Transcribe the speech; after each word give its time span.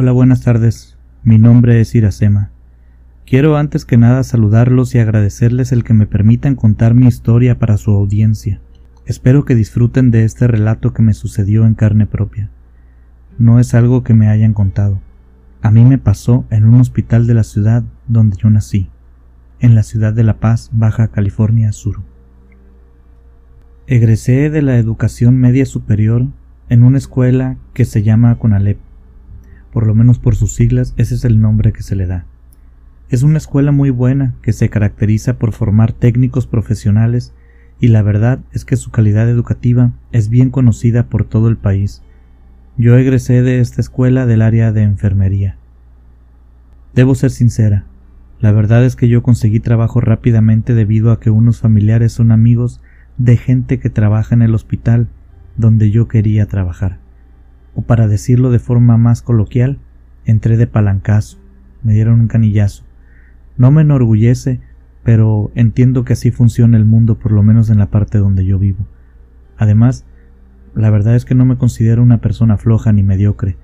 Hola, 0.00 0.12
buenas 0.12 0.42
tardes. 0.42 0.96
Mi 1.24 1.38
nombre 1.38 1.80
es 1.80 1.92
Iracema. 1.96 2.52
Quiero 3.26 3.56
antes 3.56 3.84
que 3.84 3.96
nada 3.96 4.22
saludarlos 4.22 4.94
y 4.94 5.00
agradecerles 5.00 5.72
el 5.72 5.82
que 5.82 5.92
me 5.92 6.06
permitan 6.06 6.54
contar 6.54 6.94
mi 6.94 7.08
historia 7.08 7.58
para 7.58 7.76
su 7.78 7.90
audiencia. 7.90 8.60
Espero 9.06 9.44
que 9.44 9.56
disfruten 9.56 10.12
de 10.12 10.22
este 10.22 10.46
relato 10.46 10.92
que 10.92 11.02
me 11.02 11.14
sucedió 11.14 11.66
en 11.66 11.74
carne 11.74 12.06
propia. 12.06 12.48
No 13.38 13.58
es 13.58 13.74
algo 13.74 14.04
que 14.04 14.14
me 14.14 14.28
hayan 14.28 14.52
contado. 14.52 15.00
A 15.62 15.72
mí 15.72 15.84
me 15.84 15.98
pasó 15.98 16.46
en 16.50 16.64
un 16.64 16.80
hospital 16.80 17.26
de 17.26 17.34
la 17.34 17.42
ciudad 17.42 17.82
donde 18.06 18.36
yo 18.36 18.50
nací, 18.50 18.90
en 19.58 19.74
la 19.74 19.82
ciudad 19.82 20.12
de 20.12 20.22
La 20.22 20.38
Paz, 20.38 20.70
Baja 20.72 21.08
California 21.08 21.72
Sur. 21.72 22.02
Egresé 23.88 24.48
de 24.48 24.62
la 24.62 24.76
educación 24.76 25.38
media 25.38 25.66
superior 25.66 26.28
en 26.68 26.84
una 26.84 26.98
escuela 26.98 27.56
que 27.74 27.84
se 27.84 28.04
llama 28.04 28.38
Conalep. 28.38 28.78
Por 29.72 29.86
lo 29.86 29.94
menos 29.94 30.18
por 30.18 30.34
sus 30.34 30.54
siglas, 30.54 30.94
ese 30.96 31.14
es 31.14 31.24
el 31.24 31.40
nombre 31.40 31.72
que 31.72 31.82
se 31.82 31.96
le 31.96 32.06
da. 32.06 32.26
Es 33.10 33.22
una 33.22 33.38
escuela 33.38 33.72
muy 33.72 33.90
buena 33.90 34.34
que 34.42 34.52
se 34.52 34.68
caracteriza 34.68 35.38
por 35.38 35.52
formar 35.52 35.92
técnicos 35.92 36.46
profesionales 36.46 37.32
y 37.80 37.88
la 37.88 38.02
verdad 38.02 38.40
es 38.52 38.64
que 38.64 38.76
su 38.76 38.90
calidad 38.90 39.28
educativa 39.28 39.92
es 40.12 40.28
bien 40.28 40.50
conocida 40.50 41.06
por 41.06 41.24
todo 41.24 41.48
el 41.48 41.56
país. 41.56 42.02
Yo 42.76 42.96
egresé 42.96 43.42
de 43.42 43.60
esta 43.60 43.80
escuela 43.80 44.26
del 44.26 44.42
área 44.42 44.72
de 44.72 44.82
enfermería. 44.82 45.56
Debo 46.94 47.14
ser 47.14 47.30
sincera, 47.30 47.86
la 48.40 48.52
verdad 48.52 48.84
es 48.84 48.94
que 48.94 49.08
yo 49.08 49.22
conseguí 49.22 49.58
trabajo 49.58 50.00
rápidamente 50.00 50.74
debido 50.74 51.10
a 51.10 51.18
que 51.18 51.30
unos 51.30 51.60
familiares 51.60 52.12
son 52.12 52.30
amigos 52.30 52.80
de 53.16 53.36
gente 53.36 53.80
que 53.80 53.90
trabaja 53.90 54.34
en 54.34 54.42
el 54.42 54.54
hospital 54.54 55.08
donde 55.56 55.90
yo 55.90 56.06
quería 56.06 56.46
trabajar. 56.46 56.98
O 57.74 57.82
para 57.82 58.08
decirlo 58.08 58.50
de 58.50 58.58
forma 58.58 58.96
más 58.96 59.22
coloquial, 59.22 59.78
entré 60.24 60.56
de 60.56 60.66
palancazo, 60.66 61.38
me 61.82 61.94
dieron 61.94 62.20
un 62.20 62.28
canillazo. 62.28 62.84
No 63.56 63.70
me 63.70 63.82
enorgullece, 63.82 64.60
pero 65.04 65.50
entiendo 65.54 66.04
que 66.04 66.12
así 66.12 66.30
funciona 66.30 66.76
el 66.76 66.84
mundo 66.84 67.18
por 67.18 67.32
lo 67.32 67.42
menos 67.42 67.70
en 67.70 67.78
la 67.78 67.90
parte 67.90 68.18
donde 68.18 68.44
yo 68.44 68.58
vivo. 68.58 68.86
Además, 69.56 70.04
la 70.74 70.90
verdad 70.90 71.16
es 71.16 71.24
que 71.24 71.34
no 71.34 71.44
me 71.44 71.56
considero 71.56 72.02
una 72.02 72.20
persona 72.20 72.56
floja 72.56 72.92
ni 72.92 73.02
mediocre. 73.02 73.56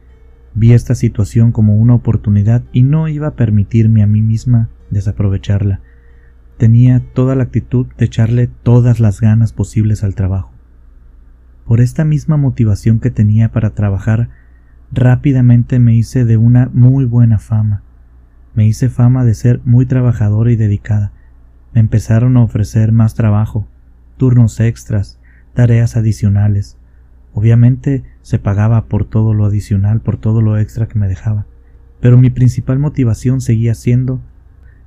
Vi 0.54 0.72
esta 0.72 0.94
situación 0.94 1.52
como 1.52 1.76
una 1.76 1.94
oportunidad 1.94 2.62
y 2.72 2.82
no 2.82 3.08
iba 3.08 3.28
a 3.28 3.34
permitirme 3.36 4.02
a 4.02 4.06
mí 4.06 4.22
misma 4.22 4.70
desaprovecharla. 4.90 5.80
Tenía 6.56 7.00
toda 7.12 7.34
la 7.34 7.44
actitud 7.44 7.86
de 7.98 8.06
echarle 8.06 8.46
todas 8.46 9.00
las 9.00 9.20
ganas 9.20 9.52
posibles 9.52 10.02
al 10.02 10.14
trabajo. 10.14 10.53
Por 11.64 11.80
esta 11.80 12.04
misma 12.04 12.36
motivación 12.36 13.00
que 13.00 13.10
tenía 13.10 13.50
para 13.50 13.70
trabajar, 13.70 14.28
rápidamente 14.92 15.78
me 15.78 15.94
hice 15.94 16.24
de 16.24 16.36
una 16.36 16.70
muy 16.72 17.04
buena 17.04 17.38
fama. 17.38 17.82
Me 18.54 18.66
hice 18.66 18.88
fama 18.88 19.24
de 19.24 19.34
ser 19.34 19.60
muy 19.64 19.86
trabajadora 19.86 20.52
y 20.52 20.56
dedicada. 20.56 21.12
Me 21.72 21.80
empezaron 21.80 22.36
a 22.36 22.42
ofrecer 22.42 22.92
más 22.92 23.14
trabajo, 23.14 23.66
turnos 24.16 24.60
extras, 24.60 25.18
tareas 25.54 25.96
adicionales. 25.96 26.76
Obviamente 27.32 28.04
se 28.22 28.38
pagaba 28.38 28.86
por 28.86 29.04
todo 29.04 29.34
lo 29.34 29.44
adicional, 29.44 30.00
por 30.00 30.18
todo 30.18 30.40
lo 30.40 30.58
extra 30.58 30.86
que 30.86 30.98
me 30.98 31.08
dejaba. 31.08 31.46
Pero 32.00 32.18
mi 32.18 32.30
principal 32.30 32.78
motivación 32.78 33.40
seguía 33.40 33.74
siendo 33.74 34.20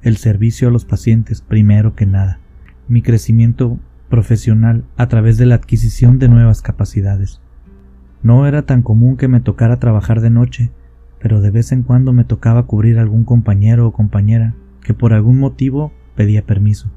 el 0.02 0.18
servicio 0.18 0.68
a 0.68 0.72
los 0.72 0.86
pacientes 0.86 1.42
primero 1.42 1.96
que 1.96 2.06
nada, 2.06 2.40
mi 2.88 3.02
crecimiento 3.02 3.80
profesional 4.10 4.84
a 4.96 5.08
través 5.08 5.38
de 5.38 5.46
la 5.46 5.56
adquisición 5.56 6.20
de 6.20 6.30
nuevas 6.30 6.62
capacidades. 6.62 7.42
No 8.24 8.48
era 8.48 8.64
tan 8.64 8.82
común 8.82 9.18
que 9.18 9.28
me 9.28 9.40
tocara 9.40 9.80
trabajar 9.80 10.22
de 10.22 10.30
noche, 10.30 10.72
pero 11.20 11.42
de 11.42 11.52
vez 11.52 11.72
en 11.72 11.84
cuando 11.84 12.14
me 12.14 12.24
tocaba 12.24 12.64
cubrir 12.64 13.00
algún 13.00 13.24
compañero 13.24 13.88
o 13.88 13.94
compañera 13.94 14.56
que 14.82 14.94
por 14.94 15.14
algún 15.14 15.40
motivo 15.40 15.92
pedía 16.16 16.46
permiso. 16.46 16.90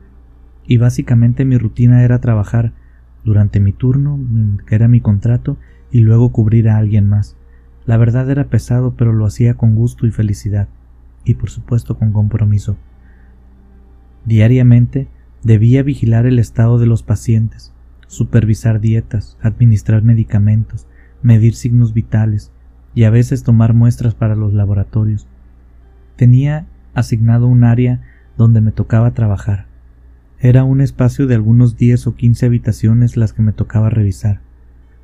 Y 0.66 0.76
básicamente 0.76 1.44
mi 1.44 1.58
rutina 1.58 2.04
era 2.04 2.20
trabajar 2.20 2.72
durante 3.24 3.60
mi 3.60 3.72
turno, 3.72 4.18
que 4.66 4.74
era 4.74 4.88
mi 4.88 5.00
contrato, 5.00 5.56
y 5.90 6.00
luego 6.00 6.30
cubrir 6.30 6.68
a 6.68 6.78
alguien 6.78 7.08
más. 7.08 7.36
La 7.86 7.96
verdad 7.96 8.30
era 8.30 8.44
pesado, 8.44 8.94
pero 8.96 9.12
lo 9.12 9.26
hacía 9.26 9.54
con 9.54 9.74
gusto 9.74 10.06
y 10.06 10.10
felicidad, 10.10 10.68
y 11.24 11.34
por 11.34 11.50
supuesto 11.50 11.98
con 11.98 12.12
compromiso. 12.12 12.76
Diariamente 14.24 15.08
debía 15.42 15.82
vigilar 15.82 16.26
el 16.26 16.38
estado 16.38 16.78
de 16.78 16.86
los 16.86 17.02
pacientes, 17.02 17.72
supervisar 18.06 18.80
dietas, 18.80 19.38
administrar 19.40 20.02
medicamentos, 20.02 20.86
medir 21.22 21.54
signos 21.54 21.94
vitales 21.94 22.52
y 22.94 23.04
a 23.04 23.10
veces 23.10 23.42
tomar 23.42 23.74
muestras 23.74 24.14
para 24.14 24.34
los 24.34 24.52
laboratorios. 24.52 25.26
Tenía 26.16 26.66
asignado 26.94 27.46
un 27.46 27.64
área 27.64 28.02
donde 28.36 28.60
me 28.60 28.72
tocaba 28.72 29.12
trabajar. 29.12 29.66
Era 30.38 30.64
un 30.64 30.80
espacio 30.80 31.26
de 31.26 31.34
algunos 31.34 31.76
diez 31.76 32.06
o 32.06 32.14
quince 32.14 32.46
habitaciones 32.46 33.16
las 33.16 33.32
que 33.32 33.42
me 33.42 33.52
tocaba 33.52 33.90
revisar. 33.90 34.40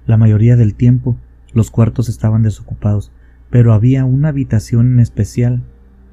La 0.07 0.17
mayoría 0.17 0.57
del 0.57 0.75
tiempo 0.75 1.17
los 1.53 1.71
cuartos 1.71 2.09
estaban 2.09 2.43
desocupados, 2.43 3.13
pero 3.51 3.73
había 3.73 4.05
una 4.05 4.29
habitación 4.29 4.93
en 4.93 5.01
especial 5.01 5.63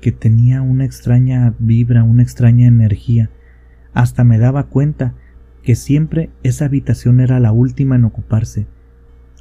que 0.01 0.11
tenía 0.11 0.61
una 0.61 0.85
extraña 0.85 1.53
vibra, 1.59 2.03
una 2.03 2.23
extraña 2.23 2.67
energía. 2.67 3.29
Hasta 3.93 4.23
me 4.23 4.37
daba 4.37 4.63
cuenta 4.65 5.13
que 5.63 5.75
siempre 5.75 6.29
esa 6.43 6.65
habitación 6.65 7.19
era 7.19 7.39
la 7.39 7.51
última 7.51 7.95
en 7.95 8.05
ocuparse. 8.05 8.67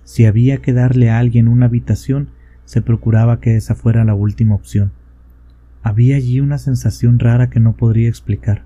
Si 0.04 0.24
había 0.24 0.58
que 0.58 0.72
darle 0.72 1.10
a 1.10 1.18
alguien 1.18 1.48
una 1.48 1.66
habitación, 1.66 2.30
se 2.64 2.82
procuraba 2.82 3.40
que 3.40 3.56
esa 3.56 3.74
fuera 3.74 4.04
la 4.04 4.14
última 4.14 4.54
opción. 4.54 4.92
Había 5.82 6.16
allí 6.16 6.40
una 6.40 6.58
sensación 6.58 7.18
rara 7.18 7.50
que 7.50 7.60
no 7.60 7.74
podría 7.74 8.08
explicar. 8.08 8.64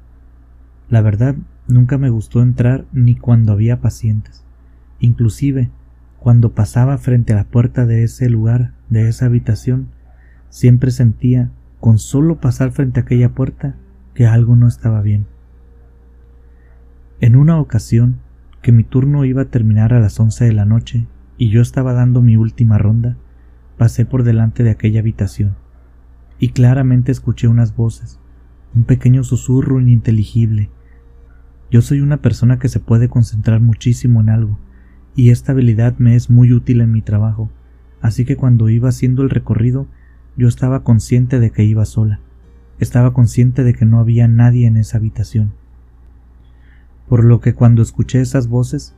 La 0.91 1.01
verdad, 1.01 1.35
nunca 1.67 1.99
me 1.99 2.11
gustó 2.11 2.43
entrar 2.43 2.85
ni 2.93 3.15
cuando 3.15 3.53
había 3.53 3.81
pacientes. 3.81 4.45
Inclusive, 5.01 5.71
cuando 6.19 6.53
pasaba 6.53 6.99
frente 6.99 7.33
a 7.33 7.37
la 7.37 7.45
puerta 7.45 7.87
de 7.87 8.03
ese 8.05 8.29
lugar, 8.29 8.73
de 8.91 9.09
esa 9.09 9.27
habitación, 9.27 9.89
siempre 10.51 10.91
sentía 10.91 11.51
con 11.81 11.99
solo 11.99 12.41
pasar 12.41 12.71
frente 12.73 13.01
a 13.01 13.03
aquella 13.05 13.31
puerta 13.31 13.77
que 14.15 14.27
algo 14.27 14.57
no 14.57 14.69
estaba 14.69 15.03
bien. 15.03 15.27
En 17.19 17.35
una 17.35 17.59
ocasión, 17.59 18.19
que 18.61 18.73
mi 18.73 18.85
turno 18.85 19.25
iba 19.25 19.43
a 19.43 19.47
terminar 19.47 19.95
a 19.95 20.01
las 20.01 20.21
once 20.21 20.45
de 20.45 20.53
la 20.53 20.67
noche 20.67 21.07
y 21.39 21.49
yo 21.49 21.63
estaba 21.63 21.95
dando 21.95 22.21
mi 22.21 22.37
última 22.37 22.77
ronda, 22.77 23.17
pasé 23.79 24.05
por 24.05 24.23
delante 24.23 24.65
de 24.65 24.71
aquella 24.71 25.01
habitación 25.01 25.57
y 26.39 26.51
claramente 26.51 27.13
escuché 27.13 27.49
unas 27.49 27.75
voces, 27.75 28.19
un 28.75 28.85
pequeño 28.85 29.25
susurro 29.25 29.81
ininteligible. 29.81 30.69
Yo 31.71 31.81
soy 31.81 32.01
una 32.03 32.19
persona 32.19 32.59
que 32.59 32.69
se 32.69 32.81
puede 32.81 33.09
concentrar 33.09 33.61
muchísimo 33.61 34.21
en 34.21 34.29
algo 34.29 34.59
y 35.15 35.31
esta 35.31 35.53
habilidad 35.53 35.97
me 35.97 36.17
es 36.17 36.29
muy 36.29 36.53
útil 36.53 36.83
en 36.83 36.93
mi 36.93 37.01
trabajo, 37.01 37.51
así 38.03 38.27
que 38.27 38.37
cuando 38.37 38.69
iba 38.69 38.91
haciendo 38.91 39.23
el 39.23 39.31
recorrido 39.31 39.87
yo 40.37 40.49
estaba 40.49 40.83
consciente 40.85 41.41
de 41.41 41.51
que 41.51 41.65
iba 41.65 41.87
sola. 41.87 42.21
Estaba 42.79 43.15
consciente 43.15 43.65
de 43.65 43.73
que 43.73 43.87
no 43.87 44.01
había 44.01 44.29
nadie 44.29 44.67
en 44.67 44.77
esa 44.77 44.99
habitación. 44.99 45.55
Por 47.09 47.25
lo 47.25 47.41
que 47.41 47.55
cuando 47.55 47.83
escuché 47.83 48.21
esas 48.21 48.49
voces, 48.49 48.95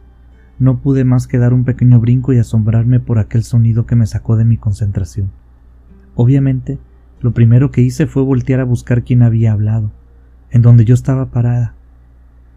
no 0.59 0.81
pude 0.81 1.05
más 1.05 1.27
que 1.27 1.39
dar 1.39 1.53
un 1.53 1.65
pequeño 1.65 2.01
brinco 2.01 2.33
y 2.33 2.39
asombrarme 2.39 3.01
por 3.01 3.19
aquel 3.19 3.45
sonido 3.45 3.87
que 3.87 3.97
me 3.97 4.07
sacó 4.07 4.37
de 4.37 4.45
mi 4.45 4.57
concentración. 4.57 5.31
Obviamente, 6.15 6.79
lo 7.21 7.33
primero 7.33 7.71
que 7.71 7.83
hice 7.83 8.07
fue 8.07 8.23
voltear 8.23 8.61
a 8.61 8.65
buscar 8.65 9.05
quién 9.05 9.23
había 9.23 9.53
hablado, 9.53 9.93
en 10.51 10.63
donde 10.63 10.85
yo 10.85 10.95
estaba 10.95 11.31
parada. 11.31 11.75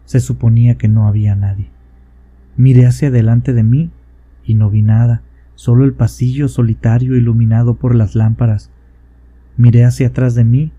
Se 0.04 0.20
suponía 0.20 0.76
que 0.76 0.88
no 0.88 1.06
había 1.06 1.36
nadie. 1.36 1.70
Miré 2.56 2.86
hacia 2.86 3.10
delante 3.10 3.52
de 3.52 3.62
mí 3.62 3.90
y 4.44 4.54
no 4.54 4.68
vi 4.68 4.82
nada, 4.82 5.22
solo 5.54 5.84
el 5.84 5.94
pasillo 5.94 6.48
solitario 6.48 7.16
iluminado 7.16 7.76
por 7.76 7.94
las 7.94 8.14
lámparas. 8.14 8.70
Miré 9.56 9.84
hacia 9.84 10.08
atrás 10.08 10.34
de 10.34 10.44
mí 10.44 10.72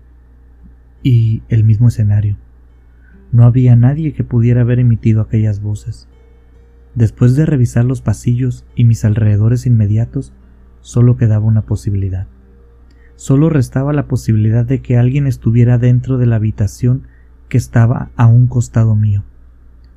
y 1.02 1.42
el 1.48 1.64
mismo 1.64 1.88
escenario. 1.88 2.36
No 3.34 3.44
había 3.44 3.76
nadie 3.76 4.14
que 4.14 4.24
pudiera 4.24 4.62
haber 4.62 4.78
emitido 4.78 5.20
aquellas 5.20 5.60
voces. 5.60 6.08
Después 6.94 7.36
de 7.36 7.44
revisar 7.44 7.84
los 7.84 8.00
pasillos 8.00 8.64
y 8.74 8.84
mis 8.84 9.04
alrededores 9.04 9.66
inmediatos, 9.66 10.32
solo 10.80 11.18
quedaba 11.18 11.44
una 11.44 11.62
posibilidad. 11.62 12.26
Solo 13.16 13.50
restaba 13.50 13.92
la 13.92 14.06
posibilidad 14.06 14.64
de 14.64 14.80
que 14.80 14.96
alguien 14.96 15.26
estuviera 15.26 15.76
dentro 15.76 16.16
de 16.16 16.24
la 16.24 16.36
habitación 16.36 17.08
que 17.50 17.58
estaba 17.58 18.10
a 18.16 18.26
un 18.26 18.46
costado 18.46 18.96
mío, 18.96 19.22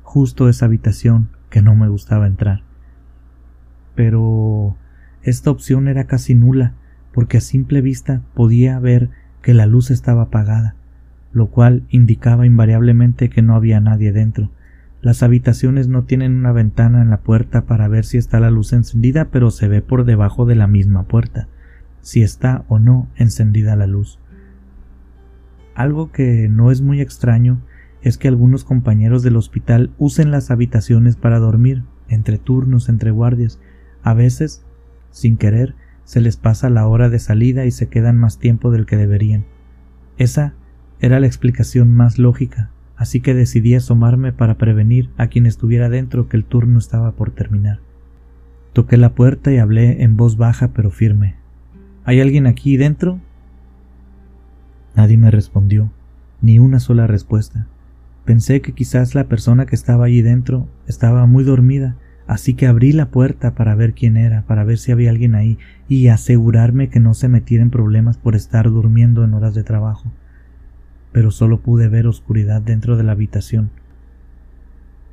justo 0.02 0.50
esa 0.50 0.66
habitación 0.66 1.30
que 1.48 1.62
no 1.62 1.74
me 1.74 1.88
gustaba 1.88 2.26
entrar 2.26 2.68
pero 3.98 4.76
esta 5.24 5.50
opción 5.50 5.88
era 5.88 6.04
casi 6.04 6.36
nula, 6.36 6.74
porque 7.12 7.38
a 7.38 7.40
simple 7.40 7.80
vista 7.80 8.22
podía 8.32 8.78
ver 8.78 9.10
que 9.42 9.54
la 9.54 9.66
luz 9.66 9.90
estaba 9.90 10.22
apagada, 10.22 10.76
lo 11.32 11.48
cual 11.48 11.84
indicaba 11.90 12.46
invariablemente 12.46 13.28
que 13.28 13.42
no 13.42 13.54
había 13.54 13.80
nadie 13.80 14.12
dentro. 14.12 14.50
Las 15.00 15.22
habitaciones 15.22 15.86
no 15.88 16.04
tienen 16.04 16.32
una 16.32 16.52
ventana 16.52 17.02
en 17.02 17.10
la 17.10 17.20
puerta 17.20 17.66
para 17.66 17.86
ver 17.88 18.04
si 18.04 18.18
está 18.18 18.40
la 18.40 18.50
luz 18.50 18.72
encendida, 18.72 19.26
pero 19.26 19.50
se 19.50 19.68
ve 19.68 19.80
por 19.80 20.04
debajo 20.04 20.44
de 20.44 20.56
la 20.56 20.66
misma 20.66 21.04
puerta. 21.04 21.48
si 22.00 22.22
está 22.22 22.64
o 22.68 22.78
no 22.78 23.08
encendida 23.16 23.76
la 23.76 23.86
luz. 23.86 24.18
Algo 25.74 26.10
que 26.10 26.48
no 26.48 26.70
es 26.70 26.80
muy 26.80 27.00
extraño 27.00 27.60
es 28.02 28.16
que 28.16 28.28
algunos 28.28 28.64
compañeros 28.64 29.22
del 29.22 29.36
hospital 29.36 29.90
usen 29.98 30.30
las 30.30 30.50
habitaciones 30.50 31.16
para 31.16 31.38
dormir, 31.38 31.82
entre 32.08 32.38
turnos, 32.38 32.88
entre 32.88 33.10
guardias. 33.10 33.60
A 34.02 34.14
veces, 34.14 34.64
sin 35.10 35.36
querer, 35.36 35.74
se 36.04 36.20
les 36.20 36.36
pasa 36.36 36.70
la 36.70 36.86
hora 36.86 37.10
de 37.10 37.18
salida 37.18 37.66
y 37.66 37.70
se 37.70 37.88
quedan 37.88 38.16
más 38.16 38.38
tiempo 38.38 38.70
del 38.70 38.86
que 38.86 38.96
deberían. 38.96 39.44
Esa 40.16 40.54
era 41.00 41.20
la 41.20 41.26
explicación 41.26 41.94
más 41.94 42.18
lógica, 42.18 42.70
así 42.96 43.20
que 43.20 43.34
decidí 43.34 43.74
asomarme 43.74 44.32
para 44.32 44.56
prevenir 44.56 45.10
a 45.16 45.28
quien 45.28 45.46
estuviera 45.46 45.88
dentro 45.88 46.28
que 46.28 46.36
el 46.36 46.44
turno 46.44 46.78
estaba 46.78 47.12
por 47.12 47.30
terminar. 47.30 47.78
Toqué 48.72 48.96
la 48.96 49.14
puerta 49.14 49.52
y 49.52 49.58
hablé 49.58 50.02
en 50.02 50.16
voz 50.16 50.36
baja 50.36 50.68
pero 50.74 50.90
firme. 50.90 51.36
¿Hay 52.04 52.20
alguien 52.20 52.46
aquí 52.46 52.76
dentro? 52.76 53.20
Nadie 54.96 55.16
me 55.16 55.30
respondió, 55.30 55.90
ni 56.40 56.58
una 56.58 56.80
sola 56.80 57.06
respuesta. 57.06 57.66
Pensé 58.24 58.60
que 58.60 58.72
quizás 58.72 59.14
la 59.14 59.24
persona 59.24 59.66
que 59.66 59.76
estaba 59.76 60.06
allí 60.06 60.22
dentro 60.22 60.68
estaba 60.86 61.26
muy 61.26 61.44
dormida, 61.44 61.96
así 62.26 62.54
que 62.54 62.66
abrí 62.66 62.92
la 62.92 63.06
puerta 63.06 63.54
para 63.54 63.74
ver 63.74 63.94
quién 63.94 64.16
era, 64.16 64.42
para 64.42 64.64
ver 64.64 64.78
si 64.78 64.92
había 64.92 65.10
alguien 65.10 65.34
ahí 65.34 65.58
y 65.88 66.08
asegurarme 66.08 66.88
que 66.88 67.00
no 67.00 67.14
se 67.14 67.28
metiera 67.28 67.62
en 67.62 67.70
problemas 67.70 68.18
por 68.18 68.34
estar 68.34 68.68
durmiendo 68.68 69.24
en 69.24 69.34
horas 69.34 69.54
de 69.54 69.64
trabajo. 69.64 70.12
Pero 71.12 71.30
solo 71.30 71.60
pude 71.60 71.88
ver 71.88 72.06
oscuridad 72.06 72.60
dentro 72.60 72.96
de 72.96 73.02
la 73.02 73.12
habitación. 73.12 73.70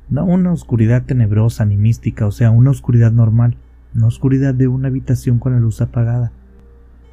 No 0.08 0.24
una 0.24 0.52
oscuridad 0.52 1.04
tenebrosa 1.04 1.64
ni 1.64 1.76
mística, 1.76 2.26
o 2.26 2.30
sea, 2.30 2.50
una 2.50 2.70
oscuridad 2.70 3.12
normal, 3.12 3.56
no 3.92 4.06
oscuridad 4.06 4.54
de 4.54 4.68
una 4.68 4.88
habitación 4.88 5.38
con 5.38 5.52
la 5.52 5.60
luz 5.60 5.80
apagada. 5.80 6.32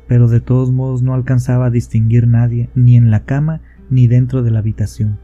Pero 0.07 0.27
de 0.27 0.41
todos 0.41 0.71
modos 0.71 1.01
no 1.01 1.13
alcanzaba 1.13 1.67
a 1.67 1.71
distinguir 1.71 2.27
nadie, 2.27 2.69
ni 2.75 2.97
en 2.97 3.09
la 3.09 3.23
cama 3.25 3.61
ni 3.89 4.07
dentro 4.07 4.43
de 4.43 4.51
la 4.51 4.59
habitación. 4.59 5.17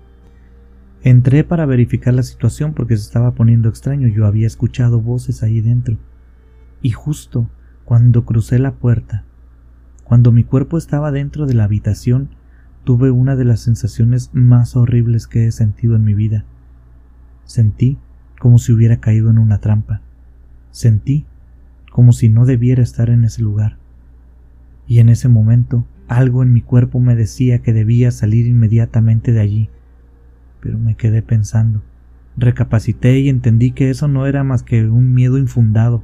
Entré 1.03 1.43
para 1.43 1.65
verificar 1.65 2.13
la 2.13 2.23
situación 2.23 2.73
porque 2.73 2.97
se 2.97 3.03
estaba 3.03 3.31
poniendo 3.31 3.69
extraño. 3.69 4.07
Yo 4.07 4.25
había 4.25 4.47
escuchado 4.47 4.99
voces 4.99 5.43
ahí 5.43 5.61
dentro. 5.61 5.97
Y 6.81 6.91
justo 6.91 7.49
cuando 7.85 8.25
crucé 8.25 8.59
la 8.59 8.73
puerta, 8.73 9.23
cuando 10.03 10.31
mi 10.31 10.43
cuerpo 10.43 10.77
estaba 10.77 11.11
dentro 11.11 11.45
de 11.45 11.53
la 11.53 11.65
habitación, 11.65 12.29
tuve 12.83 13.11
una 13.11 13.35
de 13.35 13.45
las 13.45 13.61
sensaciones 13.61 14.31
más 14.33 14.75
horribles 14.75 15.27
que 15.27 15.47
he 15.47 15.51
sentido 15.51 15.95
en 15.95 16.03
mi 16.03 16.13
vida. 16.13 16.45
Sentí 17.45 17.97
como 18.39 18.57
si 18.57 18.71
hubiera 18.71 18.97
caído 18.97 19.29
en 19.29 19.37
una 19.37 19.59
trampa. 19.59 20.01
Sentí 20.71 21.25
como 21.91 22.13
si 22.13 22.29
no 22.29 22.45
debiera 22.45 22.83
estar 22.83 23.09
en 23.09 23.23
ese 23.23 23.41
lugar. 23.41 23.77
Y 24.87 24.99
en 24.99 25.09
ese 25.09 25.27
momento 25.29 25.85
algo 26.07 26.41
en 26.41 26.53
mi 26.53 26.61
cuerpo 26.61 26.99
me 26.99 27.15
decía 27.15 27.59
que 27.59 27.73
debía 27.73 28.11
salir 28.11 28.47
inmediatamente 28.47 29.31
de 29.31 29.41
allí 29.41 29.69
pero 30.59 30.77
me 30.77 30.95
quedé 30.95 31.21
pensando. 31.21 31.81
Recapacité 32.37 33.19
y 33.19 33.29
entendí 33.29 33.71
que 33.71 33.89
eso 33.89 34.07
no 34.07 34.25
era 34.25 34.43
más 34.43 34.63
que 34.63 34.85
un 34.85 35.13
miedo 35.13 35.37
infundado. 35.37 36.03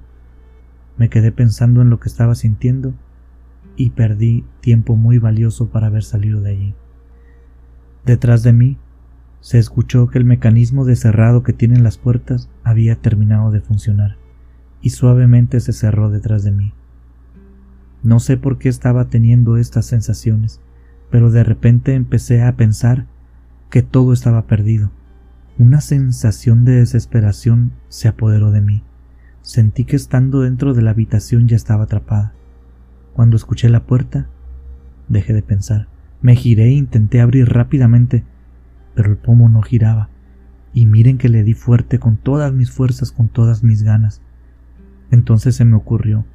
Me 0.98 1.10
quedé 1.10 1.32
pensando 1.32 1.82
en 1.82 1.90
lo 1.90 2.00
que 2.00 2.10
estaba 2.10 2.36
sintiendo 2.36 2.94
y 3.76 3.92
perdí 3.92 4.46
tiempo 4.62 4.96
muy 4.96 5.18
valioso 5.20 5.70
para 5.70 5.88
haber 5.88 6.04
salido 6.04 6.42
de 6.42 6.52
allí. 6.52 6.76
Detrás 8.06 8.44
de 8.44 8.54
mí 8.54 8.78
se 9.42 9.60
escuchó 9.60 10.08
que 10.08 10.18
el 10.18 10.26
mecanismo 10.26 10.86
de 10.86 10.96
cerrado 10.96 11.44
que 11.44 11.54
tienen 11.54 11.84
las 11.84 11.98
puertas 11.98 12.50
había 12.64 12.96
terminado 12.96 13.52
de 13.52 13.62
funcionar 13.62 14.18
y 14.82 14.92
suavemente 14.92 15.60
se 15.60 15.74
cerró 15.74 16.10
detrás 16.10 16.44
de 16.44 16.52
mí. 16.52 16.74
No 18.04 18.20
sé 18.20 18.38
por 18.38 18.60
qué 18.60 18.70
estaba 18.70 19.06
teniendo 19.06 19.58
estas 19.58 19.88
sensaciones, 19.88 20.62
pero 21.10 21.32
de 21.32 21.44
repente 21.44 21.96
empecé 21.96 22.44
a 22.44 22.56
pensar 22.56 23.08
que 23.70 23.82
todo 23.82 24.14
estaba 24.14 24.46
perdido. 24.46 24.92
Una 25.58 25.82
sensación 25.82 26.66
de 26.66 26.74
desesperación 26.74 27.72
se 27.88 28.08
apoderó 28.08 28.52
de 28.52 28.62
mí. 28.62 28.84
Sentí 29.42 29.86
que 29.86 29.96
estando 29.96 30.42
dentro 30.42 30.74
de 30.74 30.82
la 30.82 30.92
habitación 30.92 31.48
ya 31.48 31.56
estaba 31.56 31.86
atrapada. 31.86 32.34
Cuando 33.16 33.38
escuché 33.38 33.70
la 33.70 33.86
puerta, 33.86 34.28
dejé 35.08 35.32
de 35.32 35.42
pensar. 35.42 35.88
Me 36.22 36.36
giré 36.36 36.66
e 36.66 36.72
intenté 36.74 37.22
abrir 37.22 37.48
rápidamente, 37.48 38.26
pero 38.94 39.10
el 39.10 39.16
pomo 39.16 39.48
no 39.48 39.62
giraba. 39.62 40.10
Y 40.74 40.86
miren 40.86 41.18
que 41.18 41.30
le 41.30 41.44
di 41.44 41.54
fuerte 41.54 41.98
con 41.98 42.18
todas 42.18 42.52
mis 42.52 42.72
fuerzas, 42.72 43.14
con 43.14 43.30
todas 43.30 43.64
mis 43.64 43.84
ganas. 43.84 44.22
Entonces 45.12 45.56
se 45.56 45.64
me 45.64 45.78
ocurrió. 45.78 46.26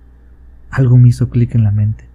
Algo 0.70 0.96
me 0.96 1.08
hizo 1.08 1.28
clic 1.28 1.54
en 1.54 1.64
la 1.64 1.70
mente. 1.70 2.08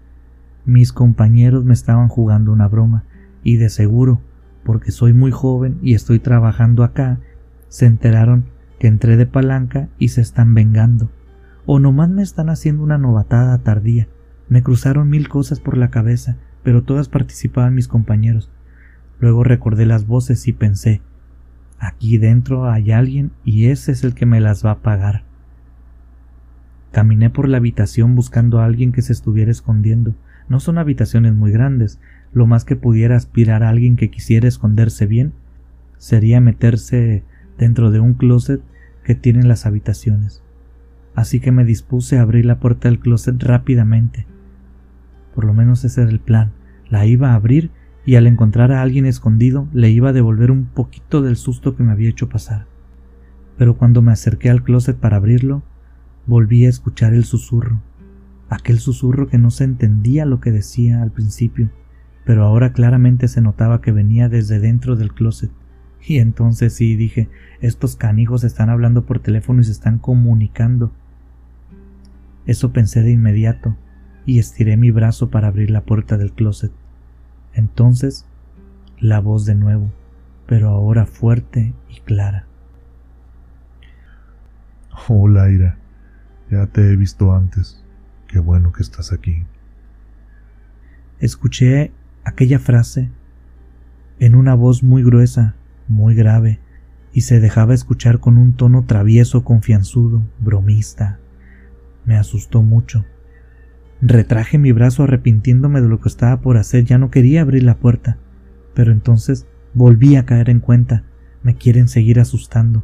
Mis 0.66 0.92
compañeros 0.92 1.64
me 1.64 1.76
estaban 1.76 2.08
jugando 2.08 2.52
una 2.52 2.68
broma, 2.68 3.04
y 3.44 3.58
de 3.58 3.70
seguro 3.70 4.20
porque 4.64 4.92
soy 4.92 5.14
muy 5.14 5.30
joven 5.30 5.78
y 5.84 5.94
estoy 5.94 6.18
trabajando 6.18 6.84
acá, 6.84 7.20
se 7.70 7.86
enteraron 7.86 8.46
que 8.80 8.88
entré 8.88 9.16
de 9.16 9.28
palanca 9.28 9.90
y 10.00 10.08
se 10.08 10.22
están 10.22 10.56
vengando. 10.56 11.12
O 11.68 11.80
nomás 11.80 12.10
me 12.10 12.24
están 12.24 12.50
haciendo 12.50 12.84
una 12.84 12.98
novatada 12.98 13.60
tardía. 13.60 14.08
Me 14.47 14.63
cruzaron 14.63 15.09
mil 15.09 15.27
cosas 15.27 15.59
por 15.59 15.77
la 15.77 15.89
cabeza, 15.89 16.38
pero 16.63 16.83
todas 16.83 17.09
participaban 17.09 17.75
mis 17.75 17.88
compañeros. 17.88 18.51
Luego 19.19 19.44
recordé 19.44 19.86
las 19.86 20.06
voces 20.07 20.47
y 20.47 20.53
pensé, 20.53 21.01
aquí 21.80 22.18
dentro 22.18 22.69
hay 22.69 22.92
alguien 22.92 23.31
y 23.44 23.68
ese 23.68 23.92
es 23.92 24.03
el 24.03 24.13
que 24.13 24.25
me 24.25 24.42
las 24.42 24.65
va 24.65 24.71
a 24.71 24.80
pagar. 24.80 25.24
Caminé 26.92 27.30
por 27.30 27.50
la 27.50 27.57
habitación 27.57 28.15
buscando 28.15 28.59
a 28.59 28.65
alguien 28.65 28.92
que 28.92 29.01
se 29.01 29.13
estuviera 29.13 29.51
escondiendo. 29.51 30.15
No 30.47 30.59
son 30.59 30.77
habitaciones 30.77 31.33
muy 31.33 31.51
grandes, 31.51 32.00
lo 32.33 32.47
más 32.47 32.65
que 32.65 32.75
pudiera 32.75 33.15
aspirar 33.15 33.63
a 33.63 33.69
alguien 33.69 33.95
que 33.95 34.09
quisiera 34.09 34.47
esconderse 34.47 35.06
bien 35.06 35.33
sería 35.97 36.39
meterse 36.39 37.24
dentro 37.57 37.92
de 37.92 38.00
un 38.00 38.13
closet 38.13 38.62
que 39.03 39.15
tienen 39.15 39.47
las 39.47 39.65
habitaciones. 39.65 40.42
Así 41.15 41.39
que 41.39 41.51
me 41.51 41.63
dispuse 41.63 42.18
a 42.18 42.21
abrir 42.21 42.45
la 42.45 42.59
puerta 42.59 42.89
del 42.89 43.00
closet 43.00 43.42
rápidamente. 43.42 44.27
Por 45.36 45.46
lo 45.46 45.54
menos 45.54 45.84
ese 45.84 46.02
era 46.02 46.10
el 46.10 46.20
plan. 46.20 46.54
La 46.90 47.06
iba 47.06 47.32
a 47.32 47.36
abrir 47.36 47.70
y 48.06 48.16
al 48.16 48.26
encontrar 48.26 48.72
a 48.72 48.82
alguien 48.82 49.06
escondido 49.06 49.68
le 49.74 49.92
iba 49.92 50.10
a 50.10 50.14
devolver 50.14 50.50
un 50.50 50.66
poquito 50.66 51.22
del 51.22 51.36
susto 51.36 51.76
que 51.76 51.84
me 51.84 51.92
había 51.92 52.10
hecho 52.10 52.30
pasar. 52.30 52.66
Pero 53.58 53.78
cuando 53.78 54.02
me 54.02 54.12
acerqué 54.12 54.50
al 54.50 54.64
closet 54.64 54.98
para 54.98 55.18
abrirlo, 55.18 55.62
volví 56.26 56.66
a 56.66 56.70
escuchar 56.70 57.14
el 57.14 57.26
susurro, 57.26 57.82
aquel 58.50 58.80
susurro 58.80 59.28
que 59.28 59.38
no 59.38 59.52
se 59.52 59.64
entendía 59.64 60.26
lo 60.26 60.40
que 60.40 60.52
decía 60.52 61.02
al 61.04 61.12
principio 61.12 61.70
pero 62.26 62.44
ahora 62.44 62.74
claramente 62.74 63.28
se 63.28 63.40
notaba 63.40 63.81
que 63.81 63.92
venía 63.92 64.28
desde 64.28 64.59
dentro 64.59 64.95
del 64.95 65.14
closet. 65.14 65.52
Y 66.06 66.18
entonces 66.18 66.74
sí 66.74 66.95
dije, 66.95 67.30
estos 67.62 67.95
canijos 67.95 68.44
están 68.44 68.69
hablando 68.69 69.06
por 69.06 69.19
teléfono 69.19 69.62
y 69.62 69.64
se 69.64 69.71
están 69.71 70.00
comunicando. 70.00 70.92
Eso 72.45 72.74
pensé 72.74 73.02
de 73.02 73.12
inmediato 73.12 73.78
y 74.26 74.40
estiré 74.40 74.78
mi 74.78 74.92
brazo 74.92 75.30
para 75.30 75.48
abrir 75.48 75.70
la 75.70 75.82
puerta 75.82 76.18
del 76.18 76.32
closet. 76.34 76.72
Entonces, 77.54 78.26
la 79.00 79.20
voz 79.20 79.46
de 79.46 79.56
nuevo, 79.56 79.92
pero 80.46 80.70
ahora 80.70 81.06
fuerte 81.06 81.74
y 81.90 82.00
clara. 82.02 82.48
Hola, 85.08 85.50
Ira. 85.50 85.78
Ya 86.50 86.68
te 86.68 86.92
he 86.92 86.96
visto 86.96 87.34
antes. 87.34 87.84
Qué 88.28 88.40
bueno 88.40 88.72
que 88.72 88.82
estás 88.82 89.12
aquí. 89.12 89.44
Escuché 91.20 91.92
aquella 92.24 92.60
frase 92.60 93.12
en 94.20 94.36
una 94.36 94.54
voz 94.54 94.84
muy 94.84 95.04
gruesa, 95.04 95.56
muy 95.88 96.16
grave, 96.16 96.60
y 97.14 97.22
se 97.22 97.40
dejaba 97.40 97.74
escuchar 97.74 98.20
con 98.20 98.38
un 98.38 98.54
tono 98.54 98.84
travieso, 98.86 99.44
confianzudo, 99.44 100.24
bromista. 100.40 101.20
Me 102.06 102.18
asustó 102.18 102.62
mucho. 102.62 103.06
Retraje 104.02 104.57
mi 104.57 104.71
brazo 104.71 105.04
arrepintiéndome 105.04 105.81
de 105.81 105.87
lo 105.87 105.99
que 105.99 106.09
estaba 106.09 106.42
por 106.42 106.57
hacer, 106.57 106.83
ya 106.83 106.97
no 106.97 107.09
quería 107.09 107.42
abrir 107.42 107.64
la 107.64 107.78
puerta, 107.78 108.18
pero 108.73 108.92
entonces 108.92 109.47
volví 109.73 110.16
a 110.16 110.25
caer 110.25 110.49
en 110.49 110.59
cuenta, 110.59 111.04
me 111.44 111.56
quieren 111.56 111.87
seguir 111.87 112.19
asustando. 112.19 112.83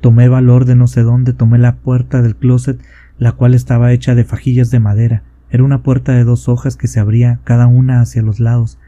Tomé 0.00 0.28
valor 0.28 0.64
de 0.64 0.76
no 0.76 0.86
sé 0.86 1.02
dónde, 1.02 1.32
tomé 1.32 1.58
la 1.58 1.76
puerta 1.76 2.22
del 2.22 2.36
closet, 2.36 2.80
la 3.18 3.32
cual 3.32 3.54
estaba 3.54 3.92
hecha 3.92 4.14
de 4.14 4.24
fajillas 4.24 4.70
de 4.70 4.78
madera, 4.78 5.24
era 5.50 5.64
una 5.64 5.82
puerta 5.82 6.12
de 6.12 6.24
dos 6.24 6.48
hojas 6.48 6.76
que 6.76 6.88
se 6.88 7.00
abría 7.00 7.40
cada 7.44 7.66
una 7.66 8.00
hacia 8.00 8.22
los 8.22 8.38
lados. 8.38 8.78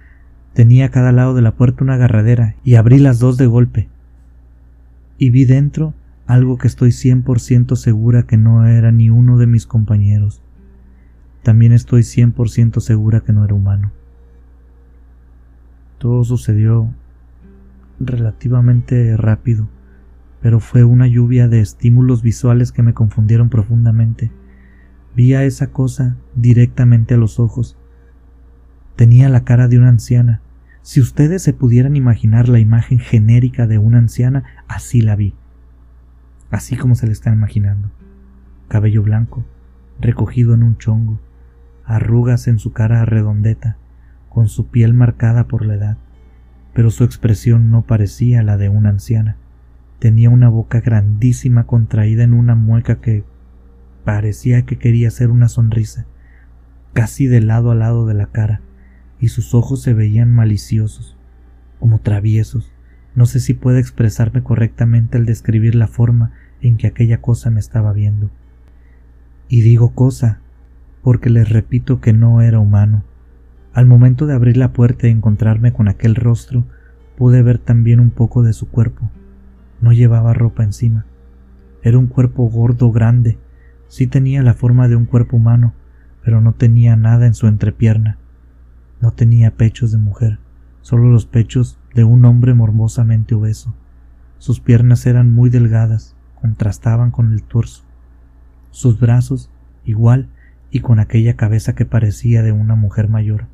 Tenía 0.52 0.86
a 0.86 0.90
cada 0.90 1.10
lado 1.10 1.34
de 1.34 1.42
la 1.42 1.52
puerta 1.52 1.84
una 1.84 1.94
agarradera 1.94 2.54
y 2.64 2.74
abrí 2.74 2.98
las 2.98 3.18
dos 3.18 3.38
de 3.38 3.46
golpe. 3.46 3.88
Y 5.16 5.30
vi 5.30 5.44
dentro 5.44 5.94
algo 6.26 6.58
que 6.58 6.68
estoy 6.68 6.92
cien 6.92 7.22
por 7.22 7.40
ciento 7.40 7.76
segura 7.76 8.24
que 8.24 8.36
no 8.36 8.66
era 8.66 8.92
ni 8.92 9.10
uno 9.10 9.38
de 9.38 9.46
mis 9.46 9.66
compañeros. 9.66 10.42
También 11.42 11.72
estoy 11.72 12.02
cien 12.02 12.32
por 12.32 12.50
ciento 12.50 12.80
segura 12.80 13.20
que 13.20 13.32
no 13.32 13.44
era 13.44 13.54
humano. 13.54 13.92
Todo 15.98 16.24
sucedió 16.24 16.92
relativamente 17.98 19.16
rápido, 19.16 19.68
pero 20.40 20.60
fue 20.60 20.84
una 20.84 21.06
lluvia 21.06 21.48
de 21.48 21.60
estímulos 21.60 22.22
visuales 22.22 22.72
que 22.72 22.82
me 22.82 22.94
confundieron 22.94 23.48
profundamente. 23.48 24.30
Vi 25.14 25.34
a 25.34 25.44
esa 25.44 25.68
cosa 25.68 26.16
directamente 26.34 27.14
a 27.14 27.18
los 27.18 27.38
ojos. 27.38 27.76
Tenía 28.96 29.28
la 29.28 29.44
cara 29.44 29.68
de 29.68 29.78
una 29.78 29.88
anciana. 29.88 30.40
Si 30.82 31.00
ustedes 31.00 31.42
se 31.42 31.52
pudieran 31.52 31.96
imaginar 31.96 32.48
la 32.48 32.58
imagen 32.58 32.98
genérica 32.98 33.66
de 33.66 33.78
una 33.78 33.98
anciana, 33.98 34.44
así 34.68 35.02
la 35.02 35.16
vi. 35.16 35.34
Así 36.50 36.76
como 36.76 36.94
se 36.94 37.06
le 37.06 37.12
están 37.12 37.34
imaginando. 37.34 37.90
Cabello 38.68 39.02
blanco, 39.02 39.44
recogido 40.00 40.54
en 40.54 40.62
un 40.62 40.78
chongo, 40.78 41.20
arrugas 41.90 42.46
en 42.46 42.58
su 42.60 42.72
cara 42.72 43.04
redondeta, 43.04 43.76
con 44.28 44.48
su 44.48 44.68
piel 44.68 44.94
marcada 44.94 45.48
por 45.48 45.66
la 45.66 45.74
edad, 45.74 45.96
pero 46.72 46.90
su 46.90 47.02
expresión 47.02 47.70
no 47.70 47.82
parecía 47.82 48.44
la 48.44 48.56
de 48.56 48.68
una 48.68 48.90
anciana. 48.90 49.36
Tenía 49.98 50.30
una 50.30 50.48
boca 50.48 50.80
grandísima 50.80 51.66
contraída 51.66 52.22
en 52.22 52.32
una 52.32 52.54
mueca 52.54 53.00
que 53.00 53.24
parecía 54.04 54.62
que 54.62 54.78
quería 54.78 55.08
hacer 55.08 55.30
una 55.30 55.48
sonrisa, 55.48 56.06
casi 56.92 57.26
de 57.26 57.40
lado 57.40 57.72
a 57.72 57.74
lado 57.74 58.06
de 58.06 58.14
la 58.14 58.26
cara, 58.26 58.60
y 59.18 59.28
sus 59.28 59.52
ojos 59.52 59.82
se 59.82 59.92
veían 59.92 60.30
maliciosos, 60.30 61.16
como 61.80 62.00
traviesos. 62.00 62.72
No 63.16 63.26
sé 63.26 63.40
si 63.40 63.52
puede 63.52 63.80
expresarme 63.80 64.44
correctamente 64.44 65.18
al 65.18 65.26
describir 65.26 65.74
la 65.74 65.88
forma 65.88 66.32
en 66.62 66.76
que 66.76 66.86
aquella 66.86 67.20
cosa 67.20 67.50
me 67.50 67.58
estaba 67.58 67.92
viendo. 67.92 68.30
Y 69.48 69.62
digo 69.62 69.92
cosa, 69.92 70.40
porque 71.02 71.30
les 71.30 71.48
repito 71.48 72.00
que 72.00 72.12
no 72.12 72.42
era 72.42 72.58
humano. 72.58 73.04
Al 73.72 73.86
momento 73.86 74.26
de 74.26 74.34
abrir 74.34 74.56
la 74.56 74.72
puerta 74.72 75.06
y 75.06 75.10
encontrarme 75.10 75.72
con 75.72 75.88
aquel 75.88 76.14
rostro, 76.14 76.64
pude 77.16 77.42
ver 77.42 77.58
también 77.58 78.00
un 78.00 78.10
poco 78.10 78.42
de 78.42 78.52
su 78.52 78.68
cuerpo. 78.68 79.10
No 79.80 79.92
llevaba 79.92 80.34
ropa 80.34 80.64
encima. 80.64 81.06
Era 81.82 81.98
un 81.98 82.06
cuerpo 82.06 82.48
gordo 82.48 82.90
grande. 82.92 83.38
Sí 83.88 84.06
tenía 84.06 84.42
la 84.42 84.54
forma 84.54 84.88
de 84.88 84.96
un 84.96 85.06
cuerpo 85.06 85.36
humano, 85.36 85.72
pero 86.22 86.40
no 86.40 86.52
tenía 86.54 86.96
nada 86.96 87.26
en 87.26 87.34
su 87.34 87.46
entrepierna. 87.46 88.18
No 89.00 89.12
tenía 89.12 89.56
pechos 89.56 89.92
de 89.92 89.98
mujer, 89.98 90.38
solo 90.82 91.08
los 91.08 91.24
pechos 91.24 91.78
de 91.94 92.04
un 92.04 92.24
hombre 92.24 92.52
morbosamente 92.54 93.34
obeso. 93.34 93.74
Sus 94.38 94.60
piernas 94.60 95.06
eran 95.06 95.30
muy 95.30 95.48
delgadas, 95.48 96.16
contrastaban 96.40 97.10
con 97.10 97.32
el 97.32 97.42
torso. 97.42 97.84
Sus 98.70 99.00
brazos, 99.00 99.50
igual, 99.84 100.28
y 100.70 100.80
con 100.80 101.00
aquella 101.00 101.36
cabeza 101.36 101.74
que 101.74 101.84
parecía 101.84 102.42
de 102.42 102.52
una 102.52 102.74
mujer 102.74 103.08
mayor. 103.08 103.46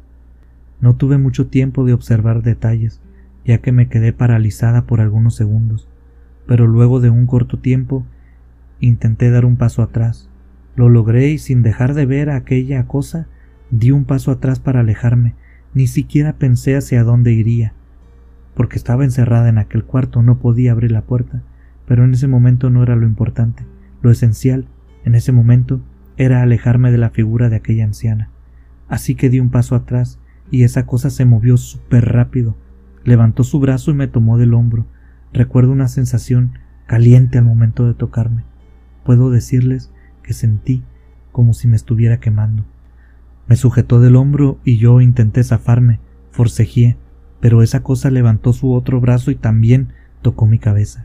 No 0.80 0.96
tuve 0.96 1.18
mucho 1.18 1.46
tiempo 1.46 1.84
de 1.84 1.92
observar 1.92 2.42
detalles, 2.42 3.00
ya 3.44 3.58
que 3.58 3.72
me 3.72 3.88
quedé 3.88 4.12
paralizada 4.12 4.82
por 4.82 5.00
algunos 5.00 5.34
segundos, 5.34 5.88
pero 6.46 6.66
luego 6.66 7.00
de 7.00 7.10
un 7.10 7.26
corto 7.26 7.58
tiempo 7.58 8.04
intenté 8.80 9.30
dar 9.30 9.44
un 9.44 9.56
paso 9.56 9.82
atrás. 9.82 10.28
Lo 10.74 10.88
logré 10.88 11.28
y 11.28 11.38
sin 11.38 11.62
dejar 11.62 11.94
de 11.94 12.04
ver 12.04 12.28
aquella 12.28 12.86
cosa, 12.86 13.28
Di 13.70 13.90
un 13.90 14.04
paso 14.04 14.30
atrás 14.30 14.60
para 14.60 14.80
alejarme, 14.80 15.34
ni 15.74 15.88
siquiera 15.88 16.34
pensé 16.34 16.76
hacia 16.76 17.02
dónde 17.02 17.32
iría, 17.32 17.72
porque 18.54 18.76
estaba 18.76 19.04
encerrada 19.04 19.48
en 19.48 19.58
aquel 19.58 19.84
cuarto, 19.84 20.22
no 20.22 20.38
podía 20.38 20.72
abrir 20.72 20.92
la 20.92 21.02
puerta, 21.02 21.42
pero 21.86 22.04
en 22.04 22.14
ese 22.14 22.28
momento 22.28 22.70
no 22.70 22.82
era 22.82 22.94
lo 22.94 23.06
importante, 23.06 23.64
lo 24.02 24.10
esencial, 24.10 24.66
en 25.04 25.16
ese 25.16 25.32
momento, 25.32 25.80
era 26.16 26.42
alejarme 26.42 26.90
de 26.90 26.98
la 26.98 27.10
figura 27.10 27.48
de 27.48 27.56
aquella 27.56 27.84
anciana. 27.84 28.30
Así 28.88 29.14
que 29.14 29.30
di 29.30 29.40
un 29.40 29.50
paso 29.50 29.74
atrás, 29.74 30.18
y 30.50 30.62
esa 30.62 30.86
cosa 30.86 31.10
se 31.10 31.24
movió 31.24 31.56
súper 31.56 32.04
rápido, 32.06 32.56
levantó 33.04 33.44
su 33.44 33.58
brazo 33.60 33.90
y 33.90 33.94
me 33.94 34.08
tomó 34.08 34.38
del 34.38 34.54
hombro. 34.54 34.86
Recuerdo 35.32 35.72
una 35.72 35.88
sensación 35.88 36.58
caliente 36.86 37.38
al 37.38 37.44
momento 37.44 37.86
de 37.86 37.94
tocarme. 37.94 38.44
Puedo 39.04 39.30
decirles 39.30 39.92
que 40.22 40.32
sentí 40.32 40.82
como 41.32 41.52
si 41.52 41.68
me 41.68 41.76
estuviera 41.76 42.18
quemando. 42.18 42.64
Me 43.46 43.56
sujetó 43.56 44.00
del 44.00 44.16
hombro 44.16 44.58
y 44.64 44.78
yo 44.78 45.00
intenté 45.00 45.44
zafarme, 45.44 46.00
forcejeé, 46.30 46.96
pero 47.40 47.62
esa 47.62 47.82
cosa 47.82 48.10
levantó 48.10 48.52
su 48.52 48.72
otro 48.72 49.00
brazo 49.00 49.30
y 49.30 49.36
también 49.36 49.92
tocó 50.22 50.46
mi 50.46 50.58
cabeza. 50.58 51.04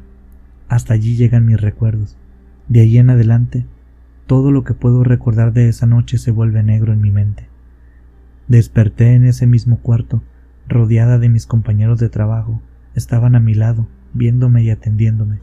Hasta 0.67 0.93
allí 0.93 1.15
llegan 1.15 1.45
mis 1.45 1.59
recuerdos. 1.59 2.17
De 2.67 2.81
allí 2.81 2.97
en 2.97 3.09
adelante, 3.09 3.65
todo 4.31 4.53
lo 4.53 4.63
que 4.63 4.73
puedo 4.73 5.03
recordar 5.03 5.51
de 5.51 5.67
esa 5.67 5.85
noche 5.85 6.17
se 6.17 6.31
vuelve 6.31 6.63
negro 6.63 6.93
en 6.93 7.01
mi 7.01 7.11
mente. 7.11 7.49
Desperté 8.47 9.13
en 9.13 9.25
ese 9.25 9.45
mismo 9.45 9.79
cuarto, 9.81 10.23
rodeada 10.69 11.19
de 11.19 11.27
mis 11.27 11.45
compañeros 11.45 11.99
de 11.99 12.07
trabajo. 12.07 12.61
Estaban 12.95 13.35
a 13.35 13.41
mi 13.41 13.55
lado, 13.55 13.87
viéndome 14.13 14.63
y 14.63 14.69
atendiéndome. 14.69 15.39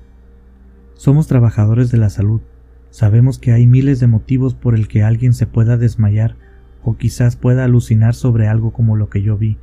Somos 0.94 1.26
trabajadores 1.26 1.90
de 1.90 1.98
la 1.98 2.08
salud. 2.08 2.40
Sabemos 2.88 3.38
que 3.38 3.52
hay 3.52 3.66
miles 3.66 4.00
de 4.00 4.06
motivos 4.06 4.54
por 4.54 4.74
el 4.74 4.88
que 4.88 5.02
alguien 5.02 5.34
se 5.34 5.46
pueda 5.46 5.76
desmayar 5.76 6.36
o 6.82 6.96
quizás 6.96 7.36
pueda 7.36 7.64
alucinar 7.64 8.14
sobre 8.14 8.48
algo 8.48 8.72
como 8.72 8.96
lo 8.96 9.10
que 9.10 9.20
yo 9.20 9.36
vi. 9.36 9.58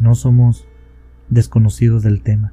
No 0.00 0.16
somos 0.16 0.66
desconocidos 1.30 2.02
del 2.02 2.22
tema. 2.22 2.52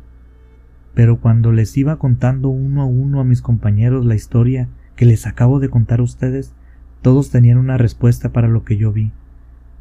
Pero 0.94 1.20
cuando 1.20 1.52
les 1.52 1.76
iba 1.78 1.98
contando 1.98 2.50
uno 2.50 2.84
a 2.84 2.86
uno 2.86 3.22
a 3.22 3.24
mis 3.24 3.42
compañeros 3.42 4.06
la 4.06 4.14
historia 4.14 4.70
que 4.96 5.06
les 5.06 5.28
acabo 5.28 5.60
de 5.60 5.70
contar 5.70 6.00
a 6.00 6.04
ustedes, 6.04 6.54
todos 7.02 7.32
tenían 7.32 7.58
una 7.58 7.78
respuesta 7.78 8.32
para 8.32 8.48
lo 8.48 8.64
que 8.64 8.78
yo 8.78 8.92
vi. 8.92 9.12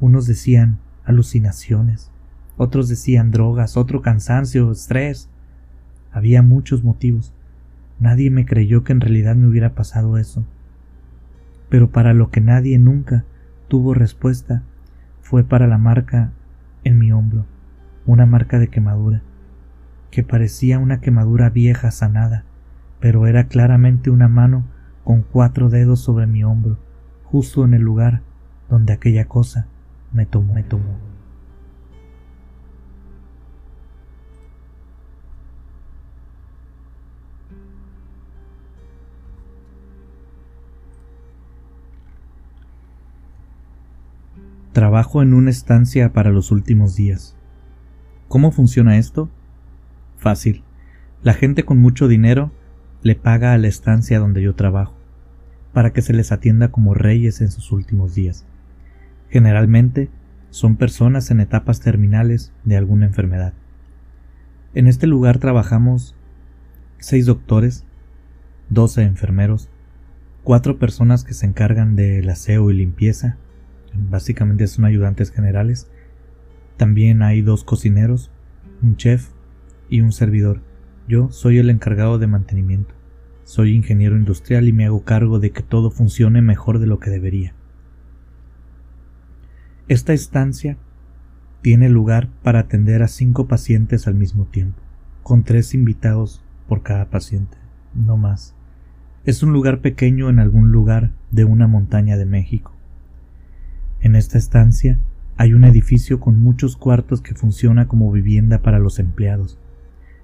Unos 0.00 0.26
decían 0.26 0.79
alucinaciones, 1.05 2.11
otros 2.57 2.88
decían 2.88 3.31
drogas, 3.31 3.76
otro 3.76 4.02
cansancio, 4.02 4.71
estrés. 4.71 5.31
Había 6.12 6.43
muchos 6.43 6.85
motivos. 6.85 7.33
Nadie 7.99 8.31
me 8.31 8.47
creyó 8.47 8.85
que 8.85 8.93
en 8.93 9.00
realidad 9.00 9.37
me 9.37 9.47
hubiera 9.47 9.75
pasado 9.75 10.19
eso. 10.19 10.45
Pero 11.69 11.90
para 11.90 12.14
lo 12.14 12.31
que 12.31 12.40
nadie 12.40 12.79
nunca 12.79 13.25
tuvo 13.69 13.95
respuesta 13.95 14.62
fue 15.21 15.45
para 15.45 15.67
la 15.67 15.79
marca 15.79 16.33
en 16.83 16.99
mi 16.99 17.12
hombro, 17.12 17.47
una 18.05 18.26
marca 18.26 18.59
de 18.59 18.69
quemadura, 18.69 19.23
que 20.11 20.23
parecía 20.23 20.79
una 20.79 21.00
quemadura 21.00 21.50
vieja 21.50 21.90
sanada, 21.90 22.45
pero 22.99 23.26
era 23.26 23.45
claramente 23.45 24.11
una 24.11 24.29
mano 24.29 24.64
con 25.11 25.23
cuatro 25.23 25.69
dedos 25.71 25.99
sobre 25.99 26.29
mi 26.29 26.45
hombro, 26.45 26.79
justo 27.25 27.64
en 27.64 27.75
el 27.75 27.83
lugar 27.83 28.23
donde 28.69 28.93
aquella 28.93 29.25
cosa 29.25 29.67
me 30.12 30.25
tomó, 30.25 30.55
me 30.55 30.62
tomó. 30.62 31.00
Trabajo 44.71 45.23
en 45.23 45.35
una 45.35 45.50
estancia 45.50 46.12
para 46.12 46.31
los 46.31 46.52
últimos 46.52 46.95
días. 46.95 47.37
¿Cómo 48.29 48.52
funciona 48.52 48.97
esto? 48.97 49.29
Fácil. 50.19 50.62
La 51.25 51.35
gente 51.35 51.64
con 51.64 51.79
mucho 51.79 52.07
dinero 52.07 52.52
le 53.02 53.17
paga 53.17 53.55
a 53.55 53.59
la 53.59 53.69
estancia 53.69 54.19
donde 54.19 54.43
yo 54.43 54.55
trabajo, 54.55 55.00
para 55.73 55.93
que 55.93 56.03
se 56.03 56.12
les 56.12 56.33
atienda 56.33 56.69
como 56.69 56.95
reyes 56.95 57.41
en 57.41 57.50
sus 57.50 57.73
últimos 57.73 58.15
días. 58.15 58.45
Generalmente 59.29 60.09
son 60.50 60.77
personas 60.77 61.31
en 61.31 61.41
etapas 61.41 61.81
terminales 61.81 62.53
de 62.65 62.77
alguna 62.77 63.07
enfermedad. 63.07 63.53
En 64.75 64.87
este 64.87 65.07
lugar 65.07 65.39
trabajamos 65.39 66.15
seis 66.99 67.27
doctores, 67.27 67.85
doce 68.69 69.03
enfermeros, 69.03 69.69
cuatro 70.43 70.79
personas 70.79 71.25
que 71.25 71.35
se 71.35 71.47
encargan 71.47 71.97
del 71.97 72.29
aseo 72.29 72.71
y 72.71 72.75
limpieza, 72.75 73.37
básicamente 73.95 74.67
son 74.67 74.85
ayudantes 74.85 75.31
generales. 75.31 75.89
También 76.77 77.23
hay 77.23 77.43
dos 77.43 77.65
cocineros, 77.65 78.31
un 78.83 78.97
chef 78.97 79.29
y 79.89 80.00
un 80.00 80.12
servidor. 80.12 80.61
Yo 81.09 81.31
soy 81.31 81.59
el 81.59 81.71
encargado 81.71 82.19
de 82.19 82.27
mantenimiento. 82.27 82.95
Soy 83.50 83.75
ingeniero 83.75 84.16
industrial 84.16 84.69
y 84.69 84.73
me 84.73 84.87
hago 84.87 85.02
cargo 85.02 85.40
de 85.40 85.50
que 85.50 85.64
todo 85.64 85.90
funcione 85.90 86.40
mejor 86.40 86.78
de 86.78 86.87
lo 86.87 87.00
que 87.00 87.11
debería. 87.11 87.52
Esta 89.88 90.12
estancia 90.12 90.76
tiene 91.61 91.88
lugar 91.88 92.28
para 92.45 92.61
atender 92.61 93.02
a 93.02 93.09
cinco 93.09 93.49
pacientes 93.49 94.07
al 94.07 94.14
mismo 94.14 94.45
tiempo, 94.45 94.80
con 95.25 95.42
tres 95.42 95.75
invitados 95.75 96.45
por 96.69 96.85
cada 96.85 97.11
paciente, 97.11 97.57
no 97.92 98.16
más. 98.16 98.54
Es 99.25 99.42
un 99.42 99.52
lugar 99.52 99.80
pequeño 99.80 100.30
en 100.30 100.38
algún 100.38 100.71
lugar 100.71 101.11
de 101.33 101.45
una 101.45 101.66
montaña 101.66 102.16
de 102.16 102.26
México. 102.26 102.73
En 104.00 104.14
esta 104.14 104.38
estancia 104.38 105.00
hay 105.37 105.54
un 105.54 105.64
edificio 105.64 106.21
con 106.21 106.40
muchos 106.40 106.76
cuartos 106.76 107.21
que 107.21 107.35
funciona 107.35 107.88
como 107.88 108.12
vivienda 108.12 108.62
para 108.62 108.78
los 108.78 109.00
empleados. 109.00 109.59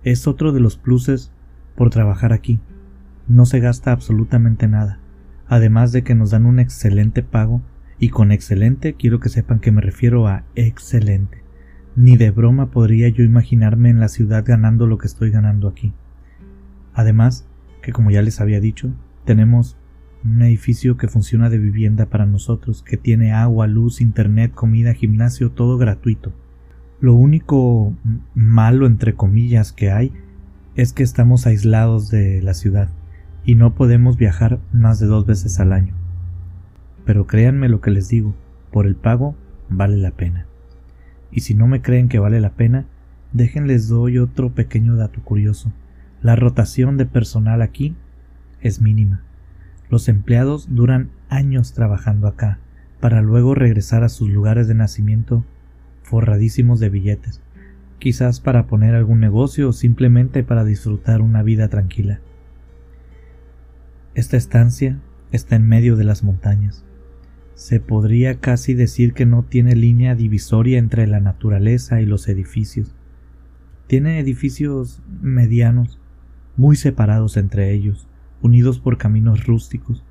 Es 0.05 0.29
otro 0.29 0.53
de 0.53 0.61
los 0.61 0.77
pluses 0.77 1.33
por 1.75 1.91
trabajar 1.91 2.33
aquí. 2.33 2.61
No 3.29 3.45
se 3.45 3.59
gasta 3.59 3.91
absolutamente 3.91 4.69
nada, 4.69 5.01
además 5.49 5.91
de 5.91 6.05
que 6.05 6.15
nos 6.15 6.31
dan 6.31 6.47
un 6.47 6.61
excelente 6.61 7.25
pago, 7.25 7.61
y 7.99 8.11
con 8.11 8.31
excelente 8.31 8.95
quiero 8.95 9.19
que 9.19 9.31
sepan 9.31 9.59
que 9.59 9.73
me 9.73 9.81
refiero 9.81 10.29
a 10.29 10.45
excelente. 10.55 11.43
Ni 11.97 12.17
de 12.17 12.31
broma 12.31 12.71
podría 12.71 13.09
yo 13.09 13.25
imaginarme 13.25 13.91
en 13.91 13.99
la 13.99 14.09
ciudad 14.09 14.45
ganando 14.47 14.87
lo 14.87 14.99
que 14.99 15.09
estoy 15.09 15.31
ganando 15.31 15.67
aquí. 15.67 15.93
Además, 16.95 17.49
que 17.83 17.93
como 17.93 18.13
ya 18.13 18.23
les 18.23 18.41
había 18.41 18.61
dicho, 18.61 18.93
tenemos 19.25 19.77
un 20.25 20.43
edificio 20.43 20.97
que 20.97 21.09
funciona 21.09 21.51
de 21.51 21.59
vivienda 21.59 22.07
para 22.07 22.27
nosotros, 22.27 22.85
que 22.85 22.97
tiene 22.97 23.33
agua, 23.33 23.67
luz, 23.67 24.01
internet, 24.01 24.53
comida, 24.55 24.93
gimnasio, 24.93 25.51
todo 25.51 25.79
gratuito. 25.79 26.33
Lo 27.01 27.15
único 27.15 27.93
malo, 28.35 28.87
entre 28.87 29.15
comillas, 29.15 29.73
que 29.73 29.91
hay 29.91 30.13
es 30.77 30.93
que 30.93 31.03
estamos 31.03 31.47
aislados 31.47 32.09
de 32.09 32.41
la 32.43 32.55
ciudad 32.55 32.91
y 33.47 33.55
no 33.55 33.75
podemos 33.77 34.17
viajar 34.17 34.59
más 34.73 34.99
de 34.99 35.07
dos 35.07 35.25
veces 35.25 35.61
al 35.61 35.73
año. 35.73 35.95
Pero 37.05 37.29
créanme 37.29 37.69
lo 37.69 37.81
que 37.81 37.93
les 37.93 38.09
digo, 38.09 38.35
por 38.73 38.87
el 38.87 38.97
pago 38.97 39.37
vale 39.71 39.97
la 39.97 40.11
pena. 40.11 40.47
Y 41.31 41.41
si 41.41 41.55
no 41.55 41.69
me 41.69 41.81
creen 41.81 42.09
que 42.09 42.19
vale 42.19 42.41
la 42.41 42.51
pena, 42.51 42.87
déjenles 43.33 43.89
doy 43.89 44.19
otro 44.19 44.51
pequeño 44.51 44.97
dato 44.97 45.23
curioso. 45.23 45.73
La 46.21 46.35
rotación 46.35 46.97
de 46.97 47.07
personal 47.07 47.63
aquí 47.63 47.95
es 48.61 48.81
mínima. 48.81 49.23
Los 49.91 50.09
empleados 50.09 50.75
duran 50.75 51.11
años 51.29 51.73
trabajando 51.73 52.27
acá, 52.27 52.59
para 52.99 53.23
luego 53.23 53.55
regresar 53.55 54.03
a 54.03 54.09
sus 54.09 54.29
lugares 54.29 54.67
de 54.67 54.75
nacimiento 54.75 55.45
forradísimos 56.03 56.81
de 56.81 56.89
billetes, 56.89 57.41
quizás 58.01 58.41
para 58.41 58.67
poner 58.67 58.97
algún 58.97 59.21
negocio 59.21 59.69
o 59.69 59.73
simplemente 59.73 60.43
para 60.43 60.65
disfrutar 60.65 61.21
una 61.21 61.45
vida 61.45 61.69
tranquila. 61.69 62.19
Esta 64.17 64.39
estancia 64.39 64.99
está 65.31 65.57
en 65.57 65.69
medio 65.69 65.95
de 65.95 66.05
las 66.05 66.25
montañas. 66.25 66.87
Se 67.55 67.81
podría 67.81 68.41
casi 68.41 68.73
decir 68.73 69.13
que 69.13 69.27
no 69.27 69.43
tiene 69.43 69.77
línea 69.77 70.15
divisoria 70.15 70.79
entre 70.79 71.07
la 71.07 71.21
naturaleza 71.21 72.01
y 72.01 72.07
los 72.07 72.27
edificios. 72.29 72.95
Tiene 73.87 74.19
edificios 74.19 75.03
medianos, 75.21 76.01
muy 76.57 76.77
separados 76.77 77.37
entre 77.37 77.75
ellos, 77.75 78.09
unidos 78.41 78.81
por 78.81 78.97
caminos 78.97 79.45
rústicos. 79.45 80.03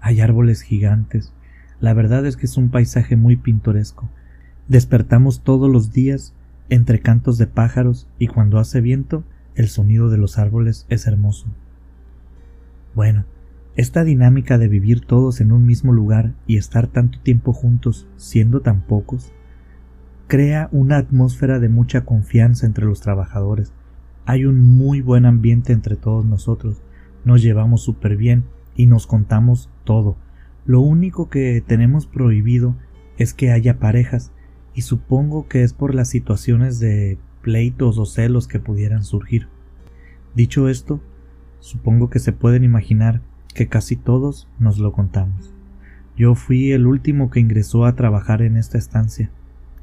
Hay 0.00 0.20
árboles 0.20 0.62
gigantes. 0.62 1.32
La 1.80 1.94
verdad 1.94 2.24
es 2.26 2.36
que 2.36 2.46
es 2.46 2.56
un 2.56 2.70
paisaje 2.70 3.16
muy 3.16 3.34
pintoresco. 3.34 4.08
Despertamos 4.68 5.42
todos 5.42 5.68
los 5.68 5.92
días 5.92 6.32
entre 6.68 7.00
cantos 7.00 7.38
de 7.38 7.48
pájaros 7.48 8.06
y 8.20 8.28
cuando 8.28 8.60
hace 8.60 8.80
viento 8.80 9.24
el 9.56 9.68
sonido 9.68 10.10
de 10.10 10.18
los 10.18 10.38
árboles 10.38 10.86
es 10.90 11.08
hermoso. 11.08 11.48
Bueno, 12.94 13.24
esta 13.74 14.04
dinámica 14.04 14.58
de 14.58 14.68
vivir 14.68 15.00
todos 15.00 15.40
en 15.40 15.50
un 15.50 15.64
mismo 15.64 15.92
lugar 15.92 16.34
y 16.46 16.58
estar 16.58 16.88
tanto 16.88 17.18
tiempo 17.20 17.52
juntos 17.52 18.06
siendo 18.16 18.60
tan 18.60 18.82
pocos, 18.82 19.32
crea 20.26 20.68
una 20.72 20.98
atmósfera 20.98 21.58
de 21.58 21.68
mucha 21.68 22.04
confianza 22.04 22.66
entre 22.66 22.84
los 22.84 23.00
trabajadores. 23.00 23.72
Hay 24.26 24.44
un 24.44 24.60
muy 24.60 25.00
buen 25.00 25.24
ambiente 25.24 25.72
entre 25.72 25.96
todos 25.96 26.26
nosotros, 26.26 26.82
nos 27.24 27.42
llevamos 27.42 27.82
súper 27.82 28.16
bien 28.16 28.44
y 28.76 28.86
nos 28.86 29.06
contamos 29.06 29.70
todo. 29.84 30.16
Lo 30.66 30.80
único 30.80 31.28
que 31.28 31.62
tenemos 31.66 32.06
prohibido 32.06 32.76
es 33.16 33.34
que 33.34 33.52
haya 33.52 33.78
parejas, 33.78 34.32
y 34.74 34.82
supongo 34.82 35.48
que 35.48 35.62
es 35.62 35.72
por 35.72 35.94
las 35.94 36.08
situaciones 36.08 36.78
de 36.78 37.18
pleitos 37.42 37.98
o 37.98 38.06
celos 38.06 38.48
que 38.48 38.60
pudieran 38.60 39.02
surgir. 39.02 39.48
Dicho 40.34 40.68
esto, 40.68 41.00
supongo 41.60 42.08
que 42.08 42.18
se 42.18 42.32
pueden 42.32 42.64
imaginar 42.64 43.20
que 43.54 43.68
casi 43.68 43.96
todos 43.96 44.48
nos 44.58 44.78
lo 44.78 44.92
contamos. 44.92 45.52
Yo 46.16 46.34
fui 46.34 46.72
el 46.72 46.86
último 46.86 47.30
que 47.30 47.40
ingresó 47.40 47.84
a 47.84 47.94
trabajar 47.94 48.42
en 48.42 48.56
esta 48.56 48.78
estancia. 48.78 49.30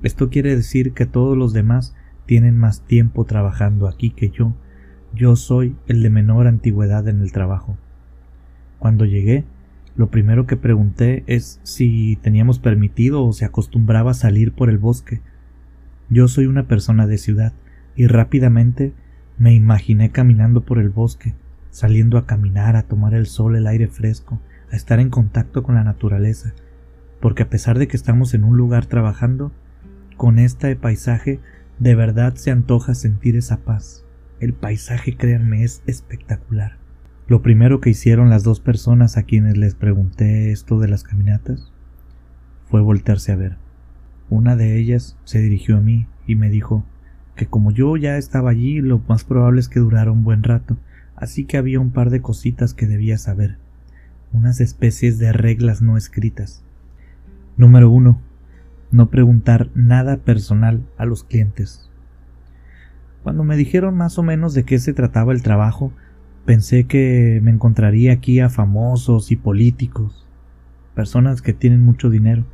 Esto 0.04 0.30
quiere 0.30 0.56
decir 0.56 0.94
que 0.94 1.06
todos 1.06 1.38
los 1.38 1.54
demás 1.54 1.96
tienen 2.26 2.58
más 2.58 2.82
tiempo 2.82 3.26
trabajando 3.26 3.88
aquí 3.88 4.12
que 4.12 4.30
yo. 4.30 4.54
Yo 5.14 5.36
soy 5.36 5.76
el 5.88 6.04
de 6.04 6.10
menor 6.10 6.48
antigüedad 6.48 7.08
en 7.08 7.22
el 7.22 7.32
trabajo. 7.32 7.78
Cuando 8.78 9.06
llegué, 9.06 9.46
lo 9.96 10.10
primero 10.12 10.46
que 10.46 10.56
pregunté 10.56 11.24
es 11.28 11.60
si 11.64 12.18
teníamos 12.22 12.60
permitido 12.60 13.26
o 13.26 13.34
se 13.34 13.46
acostumbraba 13.46 14.12
a 14.12 14.14
salir 14.14 14.54
por 14.54 14.70
el 14.70 14.78
bosque. 14.78 15.22
Yo 16.10 16.28
soy 16.28 16.46
una 16.46 16.68
persona 16.68 17.08
de 17.08 17.18
ciudad 17.18 17.54
y 17.96 18.08
rápidamente 18.08 18.94
me 19.38 19.54
imaginé 19.54 20.12
caminando 20.12 20.62
por 20.62 20.80
el 20.80 20.90
bosque, 20.90 21.34
saliendo 21.72 22.18
a 22.18 22.26
caminar, 22.26 22.76
a 22.76 22.84
tomar 22.84 23.14
el 23.14 23.26
sol, 23.28 23.56
el 23.56 23.68
aire 23.68 23.88
fresco, 23.88 24.42
a 24.72 24.76
estar 24.76 25.00
en 25.00 25.10
contacto 25.10 25.64
con 25.64 25.76
la 25.76 25.84
naturaleza, 25.84 26.54
porque 27.20 27.44
a 27.44 27.50
pesar 27.50 27.80
de 27.80 27.88
que 27.88 27.98
estamos 27.98 28.34
en 28.34 28.44
un 28.44 28.58
lugar 28.58 28.86
trabajando, 28.86 29.52
con 30.18 30.40
este 30.40 30.76
paisaje 30.76 31.40
de 31.80 31.96
verdad 31.96 32.36
se 32.36 32.52
antoja 32.52 32.94
sentir 32.94 33.36
esa 33.36 33.58
paz. 33.58 34.04
El 34.40 34.54
paisaje, 34.54 35.16
créanme, 35.16 35.64
es 35.64 35.82
espectacular. 35.86 36.78
Lo 37.28 37.42
primero 37.42 37.80
que 37.80 37.90
hicieron 37.90 38.30
las 38.30 38.44
dos 38.44 38.60
personas 38.60 39.18
a 39.18 39.24
quienes 39.24 39.58
les 39.58 39.76
pregunté 39.76 40.52
esto 40.52 40.80
de 40.80 40.88
las 40.88 41.04
caminatas 41.04 41.72
fue 42.70 42.82
voltearse 42.82 43.32
a 43.32 43.36
ver. 43.36 43.58
Una 44.30 44.56
de 44.56 44.78
ellas 44.78 45.18
se 45.26 45.40
dirigió 45.40 45.78
a 45.78 45.82
mí 45.82 46.08
y 46.28 46.36
me 46.36 46.50
dijo 46.50 46.86
que 47.36 47.48
como 47.48 47.72
yo 47.72 47.96
ya 47.98 48.18
estaba 48.18 48.50
allí, 48.50 48.82
lo 48.82 49.00
más 49.08 49.24
probable 49.24 49.60
es 49.60 49.70
que 49.70 49.80
durara 49.80 50.12
un 50.12 50.24
buen 50.24 50.44
rato, 50.44 50.78
así 51.20 51.44
que 51.44 51.58
había 51.58 51.80
un 51.80 51.92
par 51.92 52.10
de 52.10 52.22
cositas 52.22 52.74
que 52.74 52.88
debía 52.88 53.18
saber, 53.18 53.58
unas 54.32 54.62
especies 54.62 55.20
de 55.20 55.34
reglas 55.34 55.82
no 55.82 55.98
escritas. 55.98 56.64
Número 57.58 57.90
uno, 57.90 58.22
no 58.90 59.10
preguntar 59.10 59.70
nada 59.76 60.18
personal 60.18 60.86
a 60.98 61.06
los 61.06 61.24
clientes. 61.24 61.90
Cuando 63.22 63.44
me 63.44 63.58
dijeron 63.58 63.98
más 63.98 64.18
o 64.18 64.24
menos 64.24 64.54
de 64.54 64.64
qué 64.64 64.80
se 64.80 64.94
trataba 64.94 65.34
el 65.34 65.44
trabajo, 65.44 65.92
pensé 66.46 66.86
que 66.86 67.42
me 67.44 67.52
encontraría 67.52 68.14
aquí 68.14 68.40
a 68.40 68.50
famosos 68.50 69.32
y 69.32 69.36
políticos, 69.36 70.26
personas 70.96 71.42
que 71.42 71.54
tienen 71.54 71.84
mucho 71.84 72.10
dinero, 72.10 72.46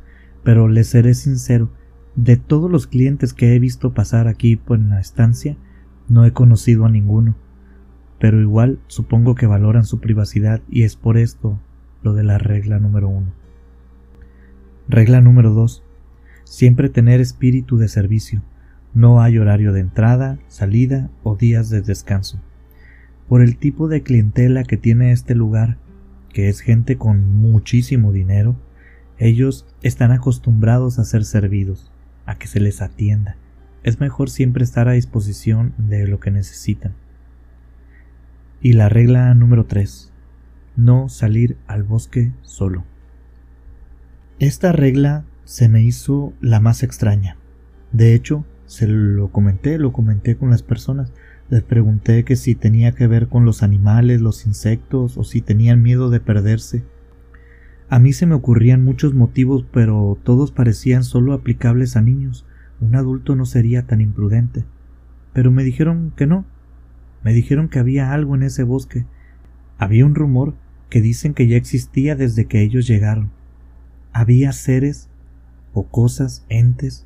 pero 0.42 0.68
les 0.68 0.88
seré 0.88 1.14
sincero, 1.14 1.70
de 2.16 2.36
todos 2.36 2.70
los 2.70 2.86
clientes 2.86 3.32
que 3.32 3.54
he 3.54 3.58
visto 3.60 3.94
pasar 3.94 4.26
aquí 4.26 4.56
por 4.56 4.80
la 4.80 4.98
estancia, 4.98 5.56
no 6.08 6.24
he 6.24 6.32
conocido 6.32 6.84
a 6.84 6.88
ninguno 6.88 7.36
pero 8.18 8.40
igual 8.40 8.78
supongo 8.86 9.34
que 9.34 9.46
valoran 9.46 9.84
su 9.84 10.00
privacidad 10.00 10.60
y 10.70 10.82
es 10.82 10.96
por 10.96 11.18
esto 11.18 11.60
lo 12.02 12.14
de 12.14 12.24
la 12.24 12.38
regla 12.38 12.78
número 12.78 13.08
uno. 13.08 13.32
Regla 14.88 15.20
número 15.20 15.52
dos. 15.52 15.82
Siempre 16.44 16.88
tener 16.88 17.20
espíritu 17.20 17.76
de 17.76 17.88
servicio. 17.88 18.42
No 18.94 19.20
hay 19.20 19.38
horario 19.38 19.72
de 19.72 19.80
entrada, 19.80 20.38
salida 20.48 21.10
o 21.22 21.36
días 21.36 21.68
de 21.68 21.82
descanso. 21.82 22.40
Por 23.28 23.42
el 23.42 23.56
tipo 23.56 23.88
de 23.88 24.02
clientela 24.02 24.62
que 24.62 24.76
tiene 24.76 25.10
este 25.10 25.34
lugar, 25.34 25.76
que 26.32 26.48
es 26.48 26.60
gente 26.60 26.96
con 26.96 27.34
muchísimo 27.34 28.12
dinero, 28.12 28.56
ellos 29.18 29.66
están 29.82 30.12
acostumbrados 30.12 30.98
a 30.98 31.04
ser 31.04 31.24
servidos, 31.24 31.90
a 32.24 32.38
que 32.38 32.46
se 32.46 32.60
les 32.60 32.80
atienda. 32.80 33.36
Es 33.82 34.00
mejor 34.00 34.30
siempre 34.30 34.62
estar 34.62 34.88
a 34.88 34.92
disposición 34.92 35.74
de 35.78 36.06
lo 36.06 36.20
que 36.20 36.30
necesitan. 36.30 36.94
Y 38.60 38.72
la 38.72 38.88
regla 38.88 39.32
número 39.34 39.66
3. 39.66 40.12
No 40.76 41.08
salir 41.08 41.56
al 41.66 41.82
bosque 41.82 42.32
solo. 42.42 42.84
Esta 44.38 44.72
regla 44.72 45.24
se 45.44 45.68
me 45.68 45.82
hizo 45.82 46.32
la 46.40 46.60
más 46.60 46.82
extraña. 46.82 47.36
De 47.92 48.14
hecho, 48.14 48.44
se 48.66 48.88
lo 48.88 49.28
comenté, 49.28 49.78
lo 49.78 49.92
comenté 49.92 50.36
con 50.36 50.50
las 50.50 50.62
personas. 50.62 51.12
Les 51.48 51.62
pregunté 51.62 52.24
que 52.24 52.36
si 52.36 52.54
tenía 52.54 52.92
que 52.92 53.06
ver 53.06 53.28
con 53.28 53.44
los 53.44 53.62
animales, 53.62 54.20
los 54.20 54.46
insectos, 54.46 55.16
o 55.16 55.24
si 55.24 55.40
tenían 55.40 55.82
miedo 55.82 56.10
de 56.10 56.20
perderse. 56.20 56.82
A 57.88 58.00
mí 58.00 58.12
se 58.12 58.26
me 58.26 58.34
ocurrían 58.34 58.84
muchos 58.84 59.14
motivos, 59.14 59.64
pero 59.70 60.18
todos 60.24 60.50
parecían 60.50 61.04
solo 61.04 61.32
aplicables 61.32 61.96
a 61.96 62.02
niños. 62.02 62.44
Un 62.80 62.96
adulto 62.96 63.36
no 63.36 63.46
sería 63.46 63.86
tan 63.86 64.00
imprudente. 64.00 64.64
Pero 65.32 65.52
me 65.52 65.62
dijeron 65.62 66.12
que 66.16 66.26
no, 66.26 66.44
me 67.26 67.32
dijeron 67.32 67.68
que 67.68 67.80
había 67.80 68.12
algo 68.12 68.36
en 68.36 68.44
ese 68.44 68.62
bosque. 68.62 69.04
Había 69.78 70.06
un 70.06 70.14
rumor 70.14 70.54
que 70.88 71.00
dicen 71.00 71.34
que 71.34 71.48
ya 71.48 71.56
existía 71.56 72.14
desde 72.14 72.44
que 72.44 72.62
ellos 72.62 72.86
llegaron. 72.86 73.32
Había 74.12 74.52
seres 74.52 75.08
o 75.72 75.88
cosas, 75.88 76.46
entes, 76.48 77.04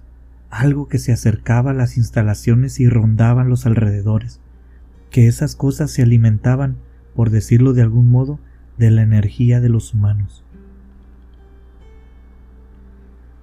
algo 0.51 0.89
que 0.89 0.99
se 0.99 1.13
acercaba 1.13 1.71
a 1.71 1.75
las 1.75 1.97
instalaciones 1.97 2.81
y 2.81 2.87
rondaban 2.87 3.49
los 3.49 3.65
alrededores, 3.65 4.43
que 5.09 5.27
esas 5.27 5.57
cosas 5.57 5.91
se 5.91 6.03
alimentaban, 6.03 6.77
por 7.15 7.31
decirlo 7.31 7.73
de 7.73 7.81
algún 7.81 8.11
modo, 8.11 8.39
de 8.77 8.91
la 8.91 9.01
energía 9.01 9.63
de 9.63 9.71
los 9.71 9.95
humanos. 9.95 10.45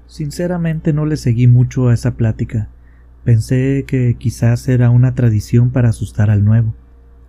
Sinceramente 0.05 0.93
no 0.93 1.07
le 1.07 1.17
seguí 1.17 1.47
mucho 1.47 1.87
a 1.87 1.95
esa 1.95 2.13
plática, 2.17 2.69
Pensé 3.27 3.83
que 3.85 4.15
quizás 4.17 4.69
era 4.69 4.89
una 4.89 5.13
tradición 5.13 5.71
para 5.71 5.89
asustar 5.89 6.29
al 6.29 6.45
nuevo, 6.45 6.73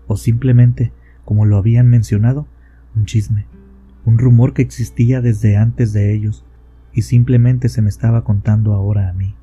o 0.07 0.17
simplemente, 0.17 0.93
como 1.25 1.45
lo 1.45 1.57
habían 1.57 1.89
mencionado, 1.89 2.47
un 2.95 3.05
chisme, 3.05 3.47
un 4.05 4.17
rumor 4.17 4.53
que 4.53 4.63
existía 4.63 5.21
desde 5.21 5.57
antes 5.57 5.93
de 5.93 6.15
ellos 6.15 6.45
y 6.93 7.03
simplemente 7.03 7.69
se 7.69 7.83
me 7.83 7.89
estaba 7.89 8.23
contando 8.23 8.75
ahora 8.75 9.09
a 9.09 9.13
mí. 9.13 9.35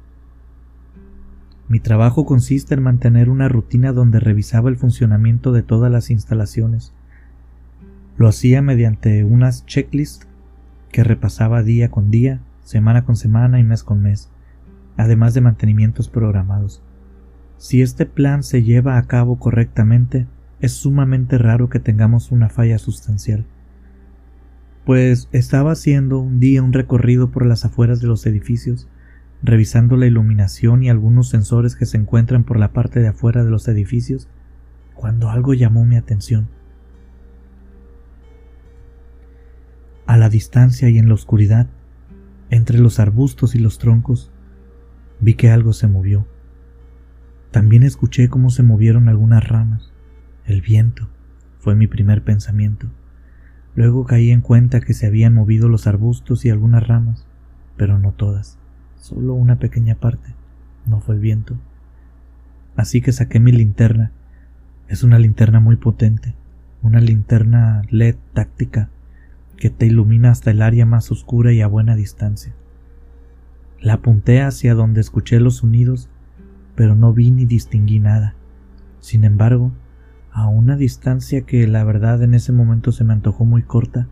Mi 1.68 1.82
trabajo 1.82 2.26
consiste 2.26 2.76
en 2.76 2.84
mantener 2.84 3.30
una 3.30 3.50
rutina 3.50 3.92
donde 3.92 4.22
revisaba 4.22 4.70
el 4.70 4.78
funcionamiento 4.78 5.52
de 5.52 5.62
todas 5.62 5.92
las 5.92 6.10
instalaciones. 6.10 6.94
Lo 8.16 8.30
hacía 8.30 8.62
mediante 8.62 9.26
unas 9.26 9.66
checklists 9.66 10.26
que 10.94 11.04
repasaba 11.04 11.64
día 11.64 11.92
con 11.92 12.12
día, 12.12 12.40
semana 12.64 13.04
con 13.04 13.18
semana 13.18 13.60
y 13.60 13.66
mes 13.66 13.84
con 13.84 14.02
mes, 14.02 14.30
además 14.98 15.34
de 15.34 15.42
mantenimientos 15.42 16.10
programados. 16.10 16.82
Si 17.58 17.82
este 17.82 18.06
plan 18.06 18.44
se 18.44 18.64
lleva 18.64 18.98
a 18.98 19.04
cabo 19.04 19.40
correctamente, 19.40 20.28
es 20.60 20.74
sumamente 20.74 21.38
raro 21.38 21.70
que 21.70 21.80
tengamos 21.80 22.32
una 22.32 22.50
falla 22.50 22.78
sustancial. 22.78 23.46
Pues 24.86 25.30
estaba 25.32 25.72
haciendo 25.72 26.20
un 26.20 26.40
día 26.40 26.62
un 26.62 26.74
recorrido 26.74 27.32
por 27.32 27.46
las 27.46 27.66
afueras 27.66 28.02
de 28.02 28.08
los 28.08 28.26
edificios, 28.26 28.88
revisando 29.42 29.98
la 29.98 30.06
iluminación 30.06 30.84
y 30.84 30.90
algunos 30.90 31.30
sensores 31.30 31.76
que 31.76 31.86
se 31.86 31.98
encuentran 31.98 32.44
por 32.44 32.60
la 32.60 32.72
parte 32.72 33.00
de 33.00 33.08
afuera 33.08 33.44
de 33.44 33.50
los 33.50 33.68
edificios, 33.68 34.28
cuando 34.94 35.30
algo 35.30 35.54
llamó 35.54 35.86
mi 35.86 35.96
atención. 35.96 36.48
A 40.06 40.18
la 40.18 40.30
distancia 40.30 40.90
y 40.90 40.98
en 40.98 41.08
la 41.08 41.16
oscuridad, 41.16 41.68
entre 42.50 42.78
los 42.78 43.00
arbustos 43.00 43.56
y 43.56 43.60
los 43.60 43.80
troncos, 43.80 44.32
vi 45.20 45.36
que 45.36 45.50
algo 45.50 45.74
se 45.74 45.88
movió. 45.88 46.26
También 47.52 47.84
escuché 47.84 48.28
cómo 48.28 48.50
se 48.50 48.64
movieron 48.64 49.08
algunas 49.08 49.48
ramas. 49.48 49.92
El 50.46 50.62
viento 50.62 51.08
fue 51.60 51.76
mi 51.76 51.88
primer 51.88 52.24
pensamiento. 52.24 52.88
Luego 53.76 54.06
caí 54.06 54.32
en 54.32 54.42
cuenta 54.42 54.82
que 54.82 54.94
se 54.94 55.08
habían 55.08 55.34
movido 55.34 55.68
los 55.68 55.88
arbustos 55.88 56.46
y 56.46 56.50
algunas 56.50 56.88
ramas, 56.88 57.26
pero 57.78 58.00
no 58.00 58.12
todas, 58.12 58.58
solo 59.00 59.34
una 59.34 59.58
pequeña 59.58 59.96
parte. 59.96 60.34
No 60.86 61.00
fue 61.00 61.16
el 61.16 61.22
viento. 61.22 61.58
Así 62.76 63.02
que 63.02 63.12
saqué 63.12 63.40
mi 63.40 63.52
linterna. 63.52 64.12
Es 64.88 65.04
una 65.04 65.18
linterna 65.18 65.60
muy 65.60 65.78
potente, 65.78 66.36
una 66.84 67.00
linterna 67.00 67.82
LED 67.90 68.16
táctica 68.34 68.90
que 69.58 69.70
te 69.70 69.86
ilumina 69.86 70.32
hasta 70.32 70.52
el 70.52 70.62
área 70.62 70.86
más 70.86 71.12
oscura 71.12 71.52
y 71.54 71.62
a 71.62 71.68
buena 71.68 71.96
distancia. 71.96 72.54
La 73.82 73.94
apunté 73.94 74.42
hacia 74.42 74.74
donde 74.74 75.02
escuché 75.02 75.40
los 75.40 75.58
sonidos, 75.58 76.10
pero 76.76 76.96
no 76.96 77.14
vi 77.14 77.32
ni 77.32 77.46
distinguí 77.46 78.00
nada. 78.00 78.36
Sin 79.00 79.24
embargo, 79.24 79.72
a 80.32 80.48
una 80.48 80.76
distancia 80.76 81.42
que 81.42 81.68
la 81.68 81.84
verdad 81.84 82.22
en 82.24 82.34
ese 82.34 82.52
momento 82.52 82.92
se 82.92 83.04
me 83.04 83.14
antojó 83.14 83.46
muy 83.46 83.62
corta, 83.62 84.08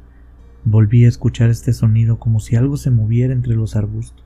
volví 0.64 1.06
a 1.06 1.10
escuchar 1.10 1.50
este 1.50 1.74
sonido 1.74 2.20
como 2.20 2.40
si 2.40 2.56
algo 2.56 2.78
se 2.78 2.92
moviera 2.92 3.34
entre 3.34 3.56
los 3.56 3.76
arbustos. 3.76 4.24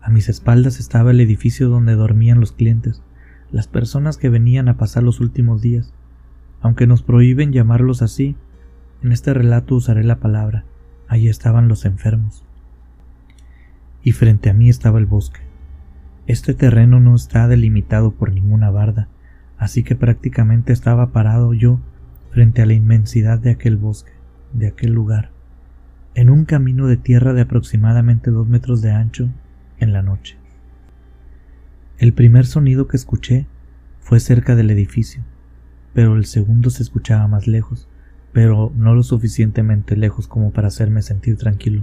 A 0.00 0.10
mis 0.10 0.28
espaldas 0.28 0.80
estaba 0.80 1.10
el 1.10 1.20
edificio 1.20 1.68
donde 1.68 1.94
dormían 1.94 2.40
los 2.40 2.52
clientes, 2.52 3.02
las 3.50 3.68
personas 3.68 4.16
que 4.16 4.28
venían 4.28 4.68
a 4.68 4.76
pasar 4.76 5.02
los 5.02 5.20
últimos 5.20 5.62
días. 5.62 5.92
Aunque 6.60 6.86
nos 6.86 7.02
prohíben 7.02 7.52
llamarlos 7.52 8.02
así, 8.02 8.36
en 9.02 9.12
este 9.12 9.34
relato 9.34 9.74
usaré 9.74 10.04
la 10.04 10.20
palabra. 10.20 10.64
Allí 11.08 11.28
estaban 11.28 11.68
los 11.68 11.84
enfermos. 11.84 12.45
Y 14.06 14.12
frente 14.12 14.50
a 14.50 14.54
mí 14.54 14.68
estaba 14.68 15.00
el 15.00 15.06
bosque. 15.06 15.40
Este 16.28 16.54
terreno 16.54 17.00
no 17.00 17.16
está 17.16 17.48
delimitado 17.48 18.12
por 18.12 18.32
ninguna 18.32 18.70
barda, 18.70 19.08
así 19.58 19.82
que 19.82 19.96
prácticamente 19.96 20.72
estaba 20.72 21.10
parado 21.10 21.52
yo 21.54 21.80
frente 22.30 22.62
a 22.62 22.66
la 22.66 22.74
inmensidad 22.74 23.40
de 23.40 23.50
aquel 23.50 23.76
bosque, 23.76 24.12
de 24.52 24.68
aquel 24.68 24.92
lugar, 24.92 25.32
en 26.14 26.30
un 26.30 26.44
camino 26.44 26.86
de 26.86 26.96
tierra 26.96 27.32
de 27.32 27.40
aproximadamente 27.40 28.30
dos 28.30 28.46
metros 28.46 28.80
de 28.80 28.92
ancho 28.92 29.28
en 29.80 29.92
la 29.92 30.02
noche. 30.02 30.38
El 31.98 32.12
primer 32.12 32.46
sonido 32.46 32.86
que 32.86 32.96
escuché 32.96 33.48
fue 33.98 34.20
cerca 34.20 34.54
del 34.54 34.70
edificio, 34.70 35.24
pero 35.94 36.14
el 36.14 36.26
segundo 36.26 36.70
se 36.70 36.84
escuchaba 36.84 37.26
más 37.26 37.48
lejos, 37.48 37.88
pero 38.32 38.72
no 38.76 38.94
lo 38.94 39.02
suficientemente 39.02 39.96
lejos 39.96 40.28
como 40.28 40.52
para 40.52 40.68
hacerme 40.68 41.02
sentir 41.02 41.36
tranquilo, 41.38 41.82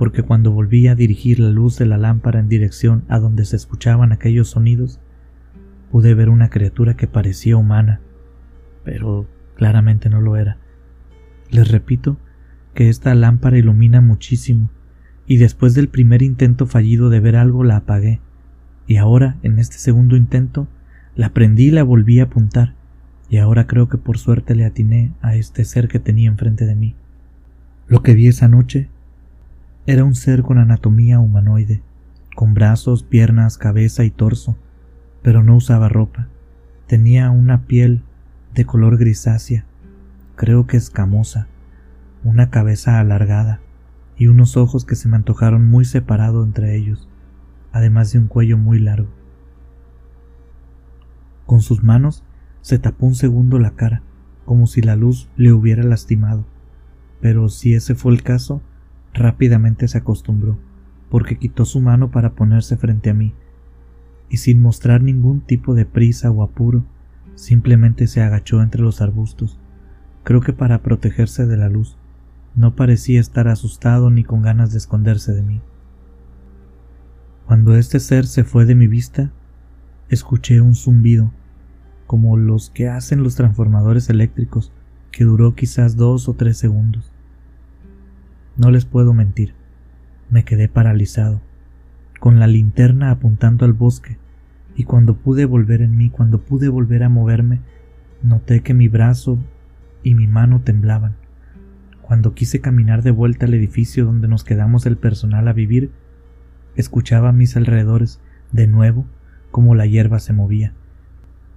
porque 0.00 0.22
cuando 0.22 0.50
volví 0.50 0.88
a 0.88 0.94
dirigir 0.94 1.40
la 1.40 1.50
luz 1.50 1.76
de 1.76 1.84
la 1.84 1.98
lámpara 1.98 2.40
en 2.40 2.48
dirección 2.48 3.04
a 3.08 3.18
donde 3.18 3.44
se 3.44 3.56
escuchaban 3.56 4.12
aquellos 4.12 4.48
sonidos, 4.48 4.98
pude 5.92 6.14
ver 6.14 6.30
una 6.30 6.48
criatura 6.48 6.96
que 6.96 7.06
parecía 7.06 7.58
humana, 7.58 8.00
pero 8.82 9.28
claramente 9.56 10.08
no 10.08 10.22
lo 10.22 10.38
era. 10.38 10.56
Les 11.50 11.70
repito 11.70 12.16
que 12.72 12.88
esta 12.88 13.14
lámpara 13.14 13.58
ilumina 13.58 14.00
muchísimo, 14.00 14.70
y 15.26 15.36
después 15.36 15.74
del 15.74 15.90
primer 15.90 16.22
intento 16.22 16.64
fallido 16.64 17.10
de 17.10 17.20
ver 17.20 17.36
algo 17.36 17.62
la 17.62 17.76
apagué, 17.76 18.20
y 18.86 18.96
ahora, 18.96 19.36
en 19.42 19.58
este 19.58 19.76
segundo 19.76 20.16
intento, 20.16 20.66
la 21.14 21.34
prendí 21.34 21.66
y 21.66 21.72
la 21.72 21.82
volví 21.82 22.20
a 22.20 22.24
apuntar, 22.24 22.74
y 23.28 23.36
ahora 23.36 23.66
creo 23.66 23.90
que 23.90 23.98
por 23.98 24.16
suerte 24.16 24.54
le 24.54 24.64
atiné 24.64 25.12
a 25.20 25.36
este 25.36 25.62
ser 25.66 25.88
que 25.88 25.98
tenía 25.98 26.30
enfrente 26.30 26.64
de 26.64 26.74
mí. 26.74 26.96
Lo 27.86 28.02
que 28.02 28.14
vi 28.14 28.28
esa 28.28 28.48
noche 28.48 28.88
era 29.86 30.04
un 30.04 30.14
ser 30.14 30.42
con 30.42 30.58
anatomía 30.58 31.18
humanoide, 31.18 31.82
con 32.36 32.54
brazos, 32.54 33.02
piernas, 33.02 33.58
cabeza 33.58 34.04
y 34.04 34.10
torso, 34.10 34.56
pero 35.22 35.42
no 35.42 35.56
usaba 35.56 35.88
ropa. 35.88 36.28
Tenía 36.86 37.30
una 37.30 37.66
piel 37.66 38.02
de 38.54 38.64
color 38.64 38.98
grisácea, 38.98 39.64
creo 40.36 40.66
que 40.66 40.76
escamosa, 40.76 41.48
una 42.24 42.50
cabeza 42.50 42.98
alargada 43.00 43.60
y 44.16 44.26
unos 44.26 44.56
ojos 44.56 44.84
que 44.84 44.96
se 44.96 45.08
me 45.08 45.16
antojaron 45.16 45.68
muy 45.68 45.84
separados 45.84 46.46
entre 46.46 46.76
ellos, 46.76 47.08
además 47.72 48.12
de 48.12 48.18
un 48.18 48.26
cuello 48.26 48.58
muy 48.58 48.78
largo. 48.78 49.08
Con 51.46 51.62
sus 51.62 51.82
manos 51.82 52.22
se 52.60 52.78
tapó 52.78 53.06
un 53.06 53.14
segundo 53.14 53.58
la 53.58 53.70
cara, 53.70 54.02
como 54.44 54.66
si 54.66 54.82
la 54.82 54.96
luz 54.96 55.28
le 55.36 55.52
hubiera 55.52 55.82
lastimado. 55.82 56.44
Pero 57.20 57.48
si 57.48 57.74
ese 57.74 57.94
fue 57.94 58.12
el 58.12 58.22
caso, 58.22 58.62
rápidamente 59.14 59.88
se 59.88 59.98
acostumbró, 59.98 60.58
porque 61.08 61.38
quitó 61.38 61.64
su 61.64 61.80
mano 61.80 62.10
para 62.10 62.34
ponerse 62.34 62.76
frente 62.76 63.10
a 63.10 63.14
mí, 63.14 63.34
y 64.28 64.38
sin 64.38 64.62
mostrar 64.62 65.02
ningún 65.02 65.40
tipo 65.40 65.74
de 65.74 65.86
prisa 65.86 66.30
o 66.30 66.42
apuro, 66.42 66.84
simplemente 67.34 68.06
se 68.06 68.22
agachó 68.22 68.62
entre 68.62 68.82
los 68.82 69.00
arbustos, 69.00 69.58
creo 70.22 70.40
que 70.40 70.52
para 70.52 70.82
protegerse 70.82 71.46
de 71.46 71.56
la 71.56 71.68
luz. 71.68 71.96
No 72.54 72.74
parecía 72.74 73.20
estar 73.20 73.46
asustado 73.48 74.10
ni 74.10 74.24
con 74.24 74.42
ganas 74.42 74.72
de 74.72 74.78
esconderse 74.78 75.32
de 75.32 75.42
mí. 75.42 75.60
Cuando 77.46 77.76
este 77.76 78.00
ser 78.00 78.26
se 78.26 78.44
fue 78.44 78.64
de 78.64 78.74
mi 78.74 78.88
vista, 78.88 79.32
escuché 80.08 80.60
un 80.60 80.74
zumbido 80.74 81.32
como 82.06 82.36
los 82.36 82.70
que 82.70 82.88
hacen 82.88 83.22
los 83.22 83.36
transformadores 83.36 84.10
eléctricos, 84.10 84.72
que 85.12 85.22
duró 85.22 85.54
quizás 85.54 85.96
dos 85.96 86.28
o 86.28 86.34
tres 86.34 86.56
segundos. 86.56 87.12
No 88.60 88.70
les 88.70 88.84
puedo 88.84 89.14
mentir, 89.14 89.54
me 90.28 90.44
quedé 90.44 90.68
paralizado, 90.68 91.40
con 92.18 92.38
la 92.38 92.46
linterna 92.46 93.10
apuntando 93.10 93.64
al 93.64 93.72
bosque, 93.72 94.18
y 94.76 94.84
cuando 94.84 95.16
pude 95.16 95.46
volver 95.46 95.80
en 95.80 95.96
mí, 95.96 96.10
cuando 96.10 96.42
pude 96.42 96.68
volver 96.68 97.02
a 97.02 97.08
moverme, 97.08 97.60
noté 98.22 98.60
que 98.60 98.74
mi 98.74 98.88
brazo 98.88 99.38
y 100.02 100.14
mi 100.14 100.26
mano 100.26 100.60
temblaban. 100.60 101.16
Cuando 102.02 102.34
quise 102.34 102.60
caminar 102.60 103.02
de 103.02 103.12
vuelta 103.12 103.46
al 103.46 103.54
edificio 103.54 104.04
donde 104.04 104.28
nos 104.28 104.44
quedamos 104.44 104.84
el 104.84 104.98
personal 104.98 105.48
a 105.48 105.54
vivir, 105.54 105.90
escuchaba 106.76 107.30
a 107.30 107.32
mis 107.32 107.56
alrededores 107.56 108.20
de 108.52 108.66
nuevo 108.66 109.06
como 109.50 109.74
la 109.74 109.86
hierba 109.86 110.18
se 110.18 110.34
movía 110.34 110.74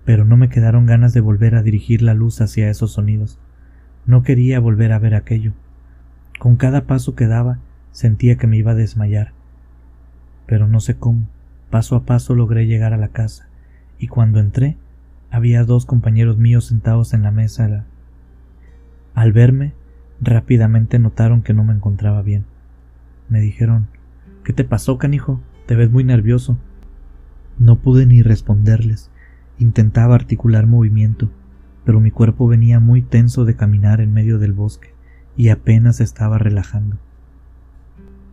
pero 0.06 0.26
no 0.26 0.38
me 0.38 0.50
quedaron 0.50 0.86
ganas 0.86 1.14
de 1.14 1.22
volver 1.22 1.56
a 1.56 1.64
dirigir 1.64 2.02
la 2.02 2.14
luz 2.14 2.42
hacia 2.42 2.70
esos 2.70 2.92
sonidos. 2.92 3.40
No 4.06 4.22
quería 4.24 4.60
volver 4.60 4.92
a 4.92 5.00
ver 5.00 5.16
aquello. 5.16 5.54
Con 6.44 6.58
cada 6.58 6.88
paso 6.88 7.16
que 7.16 7.26
daba 7.26 7.60
sentía 7.94 8.38
que 8.38 8.48
me 8.48 8.58
iba 8.58 8.72
a 8.72 8.76
desmayar. 8.76 9.32
Pero 10.46 10.68
no 10.68 10.82
sé 10.82 10.98
cómo, 10.98 11.26
paso 11.70 11.96
a 11.96 12.04
paso 12.04 12.36
logré 12.36 12.68
llegar 12.68 12.92
a 12.92 12.98
la 12.98 13.08
casa, 13.08 13.48
y 13.98 14.08
cuando 14.08 14.42
entré 14.42 14.76
había 15.32 15.64
dos 15.64 15.86
compañeros 15.86 16.38
míos 16.38 16.66
sentados 16.66 17.14
en 17.14 17.24
la 17.24 17.32
mesa. 17.32 17.86
Al 19.16 19.32
verme, 19.32 19.72
rápidamente 20.20 21.00
notaron 21.00 21.44
que 21.44 21.54
no 21.54 21.64
me 21.64 21.72
encontraba 21.72 22.22
bien. 22.22 22.44
Me 23.30 23.40
dijeron 23.40 23.88
¿Qué 24.44 24.52
te 24.52 24.66
pasó, 24.66 24.98
canijo? 24.98 25.40
Te 25.66 25.78
ves 25.78 25.92
muy 25.92 26.04
nervioso. 26.04 26.58
No 27.58 27.78
pude 27.78 28.06
ni 28.06 28.22
responderles. 28.22 29.10
Intentaba 29.60 30.16
articular 30.16 30.68
movimiento, 30.68 31.30
pero 31.86 32.02
mi 32.02 32.12
cuerpo 32.12 32.50
venía 32.50 32.82
muy 32.82 33.02
tenso 33.02 33.46
de 33.46 33.56
caminar 33.56 34.02
en 34.02 34.12
medio 34.12 34.40
del 34.40 34.52
bosque 34.52 34.93
y 35.36 35.50
apenas 35.50 36.00
estaba 36.00 36.38
relajando. 36.38 36.98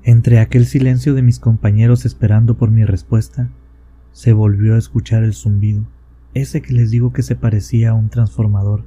Entre 0.02 0.38
aquel 0.38 0.66
silencio 0.66 1.14
de 1.14 1.22
mis 1.22 1.38
compañeros 1.38 2.06
esperando 2.06 2.56
por 2.56 2.70
mi 2.70 2.84
respuesta, 2.84 3.50
se 4.12 4.32
volvió 4.32 4.74
a 4.74 4.78
escuchar 4.78 5.22
el 5.22 5.34
zumbido, 5.34 5.84
ese 6.34 6.62
que 6.62 6.72
les 6.72 6.90
digo 6.90 7.12
que 7.12 7.22
se 7.22 7.36
parecía 7.36 7.90
a 7.90 7.94
un 7.94 8.08
transformador. 8.08 8.84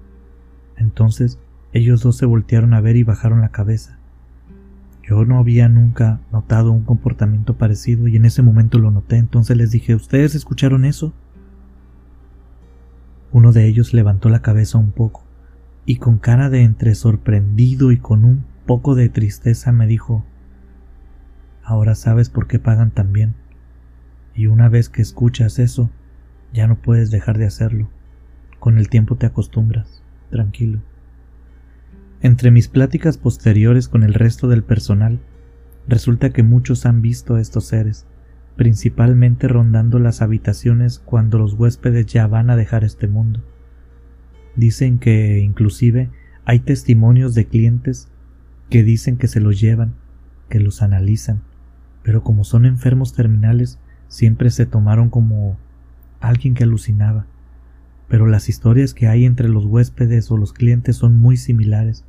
Entonces 0.77 1.39
ellos 1.71 2.01
dos 2.01 2.17
se 2.17 2.25
voltearon 2.25 2.73
a 2.73 2.81
ver 2.81 2.95
y 2.95 3.03
bajaron 3.03 3.41
la 3.41 3.49
cabeza. 3.49 3.97
Yo 5.07 5.25
no 5.25 5.37
había 5.37 5.67
nunca 5.67 6.21
notado 6.31 6.71
un 6.71 6.83
comportamiento 6.83 7.57
parecido 7.57 8.07
y 8.07 8.15
en 8.15 8.25
ese 8.25 8.41
momento 8.41 8.79
lo 8.79 8.89
noté, 8.89 9.17
entonces 9.17 9.57
les 9.57 9.71
dije, 9.71 9.95
¿ustedes 9.95 10.33
escucharon 10.33 10.85
eso? 10.85 11.13
Uno 13.31 13.51
de 13.51 13.67
ellos 13.67 13.93
levantó 13.93 14.29
la 14.29 14.41
cabeza 14.41 14.77
un 14.77 14.91
poco, 14.91 15.22
y 15.85 15.97
con 15.97 16.17
cara 16.17 16.49
de 16.49 16.63
entre 16.63 16.95
sorprendido 16.95 17.91
y 17.91 17.97
con 17.97 18.23
un 18.23 18.45
poco 18.65 18.95
de 18.95 19.09
tristeza 19.09 19.71
me 19.71 19.87
dijo 19.87 20.23
Ahora 21.63 21.95
sabes 21.95 22.29
por 22.29 22.47
qué 22.47 22.59
pagan 22.59 22.91
tan 22.91 23.13
bien. 23.13 23.35
Y 24.35 24.47
una 24.47 24.67
vez 24.67 24.89
que 24.89 25.01
escuchas 25.01 25.59
eso, 25.59 25.89
ya 26.51 26.67
no 26.67 26.75
puedes 26.75 27.09
dejar 27.09 27.37
de 27.37 27.45
hacerlo. 27.45 27.89
Con 28.59 28.77
el 28.77 28.89
tiempo 28.89 29.15
te 29.15 29.25
acostumbras, 29.25 30.03
tranquilo. 30.29 30.81
Entre 32.21 32.51
mis 32.51 32.67
pláticas 32.67 33.17
posteriores 33.17 33.87
con 33.87 34.03
el 34.03 34.13
resto 34.13 34.47
del 34.47 34.63
personal, 34.63 35.19
resulta 35.87 36.31
que 36.31 36.43
muchos 36.43 36.85
han 36.85 37.01
visto 37.01 37.35
a 37.35 37.41
estos 37.41 37.65
seres, 37.65 38.05
principalmente 38.55 39.47
rondando 39.47 39.99
las 39.99 40.21
habitaciones 40.21 40.99
cuando 40.99 41.37
los 41.37 41.53
huéspedes 41.53 42.05
ya 42.07 42.27
van 42.27 42.49
a 42.49 42.55
dejar 42.55 42.83
este 42.83 43.07
mundo. 43.07 43.41
Dicen 44.55 44.99
que 44.99 45.39
inclusive 45.39 46.09
hay 46.45 46.59
testimonios 46.59 47.33
de 47.33 47.45
clientes 47.45 48.09
que 48.69 48.83
dicen 48.83 49.17
que 49.17 49.27
se 49.27 49.39
los 49.39 49.59
llevan, 49.59 49.95
que 50.49 50.59
los 50.59 50.81
analizan, 50.81 51.41
pero 52.03 52.23
como 52.23 52.43
son 52.43 52.65
enfermos 52.65 53.13
terminales, 53.13 53.79
siempre 54.07 54.49
se 54.51 54.65
tomaron 54.65 55.09
como 55.09 55.57
alguien 56.19 56.53
que 56.53 56.63
alucinaba. 56.63 57.25
Pero 58.07 58.27
las 58.27 58.49
historias 58.49 58.93
que 58.93 59.07
hay 59.07 59.25
entre 59.25 59.49
los 59.49 59.65
huéspedes 59.65 60.29
o 60.29 60.37
los 60.37 60.53
clientes 60.53 60.97
son 60.97 61.19
muy 61.19 61.37
similares, 61.37 62.05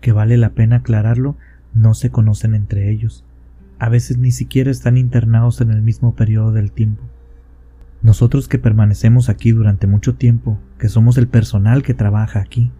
que 0.00 0.12
vale 0.12 0.36
la 0.36 0.50
pena 0.50 0.76
aclararlo, 0.76 1.36
no 1.74 1.94
se 1.94 2.10
conocen 2.10 2.54
entre 2.54 2.90
ellos. 2.90 3.24
A 3.78 3.88
veces 3.88 4.18
ni 4.18 4.30
siquiera 4.30 4.70
están 4.70 4.96
internados 4.96 5.60
en 5.60 5.70
el 5.70 5.82
mismo 5.82 6.14
periodo 6.14 6.52
del 6.52 6.72
tiempo. 6.72 7.02
Nosotros 8.02 8.48
que 8.48 8.58
permanecemos 8.58 9.28
aquí 9.28 9.52
durante 9.52 9.86
mucho 9.86 10.14
tiempo, 10.14 10.58
que 10.82 10.88
somos 10.88 11.16
el 11.16 11.28
personal 11.28 11.84
que 11.84 11.94
trabaja 11.94 12.40
aquí, 12.40 12.72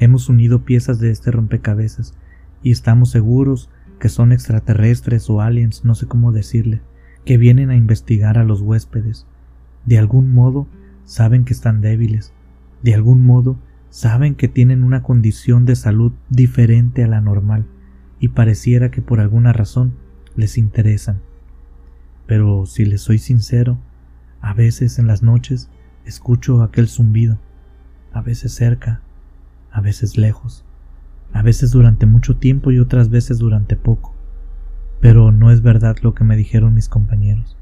hemos 0.00 0.28
unido 0.28 0.64
piezas 0.64 0.98
de 0.98 1.12
este 1.12 1.30
rompecabezas 1.30 2.14
y 2.64 2.72
estamos 2.72 3.12
seguros 3.12 3.70
que 4.00 4.08
son 4.08 4.32
extraterrestres 4.32 5.30
o 5.30 5.40
aliens, 5.40 5.84
no 5.84 5.94
sé 5.94 6.06
cómo 6.06 6.32
decirle, 6.32 6.80
que 7.24 7.36
vienen 7.36 7.70
a 7.70 7.76
investigar 7.76 8.38
a 8.38 8.44
los 8.44 8.60
huéspedes. 8.60 9.24
De 9.86 9.98
algún 9.98 10.32
modo 10.32 10.66
saben 11.04 11.44
que 11.44 11.52
están 11.52 11.80
débiles, 11.80 12.32
de 12.82 12.94
algún 12.94 13.24
modo 13.24 13.56
saben 13.88 14.34
que 14.34 14.48
tienen 14.48 14.82
una 14.82 15.04
condición 15.04 15.64
de 15.64 15.76
salud 15.76 16.10
diferente 16.30 17.04
a 17.04 17.06
la 17.06 17.20
normal 17.20 17.66
y 18.18 18.30
pareciera 18.30 18.90
que 18.90 19.00
por 19.00 19.20
alguna 19.20 19.52
razón 19.52 19.92
les 20.34 20.58
interesan. 20.58 21.20
Pero 22.26 22.66
si 22.66 22.84
les 22.84 23.00
soy 23.00 23.18
sincero, 23.18 23.78
a 24.40 24.54
veces 24.54 24.98
en 24.98 25.06
las 25.06 25.22
noches 25.22 25.70
escucho 26.08 26.62
aquel 26.62 26.88
zumbido, 26.88 27.38
a 28.12 28.22
veces 28.22 28.52
cerca, 28.52 29.00
a 29.70 29.80
veces 29.80 30.16
lejos 30.16 30.64
a 31.32 31.42
veces 31.42 31.70
durante 31.70 32.06
mucho 32.06 32.36
tiempo 32.36 32.70
y 32.70 32.78
otras 32.78 33.10
veces 33.10 33.38
durante 33.38 33.76
poco. 33.76 34.14
Pero 35.00 35.30
no 35.30 35.50
es 35.50 35.62
verdad 35.62 35.96
lo 36.02 36.14
que 36.14 36.24
me 36.24 36.36
dijeron 36.36 36.74
mis 36.74 36.88
compañeros. 36.88 37.56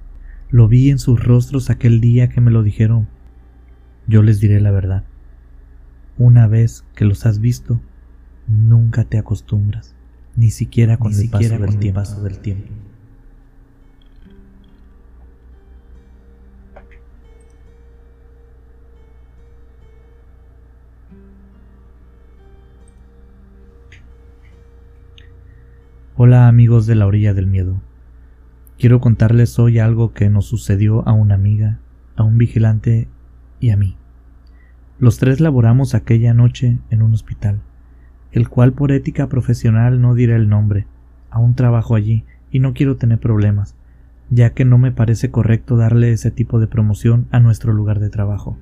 Lo 0.50 0.68
vi 0.68 0.90
en 0.90 0.98
sus 0.98 1.22
rostros 1.22 1.70
aquel 1.70 2.00
día 2.00 2.28
que 2.28 2.40
me 2.40 2.50
lo 2.50 2.62
dijeron. 2.62 3.08
Yo 4.06 4.22
les 4.22 4.40
diré 4.40 4.60
la 4.60 4.70
verdad. 4.70 5.04
Una 6.16 6.46
vez 6.46 6.84
que 6.94 7.04
los 7.04 7.26
has 7.26 7.40
visto, 7.40 7.80
nunca 8.46 9.04
te 9.04 9.18
acostumbras, 9.18 9.94
ni 10.34 10.50
siquiera 10.50 10.96
con, 10.96 11.12
el, 11.12 11.28
paso 11.28 11.58
del 11.58 11.92
paso 11.92 12.22
del 12.22 12.38
tiempo. 12.38 12.72
Hola 26.18 26.48
amigos 26.48 26.86
de 26.86 26.94
la 26.94 27.06
orilla 27.06 27.34
del 27.34 27.46
miedo. 27.46 27.82
Quiero 28.78 29.02
contarles 29.02 29.58
hoy 29.58 29.78
algo 29.78 30.14
que 30.14 30.30
nos 30.30 30.46
sucedió 30.46 31.06
a 31.06 31.12
una 31.12 31.34
amiga, 31.34 31.78
a 32.16 32.22
un 32.22 32.38
vigilante 32.38 33.06
y 33.60 33.68
a 33.68 33.76
mí. 33.76 33.98
Los 34.98 35.18
tres 35.18 35.40
laboramos 35.40 35.94
aquella 35.94 36.32
noche 36.32 36.78
en 36.88 37.02
un 37.02 37.12
hospital, 37.12 37.60
el 38.32 38.48
cual 38.48 38.72
por 38.72 38.92
ética 38.92 39.28
profesional 39.28 40.00
no 40.00 40.14
diré 40.14 40.36
el 40.36 40.48
nombre. 40.48 40.86
Aún 41.28 41.54
trabajo 41.54 41.94
allí 41.94 42.24
y 42.50 42.60
no 42.60 42.72
quiero 42.72 42.96
tener 42.96 43.18
problemas, 43.18 43.74
ya 44.30 44.54
que 44.54 44.64
no 44.64 44.78
me 44.78 44.92
parece 44.92 45.30
correcto 45.30 45.76
darle 45.76 46.12
ese 46.12 46.30
tipo 46.30 46.58
de 46.58 46.66
promoción 46.66 47.26
a 47.30 47.40
nuestro 47.40 47.74
lugar 47.74 48.00
de 48.00 48.08
trabajo. 48.08 48.56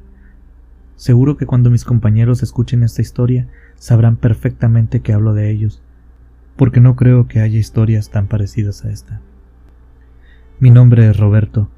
Seguro 0.96 1.36
que 1.36 1.46
cuando 1.46 1.70
mis 1.70 1.84
compañeros 1.84 2.42
escuchen 2.42 2.82
esta 2.82 3.00
historia 3.00 3.46
sabrán 3.76 4.16
perfectamente 4.16 5.02
que 5.02 5.12
hablo 5.12 5.34
de 5.34 5.52
ellos, 5.52 5.83
porque 6.56 6.80
no 6.80 6.96
creo 6.96 7.26
que 7.26 7.40
haya 7.40 7.58
historias 7.58 8.10
tan 8.10 8.28
parecidas 8.28 8.84
a 8.84 8.90
esta. 8.90 9.20
Mi 10.60 10.70
nombre 10.70 11.08
es 11.08 11.16
Roberto, 11.16 11.68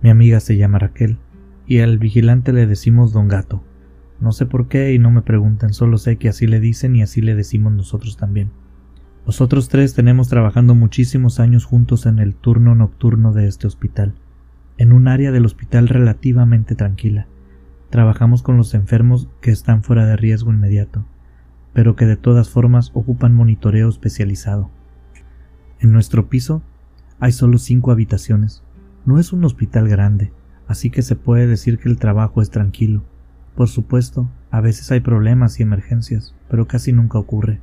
mi 0.00 0.10
amiga 0.10 0.40
se 0.40 0.56
llama 0.56 0.78
Raquel, 0.78 1.18
y 1.66 1.80
al 1.80 1.98
vigilante 1.98 2.52
le 2.52 2.66
decimos 2.66 3.12
don 3.12 3.28
gato. 3.28 3.62
No 4.20 4.32
sé 4.32 4.46
por 4.46 4.68
qué 4.68 4.92
y 4.94 4.98
no 4.98 5.10
me 5.10 5.22
pregunten, 5.22 5.74
solo 5.74 5.98
sé 5.98 6.16
que 6.16 6.28
así 6.28 6.46
le 6.46 6.60
dicen 6.60 6.96
y 6.96 7.02
así 7.02 7.20
le 7.20 7.34
decimos 7.34 7.72
nosotros 7.72 8.16
también. 8.16 8.50
Nosotros 9.26 9.68
tres 9.68 9.94
tenemos 9.94 10.28
trabajando 10.28 10.74
muchísimos 10.74 11.40
años 11.40 11.64
juntos 11.64 12.06
en 12.06 12.18
el 12.18 12.34
turno 12.34 12.74
nocturno 12.74 13.32
de 13.32 13.46
este 13.46 13.66
hospital, 13.66 14.14
en 14.78 14.92
un 14.92 15.08
área 15.08 15.32
del 15.32 15.46
hospital 15.46 15.88
relativamente 15.88 16.74
tranquila. 16.74 17.26
Trabajamos 17.90 18.42
con 18.42 18.56
los 18.56 18.74
enfermos 18.74 19.28
que 19.40 19.50
están 19.50 19.82
fuera 19.82 20.06
de 20.06 20.16
riesgo 20.16 20.50
inmediato 20.50 21.04
pero 21.74 21.96
que 21.96 22.06
de 22.06 22.16
todas 22.16 22.48
formas 22.48 22.92
ocupan 22.94 23.34
monitoreo 23.34 23.88
especializado. 23.88 24.70
En 25.80 25.92
nuestro 25.92 26.28
piso 26.30 26.62
hay 27.20 27.32
solo 27.32 27.58
cinco 27.58 27.90
habitaciones. 27.90 28.62
No 29.04 29.18
es 29.18 29.32
un 29.32 29.44
hospital 29.44 29.88
grande, 29.88 30.32
así 30.68 30.88
que 30.90 31.02
se 31.02 31.16
puede 31.16 31.46
decir 31.46 31.78
que 31.78 31.88
el 31.88 31.98
trabajo 31.98 32.40
es 32.40 32.50
tranquilo. 32.50 33.02
Por 33.56 33.68
supuesto, 33.68 34.30
a 34.50 34.60
veces 34.60 34.90
hay 34.92 35.00
problemas 35.00 35.58
y 35.58 35.64
emergencias, 35.64 36.34
pero 36.48 36.66
casi 36.66 36.92
nunca 36.92 37.18
ocurre. 37.18 37.60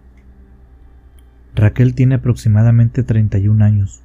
Raquel 1.56 1.96
tiene 1.96 2.16
aproximadamente 2.16 3.04
31 3.04 3.64
años. 3.64 4.04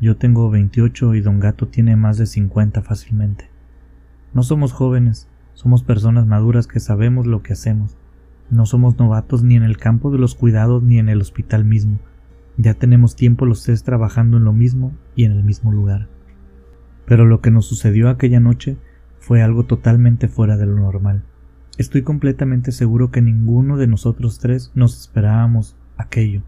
Yo 0.00 0.16
tengo 0.16 0.50
28 0.50 1.14
y 1.16 1.20
Don 1.20 1.40
Gato 1.40 1.66
tiene 1.68 1.96
más 1.96 2.16
de 2.16 2.26
50 2.26 2.82
fácilmente. 2.82 3.50
No 4.32 4.44
somos 4.44 4.72
jóvenes, 4.72 5.28
somos 5.54 5.82
personas 5.82 6.26
maduras 6.26 6.68
que 6.68 6.80
sabemos 6.80 7.26
lo 7.26 7.42
que 7.42 7.52
hacemos 7.52 7.97
no 8.50 8.66
somos 8.66 8.98
novatos 8.98 9.42
ni 9.42 9.56
en 9.56 9.62
el 9.62 9.76
campo 9.76 10.10
de 10.10 10.18
los 10.18 10.34
cuidados 10.34 10.82
ni 10.82 10.98
en 10.98 11.08
el 11.08 11.20
hospital 11.20 11.64
mismo. 11.64 11.98
Ya 12.56 12.74
tenemos 12.74 13.14
tiempo 13.14 13.46
los 13.46 13.62
tres 13.62 13.84
trabajando 13.84 14.36
en 14.38 14.44
lo 14.44 14.52
mismo 14.52 14.92
y 15.14 15.24
en 15.24 15.32
el 15.32 15.44
mismo 15.44 15.70
lugar. 15.70 16.08
Pero 17.06 17.24
lo 17.24 17.40
que 17.40 17.50
nos 17.50 17.66
sucedió 17.66 18.08
aquella 18.08 18.40
noche 18.40 18.76
fue 19.18 19.42
algo 19.42 19.64
totalmente 19.64 20.28
fuera 20.28 20.56
de 20.56 20.66
lo 20.66 20.76
normal. 20.76 21.22
Estoy 21.76 22.02
completamente 22.02 22.72
seguro 22.72 23.10
que 23.10 23.22
ninguno 23.22 23.76
de 23.76 23.86
nosotros 23.86 24.38
tres 24.40 24.72
nos 24.74 24.98
esperábamos 24.98 25.76
aquello. 25.96 26.42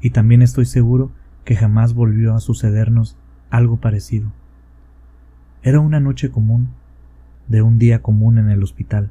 Y 0.00 0.10
también 0.10 0.42
estoy 0.42 0.64
seguro 0.64 1.10
que 1.44 1.56
jamás 1.56 1.94
volvió 1.94 2.34
a 2.34 2.40
sucedernos 2.40 3.16
algo 3.50 3.78
parecido. 3.78 4.32
Era 5.62 5.80
una 5.80 6.00
noche 6.00 6.30
común, 6.30 6.70
de 7.48 7.62
un 7.62 7.78
día 7.78 8.02
común 8.02 8.38
en 8.38 8.50
el 8.50 8.62
hospital. 8.62 9.10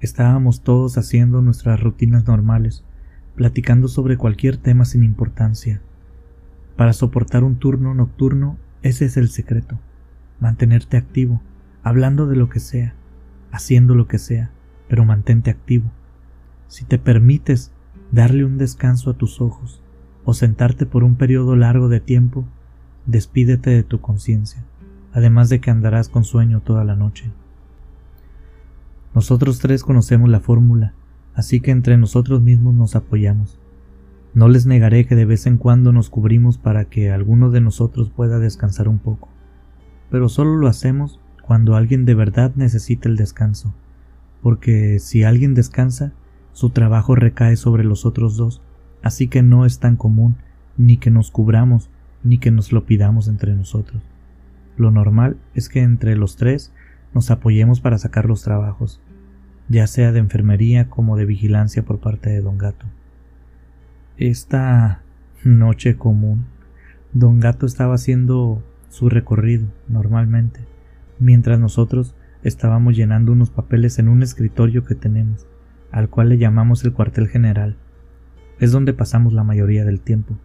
Estábamos 0.00 0.62
todos 0.62 0.98
haciendo 0.98 1.40
nuestras 1.40 1.80
rutinas 1.80 2.26
normales, 2.26 2.84
platicando 3.34 3.88
sobre 3.88 4.18
cualquier 4.18 4.58
tema 4.58 4.84
sin 4.84 5.02
importancia. 5.02 5.80
Para 6.76 6.92
soportar 6.92 7.44
un 7.44 7.56
turno 7.56 7.94
nocturno, 7.94 8.58
ese 8.82 9.06
es 9.06 9.16
el 9.16 9.28
secreto. 9.28 9.78
Mantenerte 10.38 10.98
activo, 10.98 11.40
hablando 11.82 12.26
de 12.26 12.36
lo 12.36 12.50
que 12.50 12.60
sea, 12.60 12.94
haciendo 13.50 13.94
lo 13.94 14.06
que 14.06 14.18
sea, 14.18 14.50
pero 14.86 15.06
mantente 15.06 15.50
activo. 15.50 15.90
Si 16.68 16.84
te 16.84 16.98
permites 16.98 17.72
darle 18.12 18.44
un 18.44 18.58
descanso 18.58 19.10
a 19.10 19.14
tus 19.14 19.40
ojos 19.40 19.82
o 20.24 20.34
sentarte 20.34 20.84
por 20.84 21.04
un 21.04 21.16
periodo 21.16 21.56
largo 21.56 21.88
de 21.88 22.00
tiempo, 22.00 22.44
despídete 23.06 23.70
de 23.70 23.82
tu 23.82 24.02
conciencia, 24.02 24.62
además 25.14 25.48
de 25.48 25.60
que 25.60 25.70
andarás 25.70 26.10
con 26.10 26.24
sueño 26.24 26.60
toda 26.60 26.84
la 26.84 26.96
noche. 26.96 27.32
Nosotros 29.16 29.60
tres 29.60 29.82
conocemos 29.82 30.28
la 30.28 30.40
fórmula, 30.40 30.92
así 31.32 31.60
que 31.60 31.70
entre 31.70 31.96
nosotros 31.96 32.42
mismos 32.42 32.74
nos 32.74 32.96
apoyamos. 32.96 33.58
No 34.34 34.46
les 34.46 34.66
negaré 34.66 35.06
que 35.06 35.14
de 35.14 35.24
vez 35.24 35.46
en 35.46 35.56
cuando 35.56 35.90
nos 35.90 36.10
cubrimos 36.10 36.58
para 36.58 36.84
que 36.84 37.10
alguno 37.10 37.50
de 37.50 37.62
nosotros 37.62 38.10
pueda 38.10 38.38
descansar 38.38 38.88
un 38.88 38.98
poco, 38.98 39.30
pero 40.10 40.28
solo 40.28 40.56
lo 40.56 40.68
hacemos 40.68 41.18
cuando 41.40 41.76
alguien 41.76 42.04
de 42.04 42.14
verdad 42.14 42.52
necesita 42.56 43.08
el 43.08 43.16
descanso, 43.16 43.72
porque 44.42 44.98
si 44.98 45.24
alguien 45.24 45.54
descansa, 45.54 46.12
su 46.52 46.68
trabajo 46.68 47.14
recae 47.14 47.56
sobre 47.56 47.84
los 47.84 48.04
otros 48.04 48.36
dos, 48.36 48.60
así 49.02 49.28
que 49.28 49.40
no 49.40 49.64
es 49.64 49.78
tan 49.78 49.96
común 49.96 50.36
ni 50.76 50.98
que 50.98 51.10
nos 51.10 51.30
cubramos 51.30 51.88
ni 52.22 52.36
que 52.36 52.50
nos 52.50 52.70
lo 52.70 52.84
pidamos 52.84 53.28
entre 53.28 53.54
nosotros. 53.54 54.02
Lo 54.76 54.90
normal 54.90 55.38
es 55.54 55.70
que 55.70 55.80
entre 55.80 56.16
los 56.16 56.36
tres 56.36 56.70
nos 57.14 57.30
apoyemos 57.30 57.80
para 57.80 57.96
sacar 57.96 58.26
los 58.26 58.42
trabajos. 58.42 59.00
Ya 59.68 59.86
sea 59.86 60.12
de 60.12 60.20
enfermería 60.20 60.88
como 60.88 61.16
de 61.16 61.24
vigilancia 61.24 61.84
por 61.84 62.00
parte 62.00 62.30
de 62.30 62.40
don 62.40 62.58
Gato. 62.58 62.86
Esta 64.16 65.02
noche 65.44 65.96
común, 65.96 66.46
don 67.12 67.40
Gato 67.40 67.66
estaba 67.66 67.94
haciendo 67.94 68.62
su 68.88 69.08
recorrido 69.08 69.66
normalmente, 69.88 70.60
mientras 71.18 71.58
nosotros 71.58 72.14
estábamos 72.42 72.96
llenando 72.96 73.32
unos 73.32 73.50
papeles 73.50 73.98
en 73.98 74.08
un 74.08 74.22
escritorio 74.22 74.84
que 74.84 74.94
tenemos, 74.94 75.46
al 75.90 76.08
cual 76.08 76.28
le 76.28 76.38
llamamos 76.38 76.84
el 76.84 76.92
cuartel 76.92 77.28
general. 77.28 77.76
Es 78.58 78.72
donde 78.72 78.94
pasamos 78.94 79.32
la 79.32 79.44
mayoría 79.44 79.84
del 79.84 80.00
tiempo. 80.00 80.38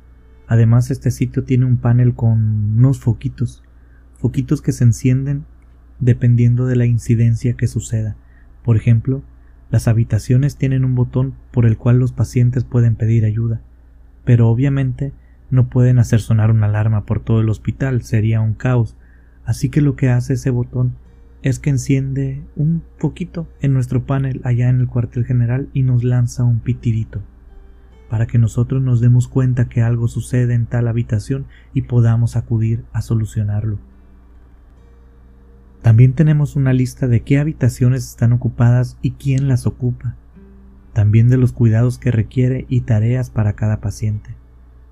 Además, 0.47 0.91
este 0.91 1.11
sitio 1.11 1.43
tiene 1.43 1.65
un 1.65 1.77
panel 1.77 2.13
con 2.13 2.77
unos 2.77 2.99
foquitos, 2.99 3.63
foquitos 4.17 4.61
que 4.61 4.73
se 4.73 4.83
encienden 4.83 5.45
dependiendo 5.99 6.65
de 6.65 6.75
la 6.75 6.85
incidencia 6.85 7.53
que 7.53 7.67
suceda. 7.67 8.17
Por 8.63 8.77
ejemplo, 8.77 9.21
las 9.69 9.87
habitaciones 9.87 10.57
tienen 10.57 10.85
un 10.85 10.95
botón 10.95 11.33
por 11.51 11.65
el 11.65 11.77
cual 11.77 11.97
los 11.97 12.11
pacientes 12.11 12.63
pueden 12.63 12.95
pedir 12.95 13.25
ayuda, 13.25 13.61
pero 14.25 14.49
obviamente 14.49 15.13
no 15.49 15.67
pueden 15.67 15.99
hacer 15.99 16.19
sonar 16.21 16.51
una 16.51 16.67
alarma 16.67 17.05
por 17.05 17.21
todo 17.21 17.41
el 17.41 17.49
hospital, 17.49 18.03
sería 18.03 18.41
un 18.41 18.53
caos, 18.53 18.95
así 19.45 19.69
que 19.69 19.81
lo 19.81 19.95
que 19.95 20.09
hace 20.09 20.33
ese 20.33 20.49
botón 20.49 20.95
es 21.41 21.59
que 21.59 21.71
enciende 21.71 22.43
un 22.55 22.83
poquito 22.99 23.47
en 23.61 23.73
nuestro 23.73 24.05
panel 24.05 24.41
allá 24.43 24.69
en 24.69 24.79
el 24.79 24.87
cuartel 24.87 25.25
general 25.25 25.69
y 25.73 25.81
nos 25.83 26.03
lanza 26.03 26.43
un 26.43 26.59
pitidito 26.59 27.21
para 28.11 28.27
que 28.27 28.37
nosotros 28.37 28.81
nos 28.81 28.99
demos 28.99 29.29
cuenta 29.29 29.69
que 29.69 29.81
algo 29.81 30.09
sucede 30.09 30.53
en 30.53 30.65
tal 30.65 30.89
habitación 30.89 31.45
y 31.73 31.83
podamos 31.83 32.35
acudir 32.35 32.83
a 32.91 33.01
solucionarlo. 33.01 33.79
También 35.81 36.13
tenemos 36.13 36.55
una 36.55 36.73
lista 36.73 37.07
de 37.07 37.21
qué 37.21 37.39
habitaciones 37.39 38.07
están 38.07 38.33
ocupadas 38.33 38.97
y 39.01 39.11
quién 39.11 39.47
las 39.47 39.65
ocupa, 39.65 40.15
también 40.93 41.29
de 41.29 41.37
los 41.37 41.53
cuidados 41.53 41.97
que 41.97 42.11
requiere 42.11 42.65
y 42.69 42.81
tareas 42.81 43.29
para 43.29 43.53
cada 43.53 43.81
paciente. 43.81 44.35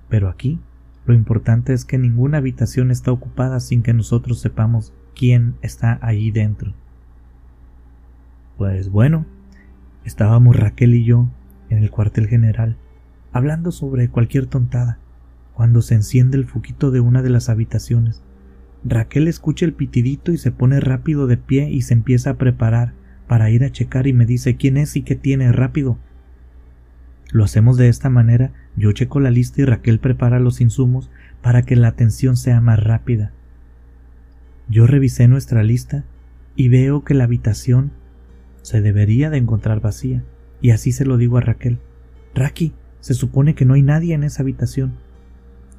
Pero 0.08 0.28
aquí, 0.28 0.58
lo 1.06 1.14
importante 1.14 1.72
es 1.72 1.84
que 1.84 1.98
ninguna 1.98 2.38
habitación 2.38 2.90
está 2.90 3.12
ocupada 3.12 3.60
sin 3.60 3.82
que 3.82 3.94
nosotros 3.94 4.40
sepamos 4.40 4.92
quién 5.14 5.54
está 5.62 5.98
allí 6.02 6.30
dentro. 6.32 6.74
Pues 8.58 8.90
bueno, 8.90 9.26
estábamos 10.04 10.56
Raquel 10.56 10.94
y 10.94 11.04
yo 11.04 11.28
en 11.68 11.78
el 11.78 11.90
cuartel 11.90 12.26
general 12.26 12.76
hablando 13.32 13.70
sobre 13.70 14.08
cualquier 14.08 14.46
tontada, 14.46 14.98
cuando 15.54 15.82
se 15.82 15.94
enciende 15.94 16.36
el 16.36 16.46
foquito 16.46 16.90
de 16.90 17.00
una 17.00 17.22
de 17.22 17.30
las 17.30 17.48
habitaciones. 17.48 18.22
Raquel 18.84 19.28
escucha 19.28 19.66
el 19.66 19.74
pitidito 19.74 20.32
y 20.32 20.38
se 20.38 20.52
pone 20.52 20.80
rápido 20.80 21.26
de 21.26 21.36
pie 21.36 21.70
y 21.70 21.82
se 21.82 21.94
empieza 21.94 22.30
a 22.30 22.38
preparar 22.38 22.94
para 23.26 23.50
ir 23.50 23.62
a 23.64 23.70
checar 23.70 24.06
y 24.06 24.12
me 24.12 24.26
dice 24.26 24.56
quién 24.56 24.76
es 24.76 24.96
y 24.96 25.02
qué 25.02 25.16
tiene 25.16 25.52
rápido. 25.52 25.98
Lo 27.32 27.44
hacemos 27.44 27.76
de 27.76 27.88
esta 27.88 28.08
manera, 28.08 28.52
yo 28.76 28.90
checo 28.92 29.20
la 29.20 29.30
lista 29.30 29.60
y 29.60 29.64
Raquel 29.64 30.00
prepara 30.00 30.40
los 30.40 30.60
insumos 30.60 31.10
para 31.42 31.62
que 31.62 31.76
la 31.76 31.88
atención 31.88 32.36
sea 32.36 32.60
más 32.60 32.82
rápida. 32.82 33.32
Yo 34.68 34.86
revisé 34.86 35.28
nuestra 35.28 35.62
lista 35.62 36.04
y 36.56 36.68
veo 36.68 37.04
que 37.04 37.14
la 37.14 37.24
habitación 37.24 37.92
se 38.62 38.80
debería 38.80 39.30
de 39.30 39.38
encontrar 39.38 39.80
vacía, 39.80 40.24
y 40.60 40.70
así 40.70 40.92
se 40.92 41.04
lo 41.04 41.16
digo 41.16 41.38
a 41.38 41.40
Raquel. 41.40 41.78
Raki, 42.34 42.72
se 43.00 43.14
supone 43.14 43.54
que 43.54 43.64
no 43.64 43.74
hay 43.74 43.82
nadie 43.82 44.14
en 44.14 44.24
esa 44.24 44.42
habitación. 44.42 44.92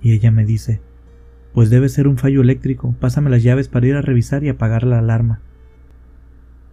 Y 0.01 0.13
ella 0.13 0.31
me 0.31 0.45
dice, 0.45 0.81
pues 1.53 1.69
debe 1.69 1.89
ser 1.89 2.07
un 2.07 2.17
fallo 2.17 2.41
eléctrico, 2.41 2.95
pásame 2.99 3.29
las 3.29 3.43
llaves 3.43 3.67
para 3.67 3.87
ir 3.87 3.95
a 3.95 4.01
revisar 4.01 4.43
y 4.43 4.49
apagar 4.49 4.83
la 4.83 4.99
alarma. 4.99 5.41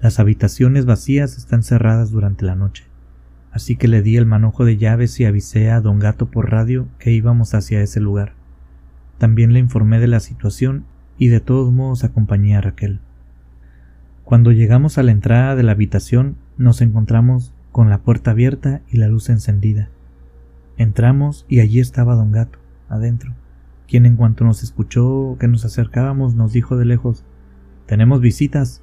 Las 0.01 0.21
habitaciones 0.21 0.87
vacías 0.87 1.37
están 1.37 1.63
cerradas 1.63 2.11
durante 2.11 2.45
la 2.45 2.55
noche, 2.55 2.85
así 3.51 3.77
que 3.77 3.89
le 3.89 4.03
di 4.03 4.17
el 4.17 4.27
manojo 4.27 4.65
de 4.65 4.77
llaves 4.77 5.19
y 5.19 5.25
avisé 5.25 5.71
a 5.71 5.81
don 5.81 5.99
Gato 5.99 6.27
por 6.27 6.51
radio 6.51 6.87
que 6.99 7.11
íbamos 7.11 7.55
hacia 7.55 7.83
ese 7.83 8.01
lugar. 8.01 8.33
También 9.19 9.53
le 9.53 9.59
informé 9.59 9.99
de 9.99 10.07
la 10.07 10.21
situación 10.21 10.85
y 11.19 11.29
de 11.29 11.41
todos 11.41 11.73
modos 11.73 12.05
acompañé 12.05 12.57
a 12.57 12.61
Raquel. 12.61 13.01
Cuando 14.23 14.53
llegamos 14.53 14.99
a 14.99 15.03
la 15.03 15.11
entrada 15.11 15.57
de 15.57 15.65
la 15.65 15.73
habitación 15.73 16.37
nos 16.57 16.81
encontramos 16.81 17.53
con 17.73 17.91
la 17.91 17.99
puerta 17.99 18.33
abierta 18.33 18.83
y 18.91 18.99
la 18.99 19.09
luz 19.09 19.29
encendida. 19.31 19.89
Entramos 20.77 21.45
y 21.49 21.61
allí 21.61 21.81
estaba 21.81 22.15
don 22.15 22.31
Gato, 22.31 22.59
adentro, 22.89 23.35
quien 23.89 24.05
en 24.07 24.17
cuanto 24.17 24.45
nos 24.45 24.63
escuchó 24.63 25.37
que 25.41 25.49
nos 25.49 25.65
acercábamos 25.65 26.35
nos 26.35 26.53
dijo 26.53 26.77
de 26.77 26.85
lejos 26.85 27.25
Tenemos 27.87 28.21
visitas. 28.21 28.83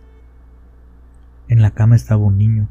En 1.47 1.61
la 1.61 1.71
cama 1.71 1.95
estaba 1.95 2.23
un 2.23 2.39
niño. 2.39 2.67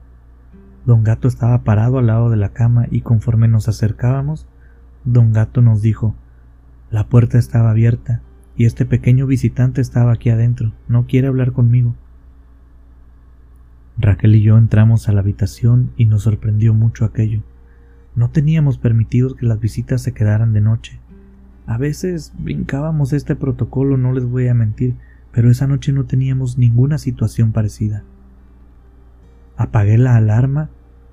Don 0.84 1.04
Gato 1.04 1.28
estaba 1.28 1.62
parado 1.62 1.98
al 1.98 2.08
lado 2.08 2.28
de 2.28 2.36
la 2.36 2.50
cama 2.50 2.86
y 2.90 3.02
conforme 3.02 3.46
nos 3.46 3.68
acercábamos, 3.68 4.46
don 5.04 5.32
Gato 5.32 5.62
nos 5.62 5.80
dijo 5.80 6.14
La 6.90 7.06
puerta 7.08 7.38
estaba 7.38 7.70
abierta 7.70 8.20
y 8.56 8.66
este 8.66 8.84
pequeño 8.84 9.26
visitante 9.26 9.80
estaba 9.80 10.12
aquí 10.12 10.30
adentro, 10.30 10.72
no 10.88 11.06
quiere 11.06 11.28
hablar 11.28 11.52
conmigo. 11.52 11.94
Raquel 13.96 14.34
y 14.34 14.42
yo 14.42 14.58
entramos 14.58 15.08
a 15.08 15.12
la 15.12 15.20
habitación 15.20 15.92
y 15.96 16.06
nos 16.06 16.22
sorprendió 16.22 16.74
mucho 16.74 17.04
aquello. 17.04 17.42
No 18.16 18.30
teníamos 18.30 18.78
permitido 18.78 19.36
que 19.36 19.46
las 19.46 19.60
visitas 19.60 20.02
se 20.02 20.12
quedaran 20.12 20.52
de 20.52 20.60
noche. 20.60 21.00
A 21.66 21.78
veces 21.78 22.32
brincábamos 22.38 23.12
este 23.12 23.36
protocolo, 23.36 23.96
no 23.96 24.12
les 24.12 24.24
voy 24.26 24.48
a 24.48 24.54
mentir, 24.54 24.96
pero 25.32 25.50
esa 25.50 25.66
noche 25.66 25.92
no 25.92 26.04
teníamos 26.04 26.58
ninguna 26.58 26.98
situación 26.98 27.52
parecida. 27.52 28.04
Apagué 29.56 29.96
la 29.96 30.16
alarma 30.16 30.68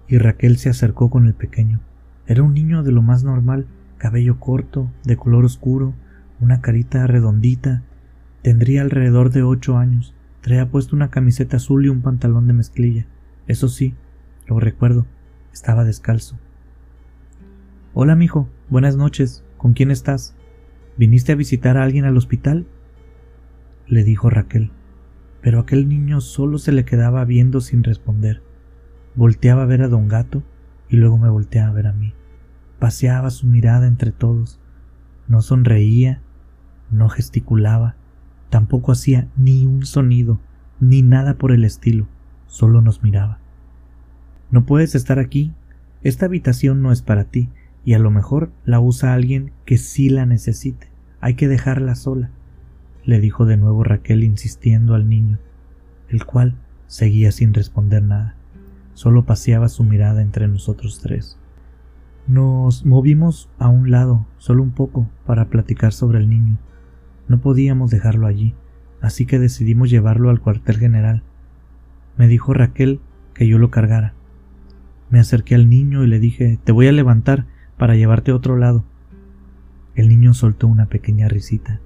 y 0.08 0.18
Raquel 0.18 0.58
se 0.58 0.70
acercó 0.70 1.10
con 1.10 1.26
el 1.26 1.34
pequeño. 1.34 1.80
Era 2.28 2.44
un 2.44 2.54
niño 2.54 2.84
de 2.84 2.92
lo 2.92 3.02
más 3.02 3.24
normal, 3.24 3.66
cabello 3.98 4.40
corto, 4.40 4.92
de 5.06 5.16
color 5.16 5.46
oscuro, 5.46 5.94
una 6.40 6.60
carita 6.60 7.08
redondita. 7.08 7.84
Tendría 8.42 8.82
alrededor 8.82 9.30
de 9.30 9.44
ocho 9.44 9.78
años. 9.78 10.14
Traía 10.42 10.70
puesto 10.70 10.96
una 10.96 11.10
camiseta 11.10 11.58
azul 11.58 11.86
y 11.86 11.90
un 11.90 12.02
pantalón 12.02 12.48
de 12.48 12.54
mezclilla. 12.54 13.06
Eso 13.48 13.70
sí, 13.70 13.96
lo 14.48 14.60
recuerdo, 14.60 15.06
estaba 15.54 15.84
descalzo. 15.86 16.38
Hola, 17.94 18.16
mijo, 18.16 18.50
buenas 18.70 18.98
noches. 18.98 19.44
¿Con 19.58 19.74
quién 19.74 19.92
estás? 19.92 20.36
¿Viniste 20.98 21.32
a 21.32 21.36
visitar 21.36 21.78
a 21.78 21.84
alguien 21.84 22.06
al 22.06 22.18
hospital? 22.18 22.68
le 23.88 24.04
dijo 24.04 24.30
Raquel, 24.30 24.72
pero 25.42 25.60
aquel 25.60 25.88
niño 25.90 26.22
solo 26.22 26.58
se 26.58 26.72
le 26.72 26.86
quedaba 26.86 27.26
viendo 27.26 27.62
sin 27.62 27.84
responder. 27.84 28.42
Volteaba 29.16 29.64
a 29.64 29.66
ver 29.66 29.82
a 29.82 29.88
don 29.88 30.08
Gato 30.08 30.44
y 30.90 30.98
luego 30.98 31.18
me 31.18 31.30
volteaba 31.30 31.70
a 31.70 31.74
ver 31.74 31.88
a 31.88 31.94
mí. 31.94 32.14
Paseaba 32.80 33.30
su 33.32 33.48
mirada 33.48 33.88
entre 33.88 34.12
todos. 34.12 34.60
No 35.28 35.42
sonreía, 35.42 36.22
no 36.90 37.10
gesticulaba, 37.10 37.96
tampoco 38.50 38.92
hacía 38.92 39.28
ni 39.38 39.66
un 39.66 39.86
sonido, 39.86 40.40
ni 40.80 41.02
nada 41.02 41.36
por 41.36 41.52
el 41.52 41.64
estilo, 41.64 42.08
solo 42.48 42.82
nos 42.82 43.04
miraba. 43.04 43.40
No 44.52 44.66
puedes 44.66 44.96
estar 44.96 45.20
aquí. 45.20 45.54
Esta 46.02 46.26
habitación 46.26 46.82
no 46.82 46.92
es 46.92 47.02
para 47.02 47.26
ti 47.26 47.50
y 47.84 47.94
a 47.94 48.00
lo 48.00 48.12
mejor 48.12 48.52
la 48.66 48.80
usa 48.80 49.14
alguien 49.14 49.52
que 49.66 49.78
sí 49.78 50.10
la 50.10 50.26
necesite. 50.26 50.90
Hay 51.20 51.36
que 51.36 51.48
dejarla 51.48 51.96
sola, 51.96 52.32
le 53.04 53.20
dijo 53.20 53.46
de 53.46 53.58
nuevo 53.58 53.84
Raquel 53.84 54.24
insistiendo 54.24 54.94
al 54.94 55.10
niño, 55.10 55.40
el 56.10 56.26
cual 56.26 56.56
seguía 56.88 57.32
sin 57.32 57.54
responder 57.54 58.04
nada, 58.04 58.36
solo 58.94 59.26
paseaba 59.26 59.70
su 59.70 59.84
mirada 59.84 60.22
entre 60.22 60.48
nosotros 60.48 61.00
tres. 61.02 61.38
Nos 62.28 62.86
movimos 62.86 63.50
a 63.58 63.68
un 63.70 63.90
lado, 63.90 64.28
solo 64.38 64.62
un 64.62 64.72
poco, 64.72 65.10
para 65.26 65.50
platicar 65.50 65.92
sobre 65.92 66.20
el 66.20 66.30
niño. 66.30 66.60
No 67.28 67.42
podíamos 67.42 67.90
dejarlo 67.90 68.28
allí, 68.28 68.54
así 69.02 69.26
que 69.26 69.40
decidimos 69.40 69.90
llevarlo 69.90 70.30
al 70.30 70.40
cuartel 70.40 70.78
general. 70.78 71.24
Me 72.18 72.28
dijo 72.28 72.54
Raquel 72.54 73.00
que 73.34 73.48
yo 73.48 73.58
lo 73.58 73.72
cargara. 73.72 74.14
Me 75.10 75.20
acerqué 75.20 75.56
al 75.56 75.70
niño 75.70 76.04
y 76.04 76.08
le 76.08 76.20
dije 76.20 76.60
Te 76.64 76.72
voy 76.72 76.88
a 76.88 76.92
levantar 76.92 77.48
para 77.82 77.96
llevarte 77.96 78.30
a 78.30 78.36
otro 78.36 78.58
lado. 78.58 78.84
El 79.96 80.08
niño 80.08 80.36
soltó 80.36 80.68
una 80.68 80.86
pequeña 80.86 81.28
risita, 81.28 81.82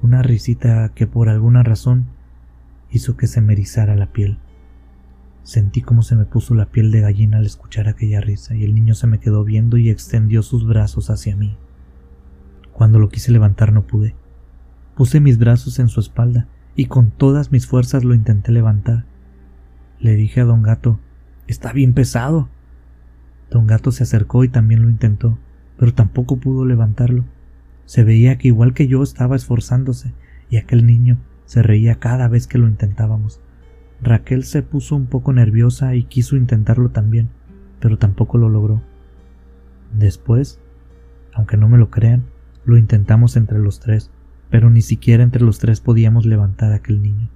una 0.00 0.22
risita 0.22 0.94
que 0.94 1.06
por 1.06 1.28
alguna 1.28 1.62
razón 1.62 2.06
hizo 2.90 3.14
que 3.14 3.26
se 3.26 3.42
me 3.42 3.52
erizara 3.52 3.96
la 3.96 4.12
piel. 4.12 4.38
Sentí 5.42 5.82
como 5.82 6.00
se 6.00 6.16
me 6.16 6.24
puso 6.24 6.54
la 6.54 6.70
piel 6.70 6.90
de 6.90 7.02
gallina 7.02 7.36
al 7.36 7.44
escuchar 7.44 7.86
aquella 7.86 8.22
risa 8.22 8.54
y 8.54 8.64
el 8.64 8.74
niño 8.74 8.94
se 8.94 9.06
me 9.06 9.20
quedó 9.20 9.44
viendo 9.44 9.76
y 9.76 9.90
extendió 9.90 10.40
sus 10.42 10.66
brazos 10.66 11.10
hacia 11.10 11.36
mí. 11.36 11.54
Cuando 12.72 12.98
lo 12.98 13.10
quise 13.10 13.30
levantar 13.30 13.74
no 13.74 13.86
pude. 13.86 14.14
Puse 14.96 15.20
mis 15.20 15.36
brazos 15.36 15.78
en 15.80 15.88
su 15.88 16.00
espalda 16.00 16.48
y 16.76 16.86
con 16.86 17.10
todas 17.10 17.52
mis 17.52 17.66
fuerzas 17.66 18.04
lo 18.04 18.14
intenté 18.14 18.52
levantar. 18.52 19.04
Le 20.00 20.16
dije 20.16 20.40
a 20.40 20.44
don 20.44 20.62
Gato, 20.62 20.98
está 21.46 21.74
bien 21.74 21.92
pesado. 21.92 22.48
Don 23.50 23.66
Gato 23.66 23.92
se 23.92 24.02
acercó 24.02 24.44
y 24.44 24.48
también 24.48 24.82
lo 24.82 24.90
intentó, 24.90 25.38
pero 25.78 25.94
tampoco 25.94 26.36
pudo 26.36 26.64
levantarlo. 26.64 27.24
Se 27.86 28.04
veía 28.04 28.38
que 28.38 28.48
igual 28.48 28.74
que 28.74 28.88
yo 28.88 29.02
estaba 29.02 29.36
esforzándose, 29.36 30.12
y 30.50 30.56
aquel 30.56 30.86
niño 30.86 31.18
se 31.44 31.62
reía 31.62 31.96
cada 31.96 32.28
vez 32.28 32.46
que 32.46 32.58
lo 32.58 32.68
intentábamos. 32.68 33.40
Raquel 34.02 34.44
se 34.44 34.62
puso 34.62 34.96
un 34.96 35.06
poco 35.06 35.32
nerviosa 35.32 35.94
y 35.94 36.04
quiso 36.04 36.36
intentarlo 36.36 36.90
también, 36.90 37.28
pero 37.80 37.98
tampoco 37.98 38.38
lo 38.38 38.48
logró. 38.48 38.82
Después, 39.92 40.60
aunque 41.32 41.56
no 41.56 41.68
me 41.68 41.78
lo 41.78 41.90
crean, 41.90 42.24
lo 42.64 42.76
intentamos 42.76 43.36
entre 43.36 43.58
los 43.58 43.80
tres, 43.80 44.10
pero 44.50 44.70
ni 44.70 44.82
siquiera 44.82 45.22
entre 45.22 45.42
los 45.42 45.58
tres 45.58 45.80
podíamos 45.80 46.26
levantar 46.26 46.72
a 46.72 46.76
aquel 46.76 47.02
niño. 47.02 47.28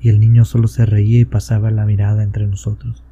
Y 0.00 0.08
el 0.08 0.18
niño 0.18 0.44
solo 0.44 0.66
se 0.68 0.84
reía 0.84 1.20
y 1.20 1.24
pasaba 1.24 1.70
la 1.70 1.86
mirada 1.86 2.22
entre 2.22 2.46
nosotros. 2.46 3.04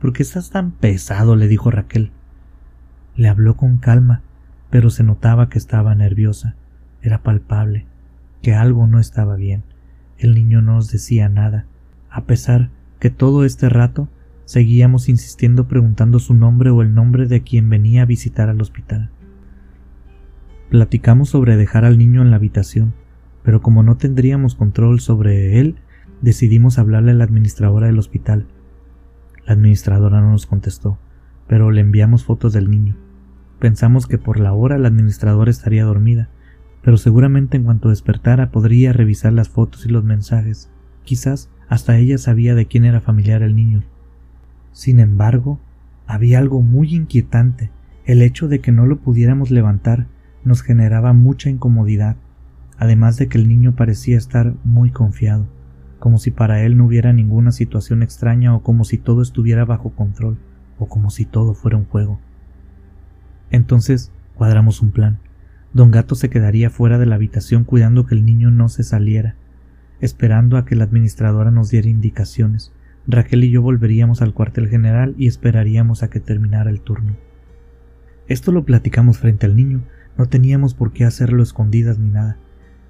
¿Por 0.00 0.12
qué 0.12 0.22
estás 0.22 0.50
tan 0.50 0.70
pesado? 0.70 1.34
le 1.34 1.48
dijo 1.48 1.70
Raquel. 1.70 2.12
Le 3.16 3.28
habló 3.28 3.56
con 3.56 3.78
calma, 3.78 4.22
pero 4.70 4.90
se 4.90 5.02
notaba 5.02 5.48
que 5.48 5.58
estaba 5.58 5.94
nerviosa. 5.94 6.54
Era 7.02 7.22
palpable, 7.22 7.86
que 8.42 8.54
algo 8.54 8.86
no 8.86 9.00
estaba 9.00 9.36
bien. 9.36 9.64
El 10.18 10.34
niño 10.34 10.62
no 10.62 10.74
nos 10.74 10.90
decía 10.90 11.28
nada, 11.28 11.66
a 12.10 12.24
pesar 12.24 12.70
que 13.00 13.10
todo 13.10 13.44
este 13.44 13.68
rato 13.68 14.08
seguíamos 14.44 15.08
insistiendo 15.08 15.68
preguntando 15.68 16.18
su 16.18 16.34
nombre 16.34 16.70
o 16.70 16.82
el 16.82 16.94
nombre 16.94 17.26
de 17.26 17.42
quien 17.42 17.68
venía 17.68 18.02
a 18.02 18.06
visitar 18.06 18.48
al 18.48 18.60
hospital. 18.60 19.10
Platicamos 20.70 21.30
sobre 21.30 21.56
dejar 21.56 21.84
al 21.84 21.98
niño 21.98 22.22
en 22.22 22.30
la 22.30 22.36
habitación, 22.36 22.94
pero 23.42 23.62
como 23.62 23.82
no 23.82 23.96
tendríamos 23.96 24.54
control 24.54 25.00
sobre 25.00 25.60
él, 25.60 25.76
decidimos 26.20 26.78
hablarle 26.78 27.12
a 27.12 27.14
la 27.14 27.24
administradora 27.24 27.86
del 27.86 27.98
hospital. 27.98 28.46
La 29.48 29.54
administradora 29.54 30.20
no 30.20 30.32
nos 30.32 30.44
contestó, 30.44 30.98
pero 31.46 31.70
le 31.70 31.80
enviamos 31.80 32.22
fotos 32.22 32.52
del 32.52 32.68
niño. 32.70 32.96
Pensamos 33.58 34.06
que 34.06 34.18
por 34.18 34.38
la 34.38 34.52
hora 34.52 34.76
la 34.76 34.88
administradora 34.88 35.50
estaría 35.50 35.86
dormida, 35.86 36.28
pero 36.82 36.98
seguramente 36.98 37.56
en 37.56 37.64
cuanto 37.64 37.88
despertara 37.88 38.50
podría 38.50 38.92
revisar 38.92 39.32
las 39.32 39.48
fotos 39.48 39.86
y 39.86 39.88
los 39.88 40.04
mensajes. 40.04 40.68
Quizás 41.02 41.48
hasta 41.66 41.96
ella 41.96 42.18
sabía 42.18 42.54
de 42.54 42.66
quién 42.66 42.84
era 42.84 43.00
familiar 43.00 43.40
el 43.40 43.56
niño. 43.56 43.84
Sin 44.72 45.00
embargo, 45.00 45.58
había 46.06 46.40
algo 46.40 46.60
muy 46.60 46.94
inquietante. 46.94 47.70
El 48.04 48.20
hecho 48.20 48.48
de 48.48 48.60
que 48.60 48.70
no 48.70 48.84
lo 48.84 48.98
pudiéramos 48.98 49.50
levantar 49.50 50.08
nos 50.44 50.60
generaba 50.60 51.14
mucha 51.14 51.48
incomodidad, 51.48 52.16
además 52.76 53.16
de 53.16 53.28
que 53.28 53.38
el 53.38 53.48
niño 53.48 53.74
parecía 53.74 54.18
estar 54.18 54.52
muy 54.62 54.90
confiado 54.90 55.46
como 55.98 56.18
si 56.18 56.30
para 56.30 56.62
él 56.62 56.76
no 56.76 56.86
hubiera 56.86 57.12
ninguna 57.12 57.52
situación 57.52 58.02
extraña 58.02 58.54
o 58.54 58.62
como 58.62 58.84
si 58.84 58.98
todo 58.98 59.22
estuviera 59.22 59.64
bajo 59.64 59.90
control 59.90 60.38
o 60.78 60.86
como 60.86 61.10
si 61.10 61.24
todo 61.24 61.54
fuera 61.54 61.76
un 61.76 61.84
juego. 61.84 62.20
Entonces 63.50 64.12
cuadramos 64.34 64.80
un 64.80 64.92
plan. 64.92 65.18
Don 65.72 65.90
Gato 65.90 66.14
se 66.14 66.30
quedaría 66.30 66.70
fuera 66.70 66.98
de 66.98 67.06
la 67.06 67.16
habitación 67.16 67.64
cuidando 67.64 68.06
que 68.06 68.14
el 68.14 68.24
niño 68.24 68.50
no 68.50 68.68
se 68.68 68.84
saliera, 68.84 69.34
esperando 70.00 70.56
a 70.56 70.64
que 70.64 70.76
la 70.76 70.84
administradora 70.84 71.50
nos 71.50 71.70
diera 71.70 71.88
indicaciones. 71.88 72.72
Raquel 73.06 73.44
y 73.44 73.50
yo 73.50 73.62
volveríamos 73.62 74.22
al 74.22 74.34
cuartel 74.34 74.68
general 74.68 75.14
y 75.18 75.26
esperaríamos 75.26 76.02
a 76.02 76.10
que 76.10 76.20
terminara 76.20 76.70
el 76.70 76.80
turno. 76.80 77.16
Esto 78.28 78.52
lo 78.52 78.64
platicamos 78.64 79.18
frente 79.18 79.46
al 79.46 79.56
niño, 79.56 79.82
no 80.16 80.26
teníamos 80.26 80.74
por 80.74 80.92
qué 80.92 81.04
hacerlo 81.04 81.42
escondidas 81.42 81.98
ni 81.98 82.10
nada. 82.10 82.36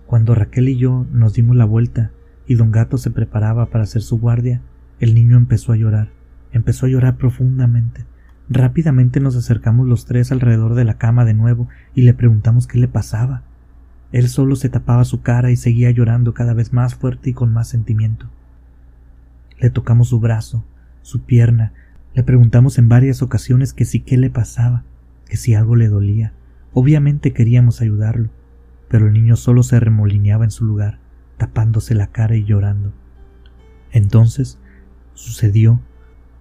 Cuando 0.07 0.35
Raquel 0.35 0.69
y 0.69 0.77
yo 0.77 1.07
nos 1.13 1.35
dimos 1.35 1.57
la 1.57 1.65
vuelta 1.65 2.11
y 2.49 2.55
don 2.55 2.73
Gato 2.73 2.97
se 2.97 3.11
preparaba 3.11 3.67
para 3.67 3.85
hacer 3.85 4.01
su 4.01 4.19
guardia, 4.19 4.63
el 5.01 5.15
niño 5.15 5.37
empezó 5.37 5.73
a 5.73 5.77
llorar, 5.77 6.09
empezó 6.51 6.87
a 6.87 6.89
llorar 6.89 7.19
profundamente. 7.19 8.07
Rápidamente 8.49 9.21
nos 9.21 9.37
acercamos 9.37 9.87
los 9.87 10.07
tres 10.07 10.33
alrededor 10.33 10.75
de 10.75 10.87
la 10.87 10.97
cama 10.97 11.27
de 11.27 11.35
nuevo 11.35 11.69
y 11.95 12.03
le 12.03 12.15
preguntamos 12.15 12.67
qué 12.67 12.79
le 12.79 12.89
pasaba. 12.89 13.43
Él 14.13 14.31
solo 14.31 14.57
se 14.57 14.71
tapaba 14.71 15.05
su 15.05 15.21
cara 15.21 15.51
y 15.51 15.57
seguía 15.57 15.91
llorando 15.91 16.33
cada 16.33 16.55
vez 16.55 16.73
más 16.73 16.95
fuerte 16.95 17.29
y 17.29 17.33
con 17.35 17.53
más 17.53 17.69
sentimiento. 17.69 18.31
Le 19.59 19.69
tocamos 19.69 20.09
su 20.09 20.19
brazo, 20.19 20.65
su 21.03 21.21
pierna, 21.25 21.75
le 22.15 22.23
preguntamos 22.23 22.79
en 22.79 22.89
varias 22.89 23.21
ocasiones 23.21 23.75
que 23.75 23.85
si 23.85 24.01
qué 24.01 24.17
le 24.17 24.31
pasaba, 24.31 24.85
que 25.29 25.37
si 25.37 25.55
algo 25.55 25.77
le 25.77 25.89
dolía. 25.89 26.33
Obviamente 26.73 27.35
queríamos 27.35 27.83
ayudarlo, 27.83 28.31
pero 28.89 29.07
el 29.07 29.13
niño 29.13 29.37
solo 29.37 29.63
se 29.63 29.79
remolineaba 29.79 30.45
en 30.45 30.51
su 30.51 30.65
lugar 30.65 30.99
tapándose 31.39 31.95
la 31.95 32.09
cara 32.09 32.37
y 32.37 32.45
llorando. 32.45 32.93
Entonces 33.91 34.59
sucedió 35.15 35.81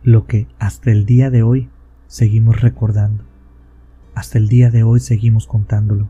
lo 0.04 0.28
que 0.28 0.48
hasta 0.60 0.92
el 0.92 1.06
día 1.06 1.30
de 1.30 1.44
hoy 1.44 1.70
seguimos 2.08 2.62
recordando, 2.62 3.24
hasta 4.16 4.38
el 4.38 4.50
día 4.50 4.70
de 4.70 4.84
hoy 4.84 5.00
seguimos 5.00 5.48
contándolo, 5.48 6.10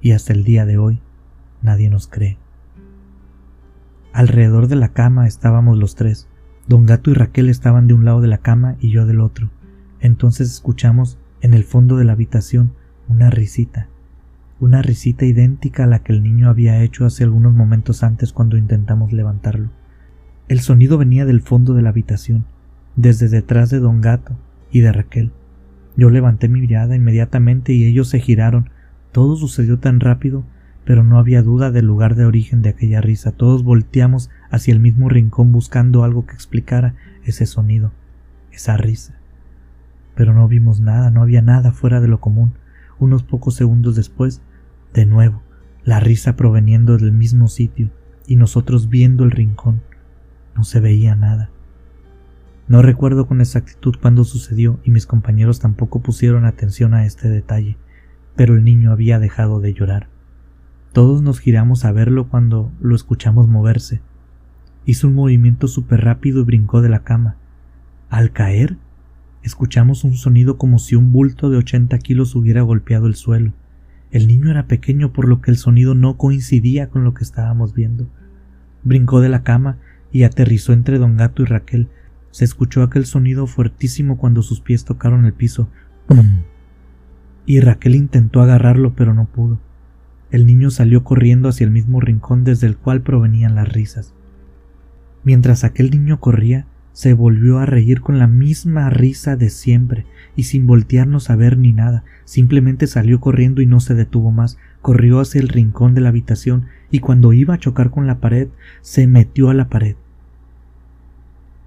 y 0.00 0.12
hasta 0.12 0.32
el 0.32 0.44
día 0.44 0.66
de 0.66 0.78
hoy 0.78 1.00
nadie 1.62 1.90
nos 1.90 2.06
cree. 2.06 2.38
Alrededor 4.12 4.68
de 4.68 4.76
la 4.76 4.92
cama 4.92 5.26
estábamos 5.26 5.78
los 5.78 5.94
tres. 5.94 6.28
Don 6.68 6.86
Gato 6.86 7.10
y 7.10 7.14
Raquel 7.14 7.48
estaban 7.48 7.86
de 7.86 7.94
un 7.94 8.04
lado 8.04 8.20
de 8.20 8.28
la 8.28 8.38
cama 8.38 8.76
y 8.78 8.90
yo 8.90 9.06
del 9.06 9.20
otro. 9.20 9.50
Entonces 10.00 10.50
escuchamos 10.50 11.18
en 11.40 11.54
el 11.54 11.64
fondo 11.64 11.96
de 11.96 12.04
la 12.04 12.12
habitación 12.12 12.74
una 13.08 13.30
risita 13.30 13.88
una 14.62 14.80
risita 14.80 15.24
idéntica 15.24 15.82
a 15.82 15.86
la 15.88 16.04
que 16.04 16.12
el 16.12 16.22
niño 16.22 16.48
había 16.48 16.80
hecho 16.84 17.04
hace 17.04 17.24
algunos 17.24 17.52
momentos 17.52 18.04
antes 18.04 18.32
cuando 18.32 18.56
intentamos 18.56 19.12
levantarlo. 19.12 19.70
El 20.46 20.60
sonido 20.60 20.98
venía 20.98 21.26
del 21.26 21.40
fondo 21.40 21.74
de 21.74 21.82
la 21.82 21.88
habitación, 21.88 22.44
desde 22.94 23.28
detrás 23.28 23.70
de 23.70 23.80
don 23.80 24.00
Gato 24.00 24.38
y 24.70 24.78
de 24.78 24.92
Raquel. 24.92 25.32
Yo 25.96 26.10
levanté 26.10 26.48
mi 26.48 26.60
mirada 26.60 26.94
inmediatamente 26.94 27.72
y 27.72 27.86
ellos 27.86 28.08
se 28.08 28.20
giraron. 28.20 28.70
Todo 29.10 29.34
sucedió 29.34 29.80
tan 29.80 29.98
rápido, 29.98 30.44
pero 30.84 31.02
no 31.02 31.18
había 31.18 31.42
duda 31.42 31.72
del 31.72 31.86
lugar 31.86 32.14
de 32.14 32.24
origen 32.24 32.62
de 32.62 32.68
aquella 32.68 33.00
risa. 33.00 33.32
Todos 33.32 33.64
volteamos 33.64 34.30
hacia 34.48 34.72
el 34.72 34.78
mismo 34.78 35.08
rincón 35.08 35.50
buscando 35.50 36.04
algo 36.04 36.24
que 36.24 36.34
explicara 36.34 36.94
ese 37.24 37.46
sonido, 37.46 37.90
esa 38.52 38.76
risa. 38.76 39.18
Pero 40.14 40.32
no 40.34 40.46
vimos 40.46 40.78
nada, 40.78 41.10
no 41.10 41.20
había 41.20 41.42
nada 41.42 41.72
fuera 41.72 42.00
de 42.00 42.06
lo 42.06 42.20
común. 42.20 42.52
Unos 43.00 43.24
pocos 43.24 43.56
segundos 43.56 43.96
después 43.96 44.40
de 44.94 45.06
nuevo, 45.06 45.42
la 45.84 46.00
risa 46.00 46.36
proveniendo 46.36 46.96
del 46.96 47.12
mismo 47.12 47.48
sitio 47.48 47.90
y 48.26 48.36
nosotros 48.36 48.88
viendo 48.88 49.24
el 49.24 49.30
rincón. 49.30 49.82
No 50.54 50.64
se 50.64 50.80
veía 50.80 51.14
nada. 51.16 51.50
No 52.68 52.82
recuerdo 52.82 53.26
con 53.26 53.40
exactitud 53.40 53.96
cuándo 54.00 54.24
sucedió 54.24 54.78
y 54.84 54.90
mis 54.90 55.06
compañeros 55.06 55.60
tampoco 55.60 56.00
pusieron 56.00 56.44
atención 56.44 56.94
a 56.94 57.04
este 57.04 57.28
detalle, 57.28 57.76
pero 58.36 58.54
el 58.54 58.64
niño 58.64 58.92
había 58.92 59.18
dejado 59.18 59.60
de 59.60 59.74
llorar. 59.74 60.08
Todos 60.92 61.22
nos 61.22 61.40
giramos 61.40 61.84
a 61.84 61.92
verlo 61.92 62.28
cuando 62.28 62.70
lo 62.80 62.94
escuchamos 62.94 63.48
moverse. 63.48 64.00
Hizo 64.84 65.08
un 65.08 65.14
movimiento 65.14 65.68
súper 65.68 66.04
rápido 66.04 66.40
y 66.40 66.44
brincó 66.44 66.82
de 66.82 66.88
la 66.90 67.02
cama. 67.02 67.36
Al 68.10 68.32
caer, 68.32 68.76
escuchamos 69.42 70.04
un 70.04 70.14
sonido 70.14 70.58
como 70.58 70.78
si 70.78 70.94
un 70.96 71.12
bulto 71.12 71.50
de 71.50 71.56
ochenta 71.56 71.98
kilos 71.98 72.34
hubiera 72.36 72.62
golpeado 72.62 73.06
el 73.06 73.14
suelo. 73.14 73.54
El 74.12 74.26
niño 74.26 74.50
era 74.50 74.66
pequeño 74.66 75.12
por 75.12 75.26
lo 75.26 75.40
que 75.40 75.50
el 75.50 75.56
sonido 75.56 75.94
no 75.94 76.18
coincidía 76.18 76.90
con 76.90 77.02
lo 77.02 77.14
que 77.14 77.24
estábamos 77.24 77.74
viendo. 77.74 78.08
Brincó 78.84 79.22
de 79.22 79.30
la 79.30 79.42
cama 79.42 79.78
y 80.12 80.24
aterrizó 80.24 80.74
entre 80.74 80.98
don 80.98 81.16
Gato 81.16 81.42
y 81.42 81.46
Raquel. 81.46 81.88
Se 82.30 82.44
escuchó 82.44 82.82
aquel 82.82 83.06
sonido 83.06 83.46
fuertísimo 83.46 84.18
cuando 84.18 84.42
sus 84.42 84.60
pies 84.60 84.84
tocaron 84.84 85.24
el 85.24 85.32
piso. 85.32 85.70
Y 87.46 87.60
Raquel 87.60 87.94
intentó 87.94 88.42
agarrarlo 88.42 88.94
pero 88.94 89.14
no 89.14 89.24
pudo. 89.24 89.58
El 90.30 90.46
niño 90.46 90.70
salió 90.70 91.04
corriendo 91.04 91.48
hacia 91.48 91.64
el 91.64 91.70
mismo 91.70 92.00
rincón 92.00 92.44
desde 92.44 92.66
el 92.66 92.76
cual 92.76 93.00
provenían 93.00 93.54
las 93.54 93.72
risas. 93.72 94.14
Mientras 95.24 95.64
aquel 95.64 95.90
niño 95.90 96.20
corría, 96.20 96.66
se 96.92 97.14
volvió 97.14 97.58
a 97.58 97.66
reír 97.66 98.02
con 98.02 98.18
la 98.18 98.26
misma 98.26 98.90
risa 98.90 99.36
de 99.36 99.48
siempre, 99.48 100.04
y 100.36 100.44
sin 100.44 100.66
voltearnos 100.66 101.30
a 101.30 101.36
ver 101.36 101.58
ni 101.58 101.72
nada, 101.72 102.04
simplemente 102.24 102.86
salió 102.86 103.20
corriendo 103.20 103.60
y 103.62 103.66
no 103.66 103.80
se 103.80 103.94
detuvo 103.94 104.30
más, 104.30 104.58
corrió 104.80 105.20
hacia 105.20 105.40
el 105.40 105.48
rincón 105.48 105.94
de 105.94 106.00
la 106.00 106.08
habitación 106.08 106.66
y 106.90 107.00
cuando 107.00 107.32
iba 107.32 107.54
a 107.54 107.58
chocar 107.58 107.90
con 107.90 108.06
la 108.06 108.20
pared, 108.20 108.48
se 108.80 109.06
metió 109.06 109.50
a 109.50 109.54
la 109.54 109.68
pared. 109.68 109.96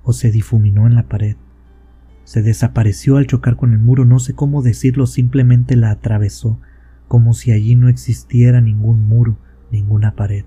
O 0.04 0.14
se 0.14 0.32
difuminó 0.32 0.88
en 0.88 0.96
la 0.96 1.04
pared. 1.04 1.36
Se 2.24 2.42
desapareció 2.42 3.18
al 3.18 3.28
chocar 3.28 3.56
con 3.56 3.72
el 3.74 3.80
muro, 3.80 4.06
no 4.06 4.20
sé 4.20 4.34
cómo 4.34 4.62
decirlo, 4.62 5.06
simplemente 5.06 5.76
la 5.76 5.92
atravesó, 5.92 6.60
como 7.08 7.34
si 7.34 7.52
allí 7.52 7.76
no 7.76 7.88
existiera 7.88 8.62
ningún 8.62 9.08
muro, 9.08 9.38
ninguna 9.72 10.16
pared. 10.16 10.46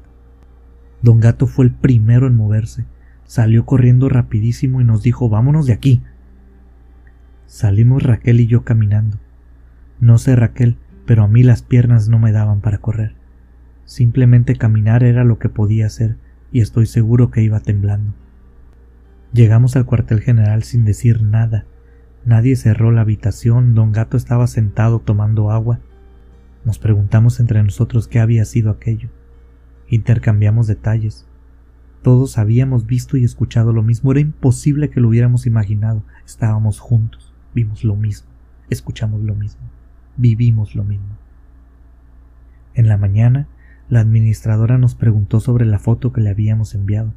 Don 1.03 1.21
Gato 1.21 1.47
fue 1.47 1.66
el 1.66 1.71
primero 1.73 2.27
en 2.27 2.35
moverse, 2.35 2.85
Salió 3.29 3.66
corriendo 3.66 4.09
rapidísimo 4.09 4.81
y 4.81 4.85
nos 4.85 5.03
dijo 5.03 5.29
vámonos 5.29 5.66
de 5.66 5.75
aquí. 5.75 6.01
Salimos 7.49 8.03
Raquel 8.03 8.41
y 8.41 8.47
yo 8.47 8.63
caminando. 8.63 9.17
No 10.01 10.19
sé 10.19 10.37
Raquel, 10.37 10.77
pero 11.07 11.25
a 11.25 11.29
mí 11.29 11.43
las 11.43 11.63
piernas 11.63 12.07
no 12.07 12.19
me 12.19 12.31
daban 12.31 12.61
para 12.61 12.77
correr. 12.77 13.15
Simplemente 13.87 14.55
caminar 14.55 15.03
era 15.03 15.25
lo 15.25 15.39
que 15.39 15.49
podía 15.49 15.87
hacer 15.87 16.19
y 16.53 16.61
estoy 16.61 16.85
seguro 16.85 17.31
que 17.31 17.41
iba 17.41 17.59
temblando. 17.61 18.13
Llegamos 19.33 19.77
al 19.77 19.87
cuartel 19.87 20.21
general 20.21 20.63
sin 20.63 20.85
decir 20.85 21.23
nada. 21.23 21.65
Nadie 22.27 22.55
cerró 22.55 22.93
la 22.93 23.01
habitación, 23.01 23.75
don 23.75 23.93
Gato 23.93 24.19
estaba 24.19 24.47
sentado 24.47 24.99
tomando 24.99 25.51
agua. 25.51 25.81
Nos 26.67 26.79
preguntamos 26.79 27.41
entre 27.41 27.63
nosotros 27.63 28.09
qué 28.09 28.21
había 28.21 28.45
sido 28.45 28.71
aquello. 28.71 29.09
Intercambiamos 29.89 30.67
detalles. 30.67 31.27
Todos 32.03 32.37
habíamos 32.37 32.85
visto 32.85 33.17
y 33.17 33.25
escuchado 33.25 33.73
lo 33.73 33.83
mismo. 33.83 34.13
Era 34.13 34.21
imposible 34.21 34.91
que 34.91 35.01
lo 35.01 35.09
hubiéramos 35.09 35.47
imaginado. 35.47 36.05
Estábamos 36.27 36.79
juntos, 36.79 37.28
vimos 37.59 37.85
lo 37.85 37.97
mismo, 37.97 38.29
escuchamos 38.71 39.23
lo 39.23 39.35
mismo, 39.35 39.63
vivimos 40.17 40.75
lo 40.75 40.85
mismo. 40.85 41.17
En 42.75 42.89
la 42.89 42.97
mañana, 42.97 43.49
la 43.89 44.01
administradora 44.01 44.79
nos 44.79 44.95
preguntó 44.95 45.41
sobre 45.41 45.65
la 45.65 45.79
foto 45.79 46.13
que 46.13 46.21
le 46.21 46.31
habíamos 46.31 46.75
enviado. 46.75 47.13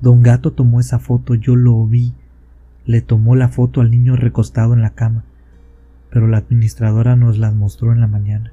Don 0.00 0.22
Gato 0.22 0.52
tomó 0.52 0.80
esa 0.80 0.98
foto, 0.98 1.34
yo 1.34 1.54
lo 1.54 1.86
vi. 1.86 2.14
Le 2.84 3.02
tomó 3.02 3.36
la 3.36 3.48
foto 3.48 3.80
al 3.80 3.90
niño 3.90 4.16
recostado 4.16 4.74
en 4.74 4.82
la 4.82 4.90
cama, 4.90 5.24
pero 6.10 6.26
la 6.26 6.38
administradora 6.38 7.16
nos 7.16 7.38
la 7.38 7.50
mostró 7.52 7.92
en 7.92 8.00
la 8.00 8.06
mañana. 8.06 8.52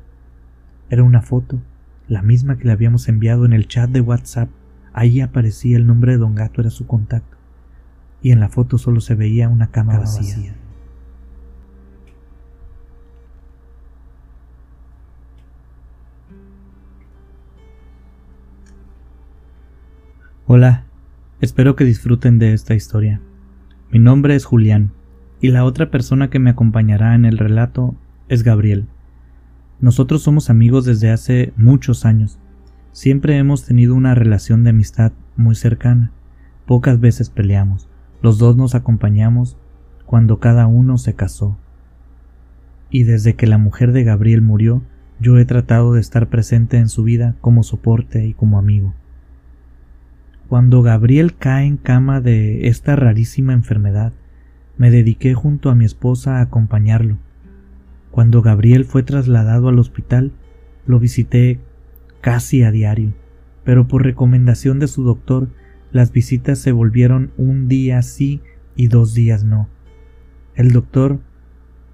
Era 0.89 1.03
una 1.03 1.21
foto, 1.21 1.59
la 2.07 2.21
misma 2.21 2.57
que 2.57 2.65
le 2.65 2.73
habíamos 2.73 3.07
enviado 3.07 3.45
en 3.45 3.53
el 3.53 3.67
chat 3.67 3.89
de 3.89 4.01
WhatsApp 4.01 4.49
Ahí 4.97 5.19
aparecía 5.19 5.75
el 5.75 5.85
nombre 5.85 6.13
de 6.13 6.19
Don 6.19 6.35
Gato, 6.35 6.61
era 6.61 6.69
su 6.69 6.87
contacto, 6.87 7.35
y 8.21 8.31
en 8.31 8.39
la 8.39 8.47
foto 8.47 8.77
solo 8.77 9.01
se 9.01 9.13
veía 9.13 9.49
una 9.49 9.67
cama, 9.67 9.99
vacía. 9.99 10.55
Hola, 20.47 20.85
espero 21.41 21.75
que 21.75 21.85
disfruten 21.85 22.39
de 22.39 22.53
esta 22.53 22.75
historia. 22.75 23.21
Mi 23.91 23.99
nombre 23.99 24.35
es 24.35 24.45
Julián, 24.45 24.91
y 25.41 25.49
la 25.49 25.65
otra 25.65 25.91
persona 25.91 26.29
que 26.29 26.39
me 26.39 26.49
acompañará 26.49 27.15
en 27.15 27.25
el 27.25 27.37
relato 27.37 27.95
es 28.29 28.43
Gabriel. 28.43 28.87
Nosotros 29.79 30.21
somos 30.21 30.49
amigos 30.49 30.85
desde 30.85 31.11
hace 31.11 31.53
muchos 31.57 32.05
años, 32.05 32.39
Siempre 32.95 33.37
hemos 33.37 33.65
tenido 33.65 33.93
una 33.93 34.15
relación 34.15 34.63
de 34.63 34.69
amistad 34.69 35.11
muy 35.35 35.55
cercana. 35.55 36.13
Pocas 36.65 37.01
veces 37.01 37.29
peleamos. 37.29 37.89
Los 38.21 38.37
dos 38.37 38.55
nos 38.55 38.73
acompañamos 38.73 39.57
cuando 40.05 40.39
cada 40.39 40.65
uno 40.65 40.97
se 40.97 41.13
casó. 41.13 41.57
Y 42.89 43.03
desde 43.03 43.35
que 43.35 43.47
la 43.47 43.57
mujer 43.57 43.91
de 43.91 44.05
Gabriel 44.05 44.41
murió, 44.41 44.81
yo 45.19 45.37
he 45.37 45.43
tratado 45.43 45.91
de 45.91 45.99
estar 45.99 46.29
presente 46.29 46.77
en 46.77 46.87
su 46.87 47.03
vida 47.03 47.35
como 47.41 47.63
soporte 47.63 48.25
y 48.25 48.33
como 48.33 48.59
amigo. 48.59 48.93
Cuando 50.47 50.83
Gabriel 50.83 51.35
cae 51.35 51.65
en 51.65 51.77
cama 51.77 52.21
de 52.21 52.67
esta 52.67 52.95
rarísima 52.95 53.53
enfermedad, 53.53 54.13
me 54.77 54.91
dediqué 54.91 55.33
junto 55.33 55.71
a 55.71 55.75
mi 55.75 55.85
esposa 55.85 56.37
a 56.37 56.41
acompañarlo. 56.41 57.17
Cuando 58.11 58.43
Gabriel 58.43 58.85
fue 58.85 59.01
trasladado 59.01 59.69
al 59.69 59.79
hospital, 59.79 60.33
lo 60.85 60.99
visité 60.99 61.59
casi 62.21 62.61
a 62.61 62.71
diario, 62.71 63.13
pero 63.63 63.87
por 63.87 64.03
recomendación 64.03 64.77
de 64.77 64.87
su 64.87 65.03
doctor 65.03 65.49
las 65.91 66.11
visitas 66.11 66.59
se 66.59 66.71
volvieron 66.71 67.31
un 67.37 67.67
día 67.67 68.01
sí 68.03 68.41
y 68.75 68.87
dos 68.87 69.15
días 69.15 69.43
no. 69.43 69.67
El 70.53 70.71
doctor 70.71 71.21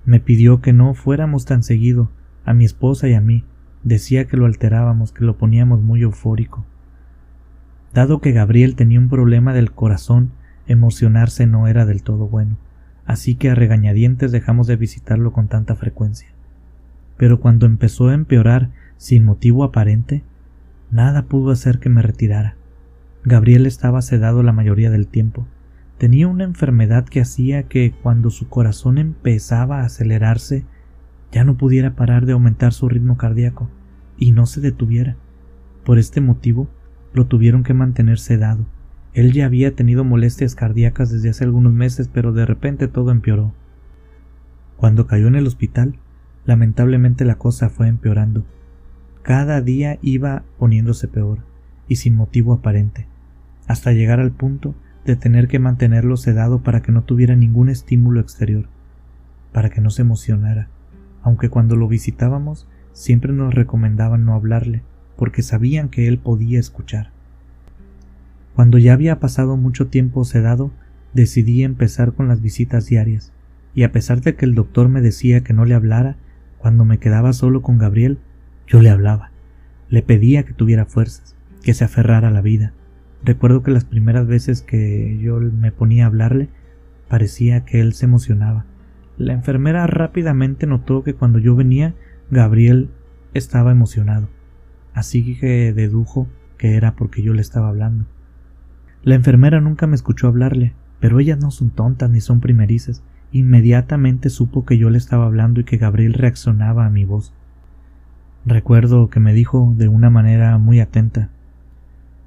me 0.04 0.20
pidió 0.20 0.60
que 0.60 0.74
no 0.74 0.94
fuéramos 0.94 1.46
tan 1.46 1.64
seguido, 1.64 2.12
a 2.44 2.54
mi 2.54 2.66
esposa 2.66 3.08
y 3.08 3.14
a 3.14 3.22
mí, 3.22 3.46
decía 3.84 4.26
que 4.26 4.36
lo 4.36 4.46
alterábamos, 4.46 5.14
que 5.14 5.24
lo 5.24 5.38
poníamos 5.38 5.82
muy 5.82 6.02
eufórico. 6.02 6.66
Dado 7.94 8.22
que 8.22 8.32
Gabriel 8.32 8.76
tenía 8.76 9.00
un 9.00 9.10
problema 9.10 9.54
del 9.54 9.72
corazón, 9.72 10.32
emocionarse 10.68 11.46
no 11.46 11.68
era 11.68 11.86
del 11.86 12.04
todo 12.04 12.28
bueno, 12.28 12.58
así 13.06 13.36
que 13.36 13.50
a 13.50 13.56
regañadientes 13.56 14.32
dejamos 14.32 14.68
de 14.68 14.78
visitarlo 14.78 15.34
con 15.34 15.48
tanta 15.48 15.76
frecuencia. 15.76 16.30
Pero 17.18 17.40
cuando 17.40 17.66
empezó 17.66 18.08
a 18.08 18.14
empeorar 18.14 18.70
sin 18.98 19.26
motivo 19.26 19.64
aparente, 19.64 20.24
nada 20.90 21.24
pudo 21.24 21.52
hacer 21.52 21.80
que 21.80 21.90
me 21.90 22.02
retirara. 22.02 22.56
Gabriel 23.24 23.66
estaba 23.66 24.02
sedado 24.02 24.42
la 24.42 24.54
mayoría 24.54 24.90
del 24.90 25.08
tiempo. 25.08 25.46
Tenía 25.98 26.28
una 26.28 26.46
enfermedad 26.46 27.06
que 27.06 27.22
hacía 27.22 27.64
que 27.64 27.94
cuando 28.02 28.32
su 28.32 28.48
corazón 28.48 28.98
empezaba 28.98 29.82
a 29.82 29.86
acelerarse, 29.86 30.66
ya 31.32 31.44
no 31.44 31.58
pudiera 31.58 31.96
parar 31.96 32.26
de 32.26 32.34
aumentar 32.34 32.74
su 32.74 32.90
ritmo 32.90 33.18
cardíaco 33.18 33.70
y 34.18 34.32
no 34.32 34.46
se 34.46 34.62
detuviera. 34.62 35.18
Por 35.86 36.00
este 36.00 36.22
motivo, 36.22 36.68
lo 37.14 37.28
tuvieron 37.28 37.64
que 37.64 37.74
mantener 37.74 38.20
sedado. 38.20 38.66
Él 39.14 39.34
ya 39.34 39.46
había 39.46 39.76
tenido 39.76 40.04
molestias 40.04 40.56
cardíacas 40.56 41.12
desde 41.12 41.30
hace 41.30 41.44
algunos 41.44 41.74
meses, 41.74 42.08
pero 42.08 42.32
de 42.32 42.46
repente 42.46 42.88
todo 42.88 43.12
empeoró. 43.12 43.54
Cuando 44.78 45.06
cayó 45.06 45.28
en 45.28 45.36
el 45.36 45.48
hospital, 45.48 45.96
lamentablemente 46.46 47.26
la 47.26 47.36
cosa 47.36 47.70
fue 47.70 47.88
empeorando. 47.88 48.46
Cada 49.22 49.62
día 49.62 50.00
iba 50.02 50.44
poniéndose 50.58 51.08
peor, 51.08 51.40
y 51.88 51.98
sin 51.98 52.16
motivo 52.16 52.54
aparente, 52.54 53.08
hasta 53.68 53.92
llegar 53.92 54.20
al 54.20 54.32
punto 54.32 54.74
de 55.06 55.16
tener 55.16 55.48
que 55.48 55.60
mantenerlo 55.60 56.18
sedado 56.18 56.62
para 56.64 56.82
que 56.82 56.92
no 56.92 57.04
tuviera 57.04 57.36
ningún 57.36 57.70
estímulo 57.70 58.20
exterior, 58.20 58.68
para 59.52 59.70
que 59.70 59.82
no 59.82 59.90
se 59.90 60.04
emocionara, 60.04 60.70
aunque 61.22 61.50
cuando 61.50 61.76
lo 61.76 61.88
visitábamos 61.88 62.68
siempre 62.94 63.34
nos 63.34 63.54
recomendaban 63.54 64.26
no 64.26 64.34
hablarle, 64.34 64.84
porque 65.22 65.44
sabían 65.44 65.90
que 65.90 66.08
él 66.08 66.18
podía 66.18 66.60
escuchar. 66.60 67.12
Cuando 68.56 68.80
ya 68.80 68.94
había 68.94 69.20
pasado 69.20 69.56
mucho 69.56 69.86
tiempo 69.86 70.26
sedado, 70.26 70.72
decidí 71.14 71.62
empezar 71.62 72.14
con 72.14 72.28
las 72.28 72.42
visitas 72.42 72.88
diarias, 72.88 73.32
y 73.76 73.84
a 73.84 73.92
pesar 73.92 74.22
de 74.22 74.34
que 74.34 74.46
el 74.46 74.56
doctor 74.56 74.90
me 74.90 75.00
decía 75.00 75.44
que 75.44 75.54
no 75.54 75.64
le 75.64 75.76
hablara, 75.76 76.16
cuando 76.58 76.86
me 76.86 76.98
quedaba 76.98 77.34
solo 77.34 77.62
con 77.62 77.78
Gabriel, 77.78 78.18
yo 78.66 78.82
le 78.82 78.90
hablaba, 78.90 79.30
le 79.90 80.02
pedía 80.02 80.42
que 80.42 80.54
tuviera 80.54 80.86
fuerzas, 80.86 81.36
que 81.62 81.76
se 81.76 81.84
aferrara 81.84 82.30
a 82.30 82.32
la 82.32 82.42
vida. 82.42 82.74
Recuerdo 83.24 83.62
que 83.62 83.70
las 83.70 83.86
primeras 83.86 84.26
veces 84.26 84.64
que 84.64 85.20
yo 85.22 85.40
me 85.40 85.72
ponía 85.72 86.06
a 86.06 86.08
hablarle, 86.08 86.50
parecía 87.08 87.64
que 87.64 87.80
él 87.80 87.94
se 87.94 88.06
emocionaba. 88.06 88.66
La 89.20 89.34
enfermera 89.34 89.86
rápidamente 89.86 90.66
notó 90.66 91.04
que 91.04 91.14
cuando 91.14 91.38
yo 91.38 91.56
venía, 91.56 91.94
Gabriel 92.32 92.90
estaba 93.36 93.72
emocionado, 93.72 94.30
así 94.94 95.38
que 95.40 95.74
dedujo 95.74 96.28
que 96.58 96.76
era 96.76 96.96
porque 96.96 97.22
yo 97.22 97.34
le 97.34 97.42
estaba 97.42 97.70
hablando. 97.70 98.06
La 99.04 99.16
enfermera 99.16 99.62
nunca 99.62 99.88
me 99.88 99.96
escuchó 99.96 100.28
hablarle, 100.28 100.74
pero 101.00 101.20
ellas 101.20 101.40
no 101.40 101.52
son 101.52 101.72
tontas 101.72 102.10
ni 102.10 102.22
son 102.22 102.40
primerizas. 102.40 103.04
Inmediatamente 103.32 104.30
supo 104.30 104.66
que 104.66 104.78
yo 104.78 104.90
le 104.90 104.98
estaba 104.98 105.26
hablando 105.26 105.62
y 105.62 105.64
que 105.64 105.78
Gabriel 105.78 106.14
reaccionaba 106.14 106.86
a 106.86 106.90
mi 106.90 107.06
voz. 107.06 107.34
Recuerdo 108.46 109.10
que 109.10 109.20
me 109.20 109.34
dijo 109.34 109.74
de 109.78 109.88
una 109.88 110.10
manera 110.10 110.58
muy 110.58 110.80
atenta 110.80 111.30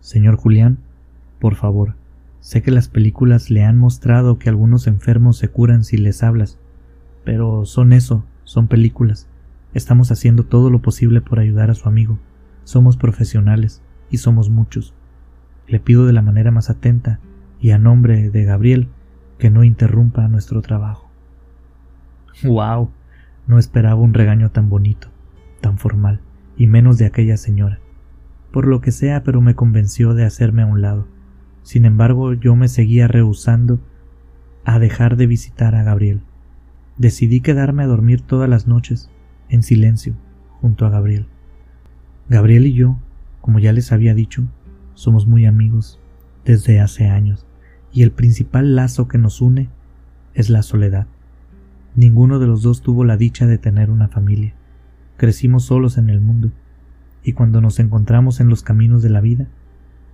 Señor 0.05 0.37
Julián, 0.37 0.77
por 1.41 1.55
favor, 1.55 1.95
sé 2.41 2.61
que 2.61 2.71
las 2.71 2.89
películas 2.89 3.51
le 3.51 3.65
han 3.65 3.79
mostrado 3.79 4.39
que 4.39 4.51
algunos 4.51 4.87
enfermos 4.87 5.39
se 5.39 5.49
curan 5.49 5.83
si 5.83 5.97
les 5.97 6.23
hablas, 6.23 6.59
pero 7.25 7.65
son 7.65 7.95
eso, 7.95 8.23
son 8.45 8.69
películas. 8.69 9.29
Estamos 9.73 10.13
haciendo 10.13 10.45
todo 10.45 10.69
lo 10.69 10.83
posible 10.83 11.23
por 11.23 11.41
ayudar 11.41 11.71
a 11.71 11.75
su 11.75 11.89
amigo. 11.89 12.19
Somos 12.65 12.97
profesionales 12.97 13.83
y 14.11 14.19
somos 14.19 14.51
muchos. 14.51 14.95
Le 15.67 15.81
pido 15.81 16.07
de 16.07 16.13
la 16.13 16.23
manera 16.23 16.51
más 16.51 16.71
atenta 16.71 17.21
y 17.61 17.71
a 17.71 17.79
nombre 17.79 18.31
de 18.31 18.45
Gabriel 18.45 18.89
que 19.39 19.51
no 19.51 19.65
interrumpa 19.65 20.29
nuestro 20.29 20.61
trabajo. 20.63 21.11
¡Wow! 22.43 22.91
No 23.47 23.59
esperaba 23.59 23.97
un 23.97 24.15
regaño 24.15 24.51
tan 24.51 24.69
bonito 24.69 25.15
tan 25.65 25.79
formal, 25.79 26.21
y 26.59 26.67
menos 26.67 26.99
de 26.99 27.07
aquella 27.07 27.39
señora. 27.39 27.81
Por 28.53 28.67
lo 28.67 28.83
que 28.83 28.93
sea, 28.93 29.23
pero 29.23 29.41
me 29.41 29.55
convenció 29.55 30.13
de 30.13 30.27
hacerme 30.27 30.61
a 30.61 30.67
un 30.67 30.83
lado. 30.83 31.09
Sin 31.63 31.87
embargo, 31.87 32.35
yo 32.35 32.55
me 32.55 32.69
seguía 32.69 33.09
rehusando 33.09 33.81
a 34.67 34.79
dejar 34.79 35.17
de 35.17 35.27
visitar 35.27 35.75
a 35.75 35.83
Gabriel. 35.83 36.21
Decidí 36.99 37.41
quedarme 37.41 37.83
a 37.83 37.87
dormir 37.87 38.21
todas 38.21 38.47
las 38.47 38.67
noches, 38.67 39.11
en 39.49 39.63
silencio, 39.63 40.17
junto 40.61 40.85
a 40.85 40.91
Gabriel. 40.91 41.29
Gabriel 42.29 42.67
y 42.67 42.73
yo, 42.73 42.97
como 43.43 43.59
ya 43.59 43.73
les 43.73 43.93
había 43.93 44.15
dicho, 44.15 44.45
somos 44.95 45.27
muy 45.27 45.45
amigos 45.45 46.01
desde 46.47 46.81
hace 46.81 47.09
años, 47.09 47.47
y 47.93 48.03
el 48.03 48.13
principal 48.13 48.75
lazo 48.75 49.09
que 49.09 49.19
nos 49.19 49.43
une 49.43 49.69
es 50.33 50.49
la 50.49 50.63
soledad. 50.63 51.07
Ninguno 51.95 52.39
de 52.39 52.47
los 52.47 52.63
dos 52.63 52.81
tuvo 52.81 53.05
la 53.05 53.19
dicha 53.19 53.47
de 53.47 53.59
tener 53.59 53.91
una 53.91 54.09
familia. 54.09 54.55
Crecimos 55.19 55.65
solos 55.65 55.99
en 55.99 56.09
el 56.09 56.23
mundo, 56.23 56.51
y 57.23 57.35
cuando 57.35 57.61
nos 57.61 57.79
encontramos 57.79 58.41
en 58.41 58.49
los 58.49 58.63
caminos 58.63 59.03
de 59.03 59.11
la 59.11 59.21
vida, 59.21 59.47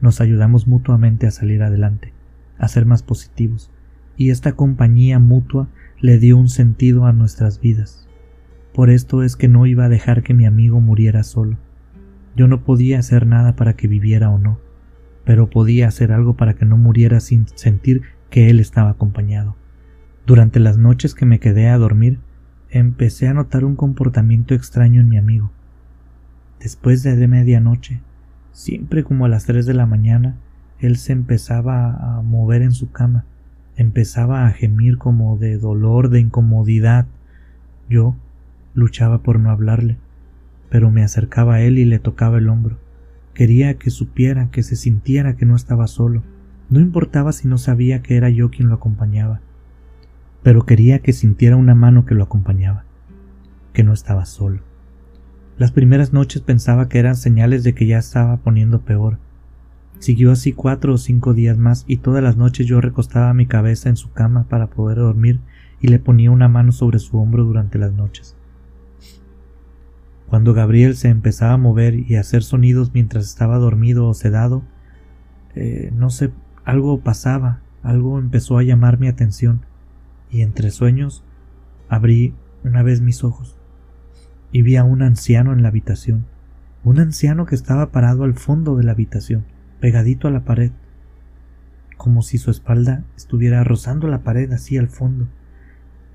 nos 0.01 0.21
ayudamos 0.21 0.67
mutuamente 0.67 1.29
a 1.29 1.31
salir 1.31 1.63
adelante, 1.63 2.13
a 2.59 2.67
ser 2.67 2.87
más 2.87 3.05
positivos, 3.05 3.71
y 4.17 4.31
esta 4.31 4.53
compañía 4.57 5.21
mutua 5.21 5.69
le 6.01 6.19
dio 6.19 6.37
un 6.37 6.49
sentido 6.49 7.07
a 7.07 7.13
nuestras 7.13 7.61
vidas. 7.61 8.09
Por 8.75 8.91
esto 8.91 9.23
es 9.23 9.37
que 9.37 9.47
no 9.47 9.67
iba 9.67 9.85
a 9.85 9.89
dejar 9.89 10.25
que 10.25 10.35
mi 10.35 10.45
amigo 10.45 10.81
muriera 10.81 11.23
solo. 11.23 11.57
Yo 12.37 12.49
no 12.49 12.63
podía 12.65 12.99
hacer 12.99 13.27
nada 13.27 13.57
para 13.57 13.75
que 13.75 13.89
viviera 13.89 14.31
o 14.31 14.39
no, 14.39 14.59
pero 15.25 15.51
podía 15.51 15.89
hacer 15.89 16.13
algo 16.13 16.37
para 16.37 16.55
que 16.55 16.65
no 16.65 16.77
muriera 16.77 17.21
sin 17.21 17.47
sentir 17.55 18.03
que 18.31 18.51
él 18.51 18.61
estaba 18.61 18.91
acompañado. 18.91 19.57
Durante 20.27 20.61
las 20.61 20.77
noches 20.77 21.15
que 21.15 21.27
me 21.27 21.41
quedé 21.41 21.69
a 21.69 21.79
dormir, 21.79 22.21
empecé 22.71 23.29
a 23.29 23.35
notar 23.35 23.65
un 23.65 23.77
comportamiento 23.77 24.55
extraño 24.55 25.01
en 25.01 25.09
mi 25.09 25.19
amigo. 25.19 25.51
Después 26.61 27.03
de 27.03 27.27
medianoche, 27.27 28.01
siempre 28.53 29.03
como 29.03 29.25
a 29.25 29.29
las 29.29 29.47
tres 29.47 29.67
de 29.67 29.75
la 29.75 29.87
mañana, 29.87 30.37
él 30.79 30.97
se 30.97 31.13
empezaba 31.13 32.19
a 32.19 32.23
mover 32.23 32.63
en 32.63 32.73
su 32.73 32.91
cama, 32.91 33.25
empezaba 33.77 34.47
a 34.47 34.51
gemir 34.51 34.99
como 34.99 35.37
de 35.37 35.59
dolor, 35.59 36.11
de 36.11 36.21
incomodidad. 36.21 37.07
Yo 37.89 38.15
luchaba 38.75 39.23
por 39.23 39.41
no 39.41 39.51
hablarle, 39.51 39.99
pero 40.71 40.91
me 40.91 41.03
acercaba 41.03 41.57
a 41.57 41.61
él 41.61 41.79
y 41.79 41.85
le 41.85 41.99
tocaba 41.99 42.39
el 42.39 42.49
hombro. 42.49 42.79
Quería 43.35 43.75
que 43.75 43.91
supiera, 43.91 44.51
que 44.51 44.63
se 44.63 44.77
sintiera 44.77 45.37
que 45.37 45.45
no 45.45 45.57
estaba 45.57 45.87
solo. 45.87 46.23
No 46.71 46.81
importaba 46.81 47.33
si 47.33 47.49
no 47.49 47.59
sabía 47.59 48.01
que 48.01 48.17
era 48.17 48.31
yo 48.31 48.51
quien 48.51 48.69
lo 48.69 48.77
acompañaba, 48.77 49.41
pero 50.43 50.65
quería 50.65 51.01
que 51.01 51.13
sintiera 51.13 51.57
una 51.57 51.75
mano 51.75 52.07
que 52.07 52.15
lo 52.15 52.23
acompañaba, 52.23 52.85
que 53.73 53.83
no 53.83 53.93
estaba 53.93 54.25
solo. 54.25 54.63
Las 55.59 55.73
primeras 55.73 56.13
noches 56.13 56.41
pensaba 56.43 56.89
que 56.89 56.99
eran 56.99 57.17
señales 57.17 57.65
de 57.65 57.75
que 57.75 57.87
ya 57.87 57.99
estaba 57.99 58.37
poniendo 58.39 58.81
peor. 58.81 59.19
Siguió 59.99 60.33
así 60.33 60.53
cuatro 60.53 60.95
o 60.95 60.99
cinco 60.99 61.35
días 61.35 61.59
más 61.59 61.85
y 61.87 61.99
todas 61.99 62.23
las 62.23 62.37
noches 62.37 62.67
yo 62.67 62.81
recostaba 62.81 63.35
mi 63.35 63.47
cabeza 63.47 63.89
en 63.91 63.97
su 63.97 64.13
cama 64.13 64.47
para 64.49 64.69
poder 64.69 64.99
dormir 64.99 65.41
y 65.81 65.89
le 65.89 65.99
ponía 65.99 66.31
una 66.31 66.49
mano 66.49 66.73
sobre 66.73 66.99
su 66.99 67.19
hombro 67.19 67.45
durante 67.45 67.79
las 67.79 67.93
noches. 67.93 68.37
Cuando 70.31 70.55
Gabriel 70.55 70.95
se 70.95 71.09
empezaba 71.09 71.55
a 71.55 71.59
mover 71.59 71.95
y 71.95 72.15
a 72.15 72.21
hacer 72.21 72.45
sonidos 72.45 72.95
mientras 72.95 73.27
estaba 73.27 73.59
dormido 73.59 74.07
o 74.07 74.15
sedado, 74.15 74.63
eh, 75.57 75.91
no 75.93 76.09
sé, 76.09 76.31
algo 76.65 77.01
pasaba, 77.01 77.63
algo 77.83 78.17
empezó 78.17 78.57
a 78.57 78.63
llamar 78.63 79.01
mi 79.01 79.09
atención, 79.09 79.67
y 80.31 80.43
entre 80.43 80.71
sueños 80.71 81.25
abrí 81.89 82.33
una 82.63 82.85
vez 82.85 83.01
mis 83.01 83.25
ojos 83.25 83.59
y 84.53 84.63
vi 84.63 84.77
a 84.77 84.85
un 84.85 85.03
anciano 85.03 85.53
en 85.53 85.63
la 85.63 85.69
habitación, 85.69 86.27
un 86.85 87.01
anciano 87.01 87.45
que 87.45 87.57
estaba 87.57 87.91
parado 87.91 88.23
al 88.23 88.35
fondo 88.35 88.77
de 88.77 88.85
la 88.85 88.93
habitación, 88.93 89.45
pegadito 89.81 90.29
a 90.29 90.31
la 90.31 90.45
pared, 90.45 90.71
como 91.97 92.23
si 92.23 92.39
su 92.39 92.53
espalda 92.53 93.05
estuviera 93.17 93.65
rozando 93.65 94.07
la 94.07 94.23
pared 94.23 94.53
así 94.53 94.79
al 94.79 94.89
fondo. 94.89 95.27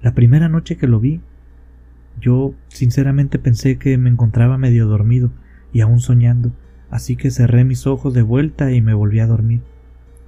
La 0.02 0.14
primera 0.14 0.48
noche 0.48 0.78
que 0.78 0.88
lo 0.88 1.02
vi, 1.02 1.22
yo 2.20 2.54
sinceramente 2.68 3.40
pensé 3.40 3.78
que 3.78 3.98
me 3.98 4.10
encontraba 4.10 4.58
medio 4.58 4.88
dormido 4.88 5.32
y 5.74 5.82
aún 5.82 6.00
soñando, 6.00 6.54
así 6.90 7.16
que 7.16 7.32
cerré 7.32 7.64
mis 7.64 7.88
ojos 7.88 8.14
de 8.14 8.22
vuelta 8.22 8.72
y 8.72 8.82
me 8.82 8.94
volví 8.94 9.20
a 9.20 9.28
dormir. 9.28 9.62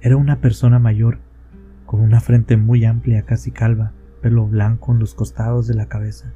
Era 0.00 0.16
una 0.16 0.40
persona 0.40 0.78
mayor, 0.78 1.18
con 1.86 2.00
una 2.00 2.20
frente 2.20 2.56
muy 2.56 2.84
amplia, 2.84 3.22
casi 3.22 3.50
calva, 3.50 3.92
pelo 4.20 4.46
blanco 4.46 4.92
en 4.92 4.98
los 4.98 5.14
costados 5.14 5.66
de 5.66 5.74
la 5.74 5.86
cabeza. 5.86 6.32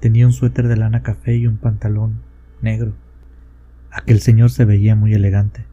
Tenía 0.00 0.26
un 0.26 0.32
suéter 0.32 0.68
de 0.68 0.76
lana 0.76 1.02
café 1.02 1.36
y 1.36 1.46
un 1.46 1.56
pantalón 1.56 2.20
negro. 2.62 2.92
Aquel 3.90 4.20
señor 4.20 4.50
se 4.50 4.64
veía 4.64 4.94
muy 4.94 5.14
elegante, 5.14 5.64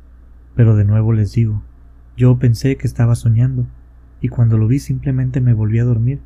pero 0.55 0.75
de 0.75 0.85
nuevo 0.85 1.13
les 1.13 1.33
digo, 1.33 1.61
yo 2.15 2.39
pensé 2.39 2.77
que 2.77 2.87
estaba 2.87 3.15
soñando, 3.15 3.67
y 4.21 4.29
cuando 4.29 4.57
lo 4.57 4.67
vi 4.67 4.79
simplemente 4.79 5.41
me 5.41 5.53
volví 5.53 5.79
a 5.79 5.83
dormir. 5.83 6.19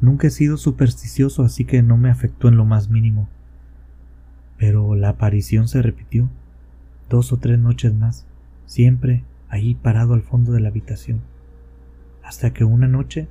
Nunca 0.00 0.26
he 0.26 0.30
sido 0.30 0.56
supersticioso, 0.56 1.42
así 1.42 1.64
que 1.64 1.82
no 1.82 1.96
me 1.96 2.10
afectó 2.10 2.48
en 2.48 2.56
lo 2.56 2.64
más 2.64 2.90
mínimo. 2.90 3.28
Pero 4.58 4.94
la 4.94 5.10
aparición 5.10 5.68
se 5.68 5.82
repitió, 5.82 6.28
dos 7.08 7.32
o 7.32 7.38
tres 7.38 7.58
noches 7.58 7.94
más, 7.94 8.26
siempre 8.66 9.24
ahí 9.48 9.74
parado 9.74 10.14
al 10.14 10.22
fondo 10.22 10.52
de 10.52 10.60
la 10.60 10.68
habitación, 10.68 11.20
hasta 12.22 12.52
que 12.52 12.64
una 12.64 12.88
noche 12.88 13.28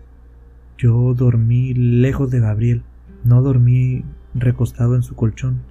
yo 0.77 1.13
dormí 1.13 1.73
lejos 1.73 2.31
de 2.31 2.39
Gabriel, 2.39 2.83
no 3.23 3.41
dormí 3.41 4.03
recostado 4.33 4.95
en 4.95 5.03
su 5.03 5.15
colchón. 5.15 5.61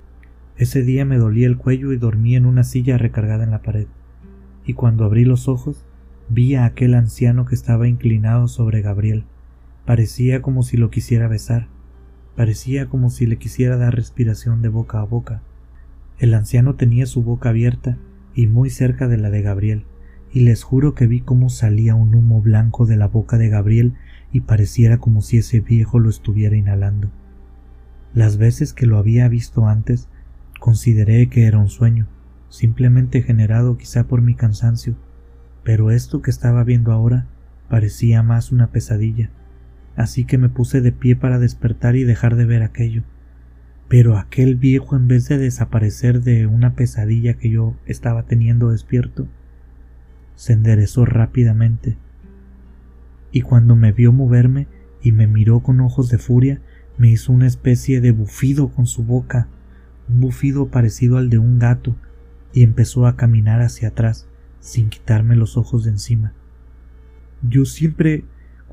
Ese 0.56 0.82
día 0.82 1.04
me 1.04 1.18
dolía 1.18 1.46
el 1.46 1.56
cuello 1.56 1.92
y 1.92 1.96
dormí 1.96 2.36
en 2.36 2.46
una 2.46 2.64
silla 2.64 2.96
recargada 2.96 3.44
en 3.44 3.50
la 3.50 3.62
pared. 3.62 3.86
Y 4.64 4.74
cuando 4.74 5.04
abrí 5.04 5.24
los 5.24 5.48
ojos, 5.48 5.84
vi 6.28 6.54
a 6.54 6.64
aquel 6.64 6.94
anciano 6.94 7.44
que 7.44 7.54
estaba 7.54 7.88
inclinado 7.88 8.48
sobre 8.48 8.80
Gabriel. 8.80 9.24
Parecía 9.86 10.40
como 10.40 10.62
si 10.62 10.76
lo 10.76 10.90
quisiera 10.90 11.28
besar. 11.28 11.68
Parecía 12.36 12.86
como 12.86 13.10
si 13.10 13.26
le 13.26 13.36
quisiera 13.36 13.76
dar 13.76 13.94
respiración 13.94 14.62
de 14.62 14.68
boca 14.68 15.00
a 15.00 15.04
boca. 15.04 15.42
El 16.18 16.32
anciano 16.32 16.74
tenía 16.74 17.06
su 17.06 17.22
boca 17.22 17.50
abierta 17.50 17.98
y 18.34 18.46
muy 18.46 18.70
cerca 18.70 19.08
de 19.08 19.18
la 19.18 19.30
de 19.30 19.42
Gabriel, 19.42 19.84
y 20.32 20.40
les 20.40 20.62
juro 20.62 20.94
que 20.94 21.06
vi 21.06 21.20
cómo 21.20 21.50
salía 21.50 21.94
un 21.94 22.14
humo 22.14 22.40
blanco 22.40 22.86
de 22.86 22.96
la 22.96 23.08
boca 23.08 23.36
de 23.36 23.48
Gabriel 23.48 23.94
y 24.32 24.40
pareciera 24.40 24.98
como 24.98 25.20
si 25.20 25.38
ese 25.38 25.60
viejo 25.60 25.98
lo 26.00 26.08
estuviera 26.08 26.56
inhalando. 26.56 27.10
Las 28.14 28.36
veces 28.36 28.72
que 28.72 28.86
lo 28.86 28.98
había 28.98 29.28
visto 29.28 29.68
antes, 29.68 30.08
consideré 30.58 31.28
que 31.28 31.46
era 31.46 31.58
un 31.58 31.68
sueño, 31.68 32.08
simplemente 32.48 33.22
generado 33.22 33.76
quizá 33.76 34.04
por 34.04 34.22
mi 34.22 34.34
cansancio, 34.34 34.96
pero 35.62 35.90
esto 35.90 36.22
que 36.22 36.30
estaba 36.30 36.64
viendo 36.64 36.90
ahora 36.90 37.26
parecía 37.68 38.22
más 38.22 38.50
una 38.50 38.68
pesadilla, 38.68 39.30
así 39.96 40.24
que 40.24 40.38
me 40.38 40.48
puse 40.48 40.80
de 40.80 40.92
pie 40.92 41.16
para 41.16 41.38
despertar 41.38 41.96
y 41.96 42.04
dejar 42.04 42.36
de 42.36 42.44
ver 42.44 42.62
aquello. 42.62 43.02
Pero 43.88 44.16
aquel 44.16 44.56
viejo, 44.56 44.96
en 44.96 45.08
vez 45.08 45.28
de 45.28 45.38
desaparecer 45.38 46.22
de 46.22 46.46
una 46.46 46.74
pesadilla 46.74 47.34
que 47.34 47.50
yo 47.50 47.76
estaba 47.86 48.24
teniendo 48.24 48.70
despierto, 48.70 49.28
se 50.36 50.52
enderezó 50.52 51.04
rápidamente, 51.04 51.96
y 53.30 53.42
cuando 53.42 53.76
me 53.76 53.92
vio 53.92 54.12
moverme 54.12 54.68
y 55.02 55.12
me 55.12 55.26
miró 55.26 55.60
con 55.60 55.80
ojos 55.80 56.08
de 56.08 56.18
furia, 56.18 56.60
me 56.96 57.10
hizo 57.10 57.32
una 57.32 57.46
especie 57.46 58.00
de 58.00 58.12
bufido 58.12 58.68
con 58.68 58.86
su 58.86 59.04
boca, 59.04 59.48
un 60.08 60.20
bufido 60.20 60.68
parecido 60.68 61.18
al 61.18 61.30
de 61.30 61.38
un 61.38 61.58
gato, 61.58 61.96
y 62.52 62.62
empezó 62.62 63.06
a 63.06 63.16
caminar 63.16 63.60
hacia 63.60 63.88
atrás, 63.88 64.28
sin 64.60 64.88
quitarme 64.88 65.34
los 65.36 65.56
ojos 65.56 65.84
de 65.84 65.90
encima. 65.90 66.32
Yo 67.42 67.64
siempre, 67.64 68.24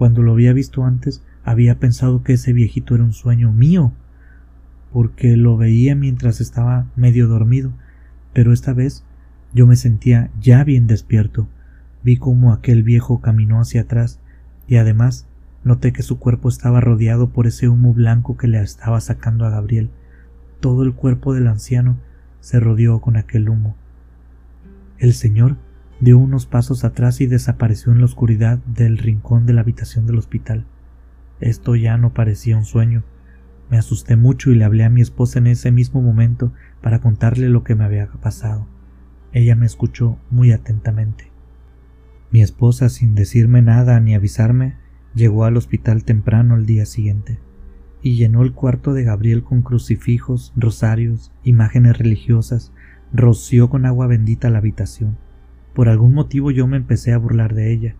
cuando 0.02 0.24
lo 0.24 0.32
había 0.32 0.52
visto 0.52 0.84
antes, 0.84 1.22
había 1.43 1.78
pensado 1.78 2.24
que 2.24 2.34
ese 2.34 2.54
viejito 2.54 2.95
era 2.95 3.04
un 3.04 3.14
sueño 3.14 3.52
mío, 3.52 3.91
porque 4.91 5.38
lo 5.38 5.58
veía 5.58 5.93
mientras 5.93 6.41
estaba 6.41 6.88
medio 6.95 7.28
dormido, 7.28 7.72
pero 8.34 8.52
esta 8.52 8.74
vez 8.74 9.04
yo 9.54 9.68
me 9.68 9.76
sentía 9.76 10.32
ya 10.39 10.64
bien 10.64 10.88
despierto. 10.88 11.47
Vi 12.02 12.18
cómo 12.18 12.52
aquel 12.52 12.82
viejo 12.82 13.22
caminó 13.22 13.62
hacia 13.62 13.82
atrás 13.82 14.20
y 14.68 14.78
además 14.78 15.28
Noté 15.64 15.93
que 15.93 16.02
su 16.02 16.18
cuerpo 16.18 16.49
estaba 16.49 16.82
rodeado 16.82 17.30
por 17.30 17.45
ese 17.45 17.70
humo 17.70 17.93
blanco 17.93 18.38
que 18.38 18.47
le 18.47 18.60
estaba 18.60 18.99
sacando 19.02 19.45
a 19.45 19.52
Gabriel. 19.52 19.91
Todo 20.62 20.82
el 20.82 20.95
cuerpo 20.95 21.36
del 21.36 21.45
anciano 21.45 21.99
se 22.39 22.60
rodeó 22.60 23.02
con 23.02 23.18
aquel 23.18 23.49
humo. 23.49 23.76
El 24.97 25.14
señor 25.14 25.58
dio 26.02 26.18
unos 26.18 26.45
pasos 26.45 26.84
atrás 26.84 27.22
y 27.22 27.28
desapareció 27.28 27.93
en 27.93 27.99
la 27.99 28.06
oscuridad 28.06 28.58
del 28.66 28.97
rincón 28.97 29.45
de 29.45 29.54
la 29.54 29.62
habitación 29.62 30.06
del 30.06 30.18
hospital. 30.18 30.66
Esto 31.39 31.76
ya 31.76 31.97
no 31.97 32.14
parecía 32.14 32.58
un 32.58 32.66
sueño. 32.66 33.04
Me 33.70 33.78
asusté 33.78 34.18
mucho 34.18 34.52
y 34.52 34.56
le 34.56 34.66
hablé 34.66 34.84
a 34.84 34.89
mi 34.89 35.02
esposa 35.02 35.39
en 35.39 35.47
ese 35.47 35.72
mismo 35.72 36.02
momento 36.02 36.52
para 36.82 36.99
contarle 36.99 37.47
lo 37.47 37.64
que 37.64 37.76
me 37.76 37.86
había 37.86 38.08
pasado. 38.08 38.68
Ella 39.32 39.56
me 39.56 39.66
escuchó 39.66 40.18
muy 40.30 40.52
atentamente. 40.52 41.32
Mi 42.32 42.41
esposa, 42.41 42.89
sin 42.89 43.16
decirme 43.16 43.62
nada 43.62 43.99
ni 44.02 44.14
avisarme, 44.14 44.76
Llegó 45.14 45.43
al 45.43 45.58
hospital 45.58 46.06
temprano 46.06 46.56
el 46.56 46.66
día 46.66 46.86
siguiente 46.86 47.39
y 48.02 48.16
llenó 48.16 48.43
el 48.43 48.54
cuarto 48.54 48.93
de 48.93 49.04
Gabriel 49.04 49.43
con 49.43 49.62
crucifijos, 49.62 50.54
rosarios, 50.56 51.32
imágenes 51.43 51.97
religiosas, 51.97 52.72
roció 53.14 53.70
con 53.70 53.86
agua 53.86 54.08
bendita 54.08 54.49
la 54.49 54.60
habitación. 54.60 55.18
Por 55.74 55.88
algún 55.88 56.14
motivo 56.14 56.52
yo 56.52 56.68
me 56.68 56.78
empecé 56.78 57.14
a 57.14 57.18
burlar 57.18 57.56
de 57.56 57.72
ella. 57.72 57.96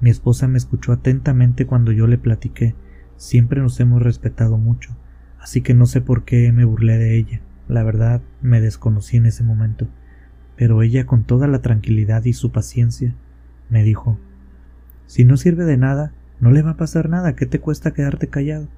Mi 0.00 0.10
esposa 0.10 0.48
me 0.48 0.58
escuchó 0.58 0.92
atentamente 0.92 1.66
cuando 1.66 1.92
yo 1.92 2.06
le 2.06 2.18
platiqué. 2.18 2.74
Siempre 3.16 3.60
nos 3.60 3.78
hemos 3.78 4.02
respetado 4.02 4.58
mucho, 4.58 4.96
así 5.38 5.60
que 5.60 5.74
no 5.74 5.86
sé 5.86 6.00
por 6.00 6.24
qué 6.24 6.50
me 6.52 6.64
burlé 6.64 6.98
de 6.98 7.16
ella. 7.16 7.40
La 7.68 7.82
verdad, 7.84 8.20
me 8.42 8.60
desconocí 8.60 9.16
en 9.16 9.26
ese 9.26 9.44
momento. 9.44 9.86
Pero 10.56 10.82
ella, 10.82 11.06
con 11.06 11.24
toda 11.24 11.46
la 11.46 11.62
tranquilidad 11.62 12.24
y 12.24 12.32
su 12.32 12.50
paciencia, 12.50 13.14
me 13.70 13.82
dijo 13.84 14.18
Si 15.06 15.24
no 15.24 15.36
sirve 15.36 15.64
de 15.64 15.76
nada, 15.76 16.12
no 16.40 16.50
le 16.50 16.62
va 16.62 16.70
a 16.70 16.76
pasar 16.76 17.08
nada, 17.08 17.36
¿qué 17.36 17.46
te 17.46 17.60
cuesta 17.60 17.92
quedarte 17.92 18.26
callado? 18.28 18.68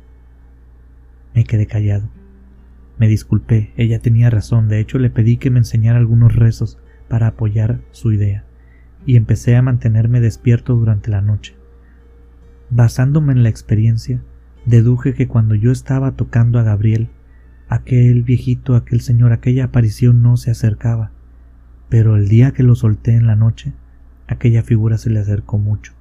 Me 1.35 1.45
quedé 1.45 1.67
callado. 1.67 2.09
Me 2.99 3.09
disculpé, 3.09 3.73
ella 3.77 3.99
tenía 3.99 4.31
razón, 4.31 4.69
de 4.69 4.81
hecho 4.81 4.99
le 4.99 5.11
pedí 5.11 5.37
que 5.39 5.51
me 5.51 5.59
enseñara 5.59 5.99
algunos 5.99 6.37
rezos 6.37 6.79
para 7.09 7.29
apoyar 7.29 7.81
su 7.91 8.13
idea, 8.13 8.45
y 9.05 9.17
empecé 9.17 9.57
a 9.57 9.63
mantenerme 9.63 10.21
despierto 10.21 10.75
durante 10.75 11.11
la 11.11 11.21
noche. 11.21 11.55
Basándome 12.71 13.33
en 13.33 13.43
la 13.43 13.49
experiencia, 13.49 14.21
deduje 14.65 15.15
que 15.15 15.29
cuando 15.29 15.55
yo 15.55 15.71
estaba 15.71 16.13
tocando 16.13 16.59
a 16.59 16.63
Gabriel, 16.63 17.09
aquel 17.69 18.23
viejito, 18.23 18.75
aquel 18.75 19.01
señor, 19.01 19.33
aquella 19.33 19.65
aparición 19.65 20.23
no 20.23 20.37
se 20.37 20.51
acercaba, 20.51 21.13
pero 21.89 22.17
el 22.17 22.29
día 22.29 22.53
que 22.53 22.63
lo 22.63 22.75
solté 22.75 23.15
en 23.15 23.27
la 23.27 23.37
noche, 23.37 23.73
aquella 24.27 24.63
figura 24.63 24.99
se 24.99 25.11
le 25.11 25.21
acercó 25.21 25.59
mucho 25.59 25.93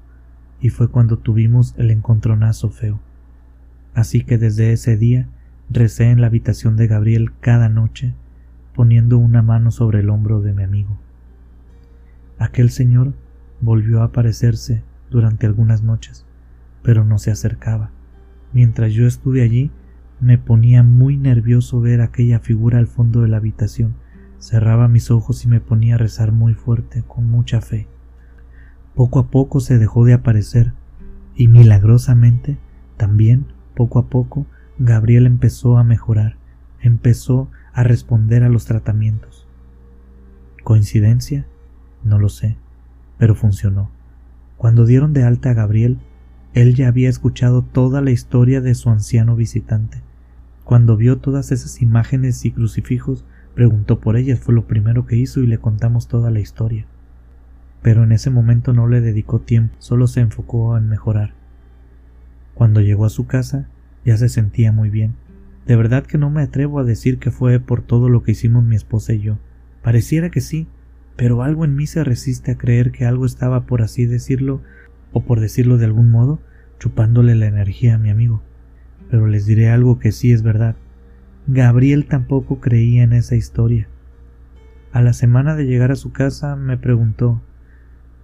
y 0.60 0.70
fue 0.70 0.89
cuando 0.89 1.20
tuvimos 1.20 1.76
el 1.78 1.91
encontronazo 1.91 2.70
feo. 2.70 2.99
Así 3.93 4.24
que 4.24 4.38
desde 4.38 4.72
ese 4.72 4.97
día 4.97 5.28
recé 5.70 6.10
en 6.10 6.22
la 6.22 6.28
habitación 6.28 6.76
de 6.76 6.88
Gabriel 6.88 7.34
cada 7.39 7.70
noche, 7.70 8.16
poniendo 8.76 9.17
una 9.17 9.41
mano 9.41 9.71
sobre 9.71 10.01
el 10.01 10.09
hombro 10.09 10.41
de 10.41 10.53
mi 10.53 10.63
amigo. 10.63 10.99
Aquel 12.38 12.69
señor 12.69 13.13
volvió 13.61 14.01
a 14.01 14.05
aparecerse 14.05 14.84
durante 15.09 15.45
algunas 15.45 15.82
noches, 15.82 16.26
pero 16.84 17.05
no 17.05 17.17
se 17.17 17.32
acercaba. 17.32 17.91
Mientras 18.51 18.93
yo 18.93 19.07
estuve 19.07 19.41
allí, 19.41 19.71
me 20.19 20.38
ponía 20.38 20.84
muy 20.84 21.17
nervioso 21.17 21.80
ver 21.82 22.01
aquella 22.01 22.39
figura 22.39 22.80
al 22.80 22.88
fondo 22.88 23.21
de 23.21 23.30
la 23.30 23.38
habitación. 23.38 23.95
Cerraba 24.39 24.88
mis 24.88 25.11
ojos 25.11 25.43
y 25.45 25.47
me 25.47 25.61
ponía 25.61 25.95
a 25.95 25.97
rezar 25.97 26.32
muy 26.32 26.53
fuerte, 26.53 27.03
con 27.07 27.30
mucha 27.30 27.61
fe. 27.61 27.88
Poco 28.93 29.19
a 29.19 29.28
poco 29.28 29.59
se 29.59 29.78
dejó 29.78 30.05
de 30.05 30.13
aparecer, 30.13 30.73
y 31.36 31.47
milagrosamente, 31.47 32.57
también, 32.97 33.47
poco 33.76 33.99
a 33.99 34.07
poco, 34.07 34.45
Gabriel 34.78 35.26
empezó 35.26 35.78
a 35.78 35.84
mejorar, 35.84 36.38
empezó 36.80 37.49
a 37.76 37.84
responder 37.84 38.43
a 38.43 38.49
los 38.49 38.65
tratamientos. 38.65 39.45
¿Coincidencia? 40.63 41.45
No 42.05 42.17
lo 42.19 42.30
sé, 42.30 42.55
pero 43.17 43.36
funcionó. 43.36 43.91
Cuando 44.55 44.86
dieron 44.86 45.11
de 45.11 45.23
alta 45.23 45.49
a 45.49 45.53
Gabriel, 45.53 45.99
él 46.53 46.73
ya 46.73 46.88
había 46.88 47.09
escuchado 47.09 47.63
toda 47.63 48.01
la 48.01 48.11
historia 48.11 48.61
de 48.61 48.76
su 48.76 48.89
anciano 48.89 49.36
visitante. 49.36 50.01
Cuando 50.63 50.95
vio 50.95 51.17
todas 51.17 51.51
esas 51.51 51.82
imágenes 51.82 52.45
y 52.45 52.51
crucifijos, 52.51 53.26
preguntó 53.53 53.99
por 53.99 54.15
ellas, 54.15 54.39
fue 54.39 54.55
lo 54.55 54.67
primero 54.67 55.05
que 55.05 55.17
hizo 55.17 55.41
y 55.41 55.47
le 55.47 55.57
contamos 55.57 56.07
toda 56.07 56.32
la 56.32 56.39
historia. 56.39 56.86
Pero 57.82 58.05
en 58.05 58.13
ese 58.13 58.30
momento 58.30 58.71
no 58.71 58.88
le 58.88 59.01
dedicó 59.01 59.41
tiempo, 59.41 59.76
solo 59.80 60.07
se 60.07 60.21
enfocó 60.21 60.78
en 60.78 60.88
mejorar. 60.88 61.34
Cuando 62.53 62.80
llegó 62.80 63.03
a 63.03 63.09
su 63.09 63.28
casa, 63.28 63.67
ya 64.05 64.15
se 64.15 64.30
sentía 64.30 64.71
muy 64.71 64.89
bien. 64.89 65.15
De 65.66 65.76
verdad 65.76 66.05
que 66.05 66.18
no 66.18 66.30
me 66.30 66.41
atrevo 66.41 66.80
a 66.80 66.84
decir 66.84 67.18
que 67.18 67.32
fue 67.32 67.59
por 67.59 67.82
todo 67.82 68.09
lo 68.09 68.24
que 68.24 68.32
hicimos 68.34 68.63
mi 68.63 68.76
esposa 68.76 69.13
y 69.13 69.20
yo. 69.20 69.39
Pareciera 69.82 70.30
que 70.30 70.41
sí, 70.41 70.68
pero 71.16 71.43
algo 71.43 71.66
en 71.66 71.76
mí 71.76 71.88
se 71.88 72.03
resiste 72.03 72.51
a 72.51 72.57
creer 72.57 72.91
que 72.91 73.05
algo 73.05 73.26
estaba, 73.26 73.66
por 73.66 73.82
así 73.82 74.05
decirlo, 74.05 74.61
o 75.11 75.24
por 75.24 75.39
decirlo 75.39 75.78
de 75.78 75.86
algún 75.86 76.11
modo, 76.11 76.39
chupándole 76.80 77.36
la 77.36 77.47
energía 77.47 77.95
a 77.95 77.97
mi 77.97 78.09
amigo. 78.09 78.43
Pero 79.09 79.28
les 79.28 79.45
diré 79.45 79.70
algo 79.70 79.97
que 79.97 80.11
sí 80.11 80.32
es 80.32 80.43
verdad. 80.43 80.76
Gabriel 81.47 82.05
tampoco 82.05 82.59
creía 82.59 83.03
en 83.03 83.13
esa 83.13 83.36
historia. 83.36 83.88
A 84.91 85.01
la 85.01 85.13
semana 85.13 85.55
de 85.55 85.66
llegar 85.66 85.91
a 85.91 85.95
su 85.95 86.11
casa 86.11 86.55
me 86.55 86.78
preguntó 86.78 87.41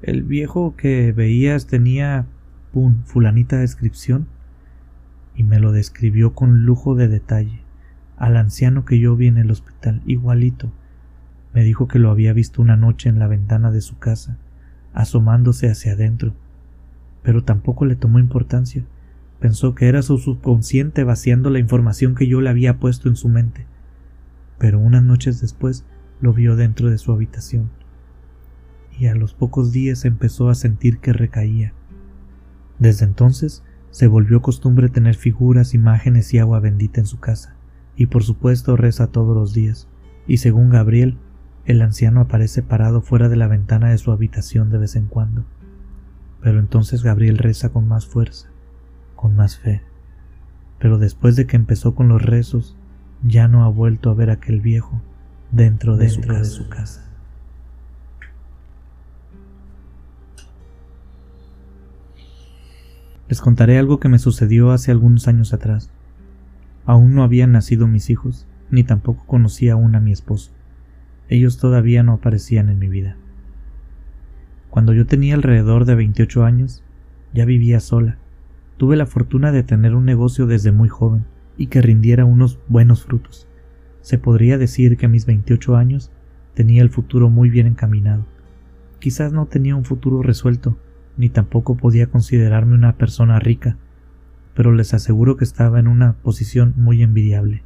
¿El 0.02 0.24
viejo 0.24 0.76
que 0.76 1.12
veías 1.12 1.68
tenía 1.68 2.26
pum 2.74 3.04
fulanita 3.06 3.58
descripción? 3.58 4.28
Y 5.42 5.44
me 5.44 5.58
lo 5.58 5.72
describió 5.72 6.36
con 6.36 6.66
lujo 6.68 6.94
de 6.94 7.08
detalle, 7.08 7.64
al 8.16 8.38
anciano 8.38 8.86
que 8.86 9.00
yo 9.00 9.16
vi 9.16 9.26
en 9.26 9.40
el 9.40 9.50
hospital, 9.50 10.04
igualito. 10.06 10.72
Me 11.52 11.64
dijo 11.64 11.88
que 11.88 11.98
lo 11.98 12.12
había 12.12 12.32
visto 12.32 12.62
una 12.62 12.78
noche 12.78 13.10
en 13.10 13.18
la 13.18 13.26
ventana 13.26 13.72
de 13.72 13.82
su 13.82 13.98
casa, 13.98 14.38
asomándose 14.94 15.68
hacia 15.68 15.94
adentro, 15.94 16.36
pero 17.24 17.44
tampoco 17.44 17.86
le 17.86 17.96
tomó 17.96 18.20
importancia. 18.20 18.86
Pensó 19.40 19.74
que 19.74 19.88
era 19.88 20.04
su 20.04 20.20
subconsciente 20.20 21.04
vaciando 21.04 21.50
la 21.50 21.58
información 21.58 22.14
que 22.14 22.28
yo 22.28 22.40
le 22.40 22.52
había 22.52 22.78
puesto 22.78 23.10
en 23.10 23.16
su 23.16 23.28
mente. 23.28 23.66
Pero 24.60 24.78
unas 24.78 25.02
noches 25.02 25.42
después 25.42 25.88
lo 26.22 26.34
vio 26.34 26.56
dentro 26.56 26.92
de 26.92 27.00
su 27.00 27.12
habitación. 27.12 27.72
Y 29.00 29.08
a 29.08 29.16
los 29.16 29.34
pocos 29.34 29.72
días 29.72 30.06
empezó 30.06 30.50
a 30.50 30.54
sentir 30.54 31.00
que 31.00 31.14
recaía. 31.14 31.74
Desde 32.78 33.06
entonces 33.06 33.64
se 33.92 34.08
volvió 34.08 34.42
costumbre 34.42 34.90
tener 34.90 35.16
figuras, 35.16 35.74
imágenes 35.74 36.34
y 36.34 36.40
agua 36.40 36.60
bendita 36.60 37.00
en 37.00 37.06
su 37.06 37.20
casa, 37.20 37.56
y 37.96 38.08
por 38.08 38.24
supuesto 38.24 38.76
reza 38.76 39.08
todos 39.08 39.36
los 39.36 39.54
días, 39.54 39.88
y 40.28 40.38
según 40.38 40.70
Gabriel, 40.70 41.18
el 41.66 41.82
anciano 41.82 42.22
aparece 42.22 42.64
parado 42.64 43.02
fuera 43.02 43.30
de 43.30 43.36
la 43.36 43.48
ventana 43.48 43.90
de 43.90 43.98
su 43.98 44.12
habitación 44.12 44.72
de 44.72 44.78
vez 44.78 44.96
en 44.96 45.06
cuando. 45.06 45.46
Pero 46.42 46.60
entonces 46.60 47.04
Gabriel 47.04 47.38
reza 47.38 47.70
con 47.70 47.88
más 47.88 48.08
fuerza, 48.08 48.50
con 49.16 49.36
más 49.36 49.58
fe. 49.58 49.82
Pero 50.80 50.98
después 50.98 51.36
de 51.36 51.46
que 51.46 51.56
empezó 51.56 51.94
con 51.94 52.08
los 52.08 52.22
rezos, 52.22 52.76
ya 53.24 53.48
no 53.48 53.64
ha 53.64 53.70
vuelto 53.70 54.10
a 54.10 54.16
ver 54.16 54.32
a 54.32 54.34
aquel 54.34 54.62
viejo 54.62 55.02
dentro, 55.52 55.98
de, 55.98 56.10
su 56.10 56.22
de 56.22 56.46
su 56.46 56.68
casa. 56.70 57.11
Les 63.32 63.40
contaré 63.40 63.80
algo 63.80 64.02
que 64.02 64.10
me 64.10 64.20
sucedió 64.20 64.72
hace 64.72 64.92
algunos 64.92 65.30
años 65.30 65.54
atrás. 65.54 65.90
Aún 66.86 67.16
no 67.16 67.24
habían 67.24 67.54
nacido 67.54 67.88
mis 67.88 68.10
hijos, 68.10 68.46
ni 68.70 68.84
tampoco 68.84 69.26
conocía 69.26 69.72
aún 69.72 69.96
a 69.96 70.02
mi 70.02 70.12
esposo. 70.12 70.52
Ellos 71.30 71.58
todavía 71.58 72.04
no 72.04 72.12
aparecían 72.12 72.68
en 72.68 72.78
mi 72.78 72.90
vida. 72.90 73.16
Cuando 74.70 74.92
yo 74.92 75.06
tenía 75.06 75.36
alrededor 75.36 75.86
de 75.86 75.96
28 75.96 76.44
años, 76.44 76.84
ya 77.34 77.46
vivía 77.46 77.80
sola. 77.80 78.18
Tuve 78.76 78.98
la 78.98 79.06
fortuna 79.06 79.54
de 79.54 79.64
tener 79.64 79.96
un 79.96 80.04
negocio 80.04 80.46
desde 80.46 80.74
muy 80.74 80.90
joven 80.90 81.24
y 81.56 81.68
que 81.68 81.82
rindiera 81.82 82.26
unos 82.26 82.60
buenos 82.68 83.06
frutos. 83.06 83.48
Se 84.02 84.18
podría 84.18 84.58
decir 84.58 84.98
que 84.98 85.06
a 85.06 85.10
mis 85.10 85.26
28 85.26 85.78
años 85.78 86.12
tenía 86.54 86.82
el 86.82 86.90
futuro 86.90 87.30
muy 87.30 87.50
bien 87.50 87.68
encaminado. 87.68 88.26
Quizás 89.00 89.32
no 89.32 89.46
tenía 89.46 89.78
un 89.78 89.86
futuro 89.86 90.22
resuelto, 90.22 90.76
ni 91.18 91.30
tampoco 91.30 91.76
podía 91.76 92.08
considerarme 92.08 92.76
una 92.76 92.98
persona 92.98 93.40
rica, 93.40 93.78
pero 94.56 94.74
les 94.74 94.94
aseguro 94.94 95.38
que 95.38 95.44
estaba 95.44 95.80
en 95.80 95.88
una 95.88 96.14
posición 96.14 96.74
muy 96.76 97.04
envidiable. 97.04 97.64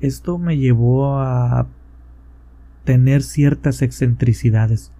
Esto 0.00 0.38
me 0.38 0.58
llevó 0.58 1.18
a 1.20 1.66
tener 2.84 3.22
ciertas 3.22 3.82
excentricidades, 3.82 4.92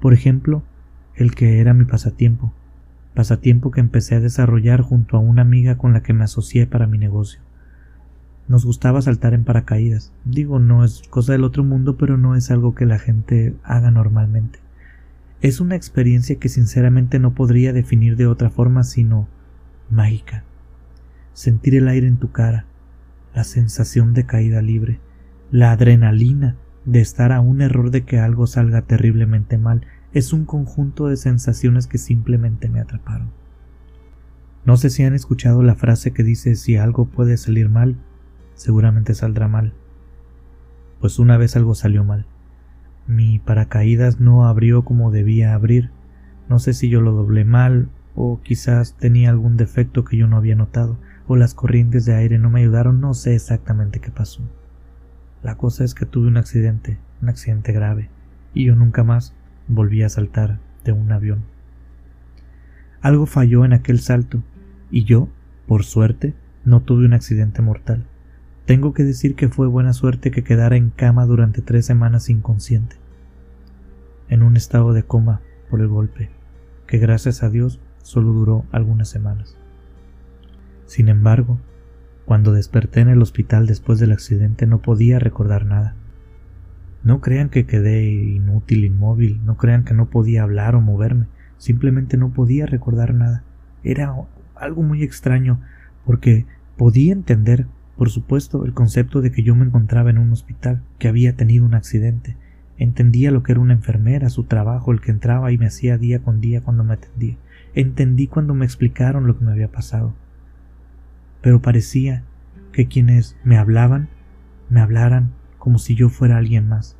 por 0.00 0.12
ejemplo, 0.12 0.62
el 1.14 1.34
que 1.34 1.60
era 1.60 1.74
mi 1.74 1.84
pasatiempo, 1.84 2.52
pasatiempo 3.14 3.70
que 3.70 3.80
empecé 3.80 4.16
a 4.16 4.20
desarrollar 4.20 4.80
junto 4.80 5.16
a 5.16 5.20
una 5.20 5.42
amiga 5.42 5.76
con 5.76 5.92
la 5.92 6.02
que 6.02 6.12
me 6.12 6.24
asocié 6.24 6.66
para 6.66 6.86
mi 6.86 6.98
negocio. 6.98 7.40
Nos 8.48 8.64
gustaba 8.64 9.00
saltar 9.02 9.34
en 9.34 9.44
paracaídas. 9.44 10.12
Digo, 10.24 10.58
no 10.58 10.84
es 10.84 11.02
cosa 11.08 11.32
del 11.32 11.44
otro 11.44 11.62
mundo, 11.62 11.96
pero 11.96 12.18
no 12.18 12.34
es 12.34 12.50
algo 12.50 12.74
que 12.74 12.86
la 12.86 12.98
gente 12.98 13.54
haga 13.62 13.90
normalmente. 13.90 14.58
Es 15.42 15.60
una 15.60 15.74
experiencia 15.74 16.36
que 16.36 16.48
sinceramente 16.48 17.18
no 17.18 17.34
podría 17.34 17.72
definir 17.72 18.14
de 18.16 18.28
otra 18.28 18.48
forma 18.48 18.84
sino 18.84 19.26
mágica. 19.90 20.44
Sentir 21.32 21.74
el 21.74 21.88
aire 21.88 22.06
en 22.06 22.18
tu 22.18 22.30
cara, 22.30 22.66
la 23.34 23.42
sensación 23.42 24.14
de 24.14 24.24
caída 24.24 24.62
libre, 24.62 25.00
la 25.50 25.72
adrenalina 25.72 26.54
de 26.84 27.00
estar 27.00 27.32
a 27.32 27.40
un 27.40 27.60
error 27.60 27.90
de 27.90 28.04
que 28.04 28.20
algo 28.20 28.46
salga 28.46 28.82
terriblemente 28.82 29.58
mal 29.58 29.84
es 30.12 30.32
un 30.32 30.44
conjunto 30.44 31.08
de 31.08 31.16
sensaciones 31.16 31.88
que 31.88 31.98
simplemente 31.98 32.68
me 32.68 32.78
atraparon. 32.78 33.32
No 34.64 34.76
sé 34.76 34.90
si 34.90 35.02
han 35.02 35.14
escuchado 35.14 35.64
la 35.64 35.74
frase 35.74 36.12
que 36.12 36.22
dice 36.22 36.54
si 36.54 36.76
algo 36.76 37.06
puede 37.06 37.36
salir 37.36 37.68
mal, 37.68 37.96
seguramente 38.54 39.12
saldrá 39.12 39.48
mal. 39.48 39.74
Pues 41.00 41.18
una 41.18 41.36
vez 41.36 41.56
algo 41.56 41.74
salió 41.74 42.04
mal. 42.04 42.26
Mi 43.06 43.38
paracaídas 43.38 44.20
no 44.20 44.46
abrió 44.46 44.84
como 44.84 45.10
debía 45.10 45.54
abrir. 45.54 45.90
No 46.48 46.58
sé 46.58 46.74
si 46.74 46.88
yo 46.88 47.00
lo 47.00 47.12
doblé 47.12 47.44
mal 47.44 47.88
o 48.14 48.40
quizás 48.42 48.96
tenía 48.96 49.30
algún 49.30 49.56
defecto 49.56 50.04
que 50.04 50.16
yo 50.16 50.26
no 50.26 50.36
había 50.36 50.54
notado 50.54 50.98
o 51.26 51.36
las 51.36 51.54
corrientes 51.54 52.04
de 52.04 52.14
aire 52.14 52.38
no 52.38 52.50
me 52.50 52.60
ayudaron, 52.60 53.00
no 53.00 53.14
sé 53.14 53.34
exactamente 53.34 54.00
qué 54.00 54.10
pasó. 54.10 54.42
La 55.42 55.56
cosa 55.56 55.84
es 55.84 55.94
que 55.94 56.06
tuve 56.06 56.28
un 56.28 56.36
accidente, 56.36 56.98
un 57.20 57.28
accidente 57.28 57.72
grave, 57.72 58.10
y 58.54 58.66
yo 58.66 58.76
nunca 58.76 59.02
más 59.04 59.34
volví 59.68 60.02
a 60.02 60.08
saltar 60.08 60.58
de 60.84 60.92
un 60.92 61.10
avión. 61.12 61.44
Algo 63.00 63.26
falló 63.26 63.64
en 63.64 63.72
aquel 63.72 64.00
salto, 64.00 64.42
y 64.90 65.04
yo, 65.04 65.28
por 65.66 65.84
suerte, 65.84 66.34
no 66.64 66.82
tuve 66.82 67.06
un 67.06 67.14
accidente 67.14 67.62
mortal. 67.62 68.06
Tengo 68.66 68.94
que 68.94 69.02
decir 69.02 69.34
que 69.34 69.48
fue 69.48 69.66
buena 69.66 69.92
suerte 69.92 70.30
que 70.30 70.44
quedara 70.44 70.76
en 70.76 70.90
cama 70.90 71.26
durante 71.26 71.62
tres 71.62 71.84
semanas 71.84 72.30
inconsciente, 72.30 72.96
en 74.28 74.42
un 74.42 74.56
estado 74.56 74.92
de 74.92 75.02
coma 75.02 75.40
por 75.68 75.80
el 75.80 75.88
golpe, 75.88 76.30
que 76.86 76.98
gracias 76.98 77.42
a 77.42 77.50
Dios 77.50 77.80
solo 78.02 78.32
duró 78.32 78.64
algunas 78.70 79.08
semanas. 79.08 79.56
Sin 80.86 81.08
embargo, 81.08 81.58
cuando 82.24 82.52
desperté 82.52 83.00
en 83.00 83.08
el 83.08 83.20
hospital 83.20 83.66
después 83.66 83.98
del 83.98 84.12
accidente 84.12 84.66
no 84.66 84.80
podía 84.80 85.18
recordar 85.18 85.66
nada. 85.66 85.96
No 87.02 87.20
crean 87.20 87.48
que 87.48 87.66
quedé 87.66 88.04
inútil, 88.04 88.84
inmóvil, 88.84 89.44
no 89.44 89.56
crean 89.56 89.84
que 89.84 89.94
no 89.94 90.08
podía 90.08 90.44
hablar 90.44 90.76
o 90.76 90.80
moverme, 90.80 91.26
simplemente 91.58 92.16
no 92.16 92.30
podía 92.30 92.66
recordar 92.66 93.12
nada. 93.12 93.42
Era 93.82 94.14
algo 94.54 94.82
muy 94.82 95.02
extraño, 95.02 95.60
porque 96.06 96.46
podía 96.76 97.12
entender, 97.12 97.66
por 97.96 98.10
supuesto, 98.10 98.64
el 98.64 98.74
concepto 98.74 99.20
de 99.20 99.30
que 99.30 99.42
yo 99.42 99.54
me 99.54 99.64
encontraba 99.64 100.10
en 100.10 100.18
un 100.18 100.32
hospital, 100.32 100.82
que 100.98 101.08
había 101.08 101.36
tenido 101.36 101.64
un 101.64 101.74
accidente. 101.74 102.36
Entendía 102.78 103.30
lo 103.30 103.42
que 103.42 103.52
era 103.52 103.60
una 103.60 103.74
enfermera, 103.74 104.28
su 104.30 104.44
trabajo, 104.44 104.92
el 104.92 105.00
que 105.00 105.10
entraba 105.10 105.52
y 105.52 105.58
me 105.58 105.66
hacía 105.66 105.98
día 105.98 106.20
con 106.20 106.40
día 106.40 106.62
cuando 106.62 106.84
me 106.84 106.94
atendía. 106.94 107.36
Entendí 107.74 108.26
cuando 108.26 108.54
me 108.54 108.64
explicaron 108.64 109.26
lo 109.26 109.38
que 109.38 109.44
me 109.44 109.52
había 109.52 109.70
pasado 109.70 110.14
pero 111.42 111.60
parecía 111.60 112.22
que 112.72 112.86
quienes 112.86 113.36
me 113.44 113.58
hablaban 113.58 114.08
me 114.70 114.80
hablaran 114.80 115.32
como 115.58 115.78
si 115.78 115.94
yo 115.94 116.08
fuera 116.08 116.38
alguien 116.38 116.68
más. 116.68 116.96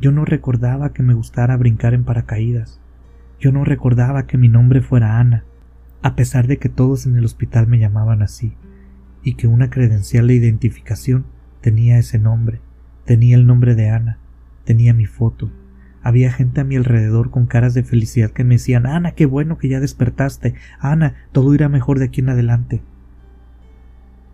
Yo 0.00 0.12
no 0.12 0.26
recordaba 0.26 0.92
que 0.92 1.02
me 1.02 1.14
gustara 1.14 1.56
brincar 1.56 1.94
en 1.94 2.04
paracaídas. 2.04 2.80
Yo 3.40 3.50
no 3.50 3.64
recordaba 3.64 4.26
que 4.26 4.36
mi 4.36 4.48
nombre 4.48 4.82
fuera 4.82 5.18
Ana, 5.18 5.44
a 6.02 6.14
pesar 6.14 6.46
de 6.46 6.58
que 6.58 6.68
todos 6.68 7.06
en 7.06 7.16
el 7.16 7.24
hospital 7.24 7.66
me 7.66 7.78
llamaban 7.78 8.20
así, 8.20 8.52
y 9.22 9.34
que 9.34 9.46
una 9.46 9.70
credencial 9.70 10.28
de 10.28 10.34
identificación 10.34 11.26
tenía 11.60 11.98
ese 11.98 12.18
nombre, 12.18 12.60
tenía 13.04 13.36
el 13.36 13.46
nombre 13.46 13.74
de 13.74 13.90
Ana, 13.90 14.18
tenía 14.64 14.94
mi 14.94 15.06
foto. 15.06 15.50
Había 16.02 16.32
gente 16.32 16.60
a 16.60 16.64
mi 16.64 16.76
alrededor 16.76 17.30
con 17.30 17.46
caras 17.46 17.74
de 17.74 17.82
felicidad 17.82 18.30
que 18.30 18.44
me 18.44 18.54
decían 18.54 18.86
Ana, 18.86 19.12
qué 19.12 19.26
bueno 19.26 19.58
que 19.58 19.68
ya 19.68 19.80
despertaste. 19.80 20.54
Ana, 20.78 21.14
todo 21.32 21.54
irá 21.54 21.68
mejor 21.68 21.98
de 21.98 22.06
aquí 22.06 22.20
en 22.20 22.28
adelante. 22.28 22.82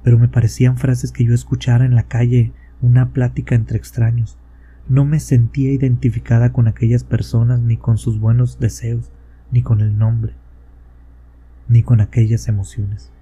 Pero 0.02 0.18
me 0.18 0.28
parecían 0.28 0.76
frases 0.76 1.10
que 1.10 1.24
yo 1.24 1.34
escuchara 1.34 1.86
en 1.86 1.94
la 1.94 2.04
calle, 2.04 2.52
una 2.82 3.12
plática 3.12 3.54
entre 3.54 3.78
extraños. 3.78 4.38
No 4.86 5.06
me 5.06 5.18
sentía 5.18 5.72
identificada 5.72 6.52
con 6.52 6.68
aquellas 6.68 7.04
personas 7.04 7.60
ni 7.60 7.78
con 7.78 7.96
sus 7.96 8.20
buenos 8.20 8.58
deseos, 8.58 9.10
ni 9.50 9.62
con 9.62 9.80
el 9.80 9.96
nombre, 9.96 10.34
ni 11.68 11.82
con 11.82 12.02
aquellas 12.02 12.48
emociones. 12.48 13.13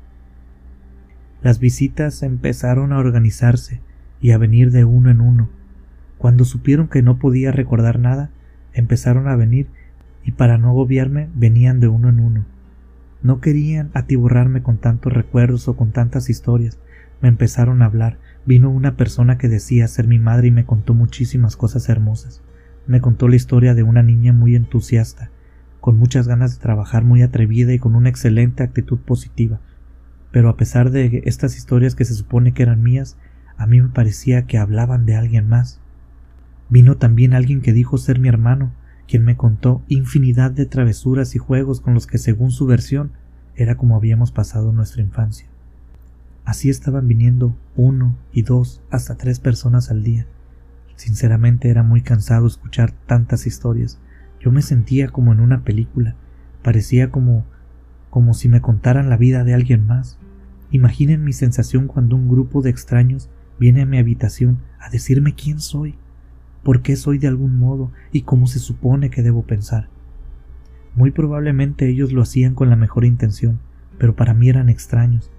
Las 1.43 1.59
visitas 1.59 2.23
empezaron 2.23 2.93
a 2.93 2.99
organizarse 2.99 3.81
y 4.21 4.31
a 4.31 4.39
venir 4.39 4.71
de 4.71 4.85
uno 4.85 5.11
en 5.11 5.21
uno. 5.21 5.49
Cuando 6.19 6.45
supieron 6.45 6.89
que 6.89 7.03
no 7.03 7.19
podía 7.19 7.53
recordar 7.53 7.99
nada, 7.99 8.31
empezaron 8.73 9.29
a 9.29 9.37
venir 9.37 9.67
y 10.25 10.33
para 10.33 10.57
no 10.59 10.69
agobiarme 10.69 11.29
venían 11.35 11.81
de 11.81 11.89
uno 11.89 12.09
en 12.09 12.21
uno. 12.21 12.45
No 13.23 13.41
querían 13.41 13.91
atiborrarme 13.95 14.63
con 14.63 14.79
tantos 14.79 15.13
recuerdos 15.13 15.69
o 15.69 15.77
con 15.77 15.93
tantas 15.93 16.31
historias. 16.31 16.79
Me 17.21 17.29
empezaron 17.29 17.83
a 17.83 17.87
hablar, 17.87 18.19
Vino 18.45 18.71
una 18.71 18.97
persona 18.97 19.39
que 19.39 19.49
decía 19.49 19.87
ser 19.87 20.09
mi 20.09 20.19
madre 20.19 20.49
y 20.49 20.51
me 20.51 20.65
contó 20.65 20.95
muchísimas 20.95 21.57
cosas 21.57 21.89
hermosas. 21.89 22.43
Me 22.89 23.01
contó 23.01 23.29
la 23.29 23.37
historia 23.37 23.75
de 23.75 23.85
una 23.85 24.03
niña 24.03 24.33
muy 24.33 24.57
entusiasta, 24.57 25.31
con 25.81 25.97
muchas 25.97 26.27
ganas 26.27 26.57
de 26.57 26.61
trabajar, 26.61 27.05
muy 27.05 27.23
atrevida 27.23 27.73
y 27.73 27.79
con 27.79 27.95
una 27.95 28.09
excelente 28.09 28.65
actitud 28.65 28.99
positiva. 28.99 29.61
Pero 30.33 30.49
a 30.49 30.57
pesar 30.57 30.91
de 30.91 31.23
estas 31.27 31.57
historias 31.57 31.95
que 31.95 32.05
se 32.05 32.15
supone 32.15 32.53
que 32.53 32.63
eran 32.63 32.83
mías, 32.83 33.17
a 33.57 33.67
mí 33.67 33.81
me 33.81 33.91
parecía 33.91 34.47
que 34.47 34.59
hablaban 34.59 35.07
de 35.07 35.15
alguien 35.15 35.49
más. 35.49 35.81
Vino 36.71 36.97
también 36.97 37.35
alguien 37.35 37.61
que 37.61 37.75
dijo 37.75 37.99
ser 37.99 38.19
mi 38.19 38.29
hermano, 38.29 38.73
quien 39.07 39.25
me 39.25 39.37
contó 39.37 39.83
infinidad 39.89 40.51
de 40.51 40.65
travesuras 40.65 41.35
y 41.35 41.39
juegos 41.39 41.83
con 41.83 41.93
los 41.93 42.07
que 42.07 42.17
según 42.17 42.51
su 42.51 42.67
versión 42.67 43.13
era 43.55 43.77
como 43.77 43.95
habíamos 43.95 44.33
pasado 44.33 44.73
nuestra 44.73 45.03
infancia. 45.03 45.47
Así 46.47 46.71
estaban 46.71 47.07
viniendo 47.07 47.55
uno 47.77 48.17
y 48.33 48.43
dos 48.43 48.81
hasta 48.91 49.17
tres 49.17 49.39
personas 49.39 49.91
al 49.91 50.03
día. 50.03 50.27
Sinceramente 50.97 51.69
era 51.69 51.83
muy 51.83 52.01
cansado 52.01 52.47
escuchar 52.47 52.93
tantas 53.07 53.47
historias. 53.47 53.99
Yo 54.41 54.51
me 54.51 54.63
sentía 54.63 55.09
como 55.09 55.33
en 55.33 55.41
una 55.41 55.63
película. 55.63 56.17
Parecía 56.63 57.11
como 57.11 57.45
como 58.13 58.35
si 58.35 58.51
me 58.51 58.61
contaran 58.61 59.09
la 59.09 59.17
vida 59.17 59.43
de 59.43 59.55
alguien 59.55 59.87
más. 59.87 60.19
Imaginen 60.73 61.23
mi 61.23 61.35
sensación 61.35 61.87
cuando 61.87 62.17
un 62.17 62.29
grupo 62.29 62.63
de 62.63 62.71
extraños 62.71 63.29
viene 63.61 63.83
a 63.83 63.87
mi 63.87 63.99
habitación 63.99 64.59
a 64.81 64.89
decirme 64.89 65.35
quién 65.35 65.61
soy, 65.61 65.97
por 66.63 66.81
qué 66.81 66.97
soy 66.97 67.19
de 67.19 67.29
algún 67.29 67.59
modo 67.59 67.93
y 68.11 68.23
cómo 68.23 68.47
se 68.47 68.59
supone 68.59 69.11
que 69.11 69.23
debo 69.23 69.43
pensar. 69.43 69.89
Muy 70.95 71.11
probablemente 71.11 71.89
ellos 71.91 72.13
lo 72.13 72.23
hacían 72.23 72.55
con 72.55 72.71
la 72.71 72.77
mejor 72.77 73.05
intención, 73.05 73.61
pero 73.99 74.17
para 74.17 74.33
mí 74.33 74.49
eran 74.49 74.71
extraños, 74.71 75.31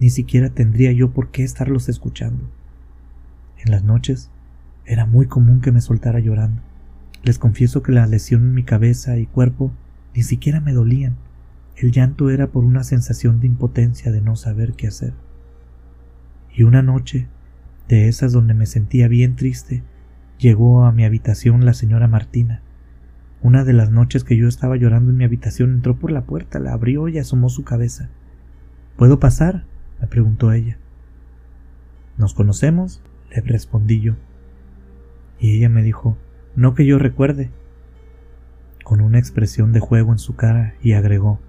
ni 0.00 0.10
siquiera 0.10 0.50
tendría 0.50 0.90
yo 0.90 1.12
por 1.12 1.30
qué 1.30 1.44
estarlos 1.44 1.88
escuchando. 1.88 2.42
En 3.58 3.70
las 3.70 3.84
noches 3.84 4.28
era 4.84 5.06
muy 5.06 5.26
común 5.26 5.60
que 5.60 5.70
me 5.70 5.80
soltara 5.80 6.18
llorando. 6.18 6.62
Les 7.22 7.38
confieso 7.38 7.80
que 7.82 7.92
la 7.92 8.06
lesión 8.06 8.42
en 8.42 8.54
mi 8.54 8.64
cabeza 8.64 9.18
y 9.18 9.26
cuerpo 9.26 9.70
ni 10.16 10.24
siquiera 10.24 10.60
me 10.60 10.72
dolían. 10.72 11.16
El 11.80 11.92
llanto 11.92 12.28
era 12.28 12.48
por 12.48 12.62
una 12.62 12.84
sensación 12.84 13.40
de 13.40 13.46
impotencia 13.46 14.12
de 14.12 14.20
no 14.20 14.36
saber 14.36 14.74
qué 14.74 14.86
hacer. 14.86 15.14
Y 16.52 16.64
una 16.64 16.82
noche, 16.82 17.26
de 17.88 18.06
esas 18.06 18.32
donde 18.32 18.52
me 18.52 18.66
sentía 18.66 19.08
bien 19.08 19.34
triste, 19.34 19.82
llegó 20.38 20.84
a 20.84 20.92
mi 20.92 21.06
habitación 21.06 21.64
la 21.64 21.72
señora 21.72 22.06
Martina. 22.06 22.60
Una 23.40 23.64
de 23.64 23.72
las 23.72 23.90
noches 23.90 24.24
que 24.24 24.36
yo 24.36 24.46
estaba 24.46 24.76
llorando 24.76 25.10
en 25.10 25.16
mi 25.16 25.24
habitación 25.24 25.72
entró 25.72 25.98
por 25.98 26.10
la 26.10 26.26
puerta, 26.26 26.58
la 26.58 26.74
abrió 26.74 27.08
y 27.08 27.16
asomó 27.16 27.48
su 27.48 27.64
cabeza. 27.64 28.10
¿Puedo 28.98 29.18
pasar? 29.18 29.64
me 30.02 30.06
preguntó 30.06 30.52
ella. 30.52 30.76
¿Nos 32.18 32.34
conocemos? 32.34 33.02
le 33.30 33.40
respondí 33.40 34.00
yo. 34.02 34.16
Y 35.38 35.56
ella 35.56 35.70
me 35.70 35.82
dijo, 35.82 36.18
no 36.56 36.74
que 36.74 36.84
yo 36.84 36.98
recuerde, 36.98 37.48
con 38.84 39.00
una 39.00 39.18
expresión 39.18 39.72
de 39.72 39.80
juego 39.80 40.12
en 40.12 40.18
su 40.18 40.36
cara, 40.36 40.74
y 40.82 40.92
agregó, 40.92 41.40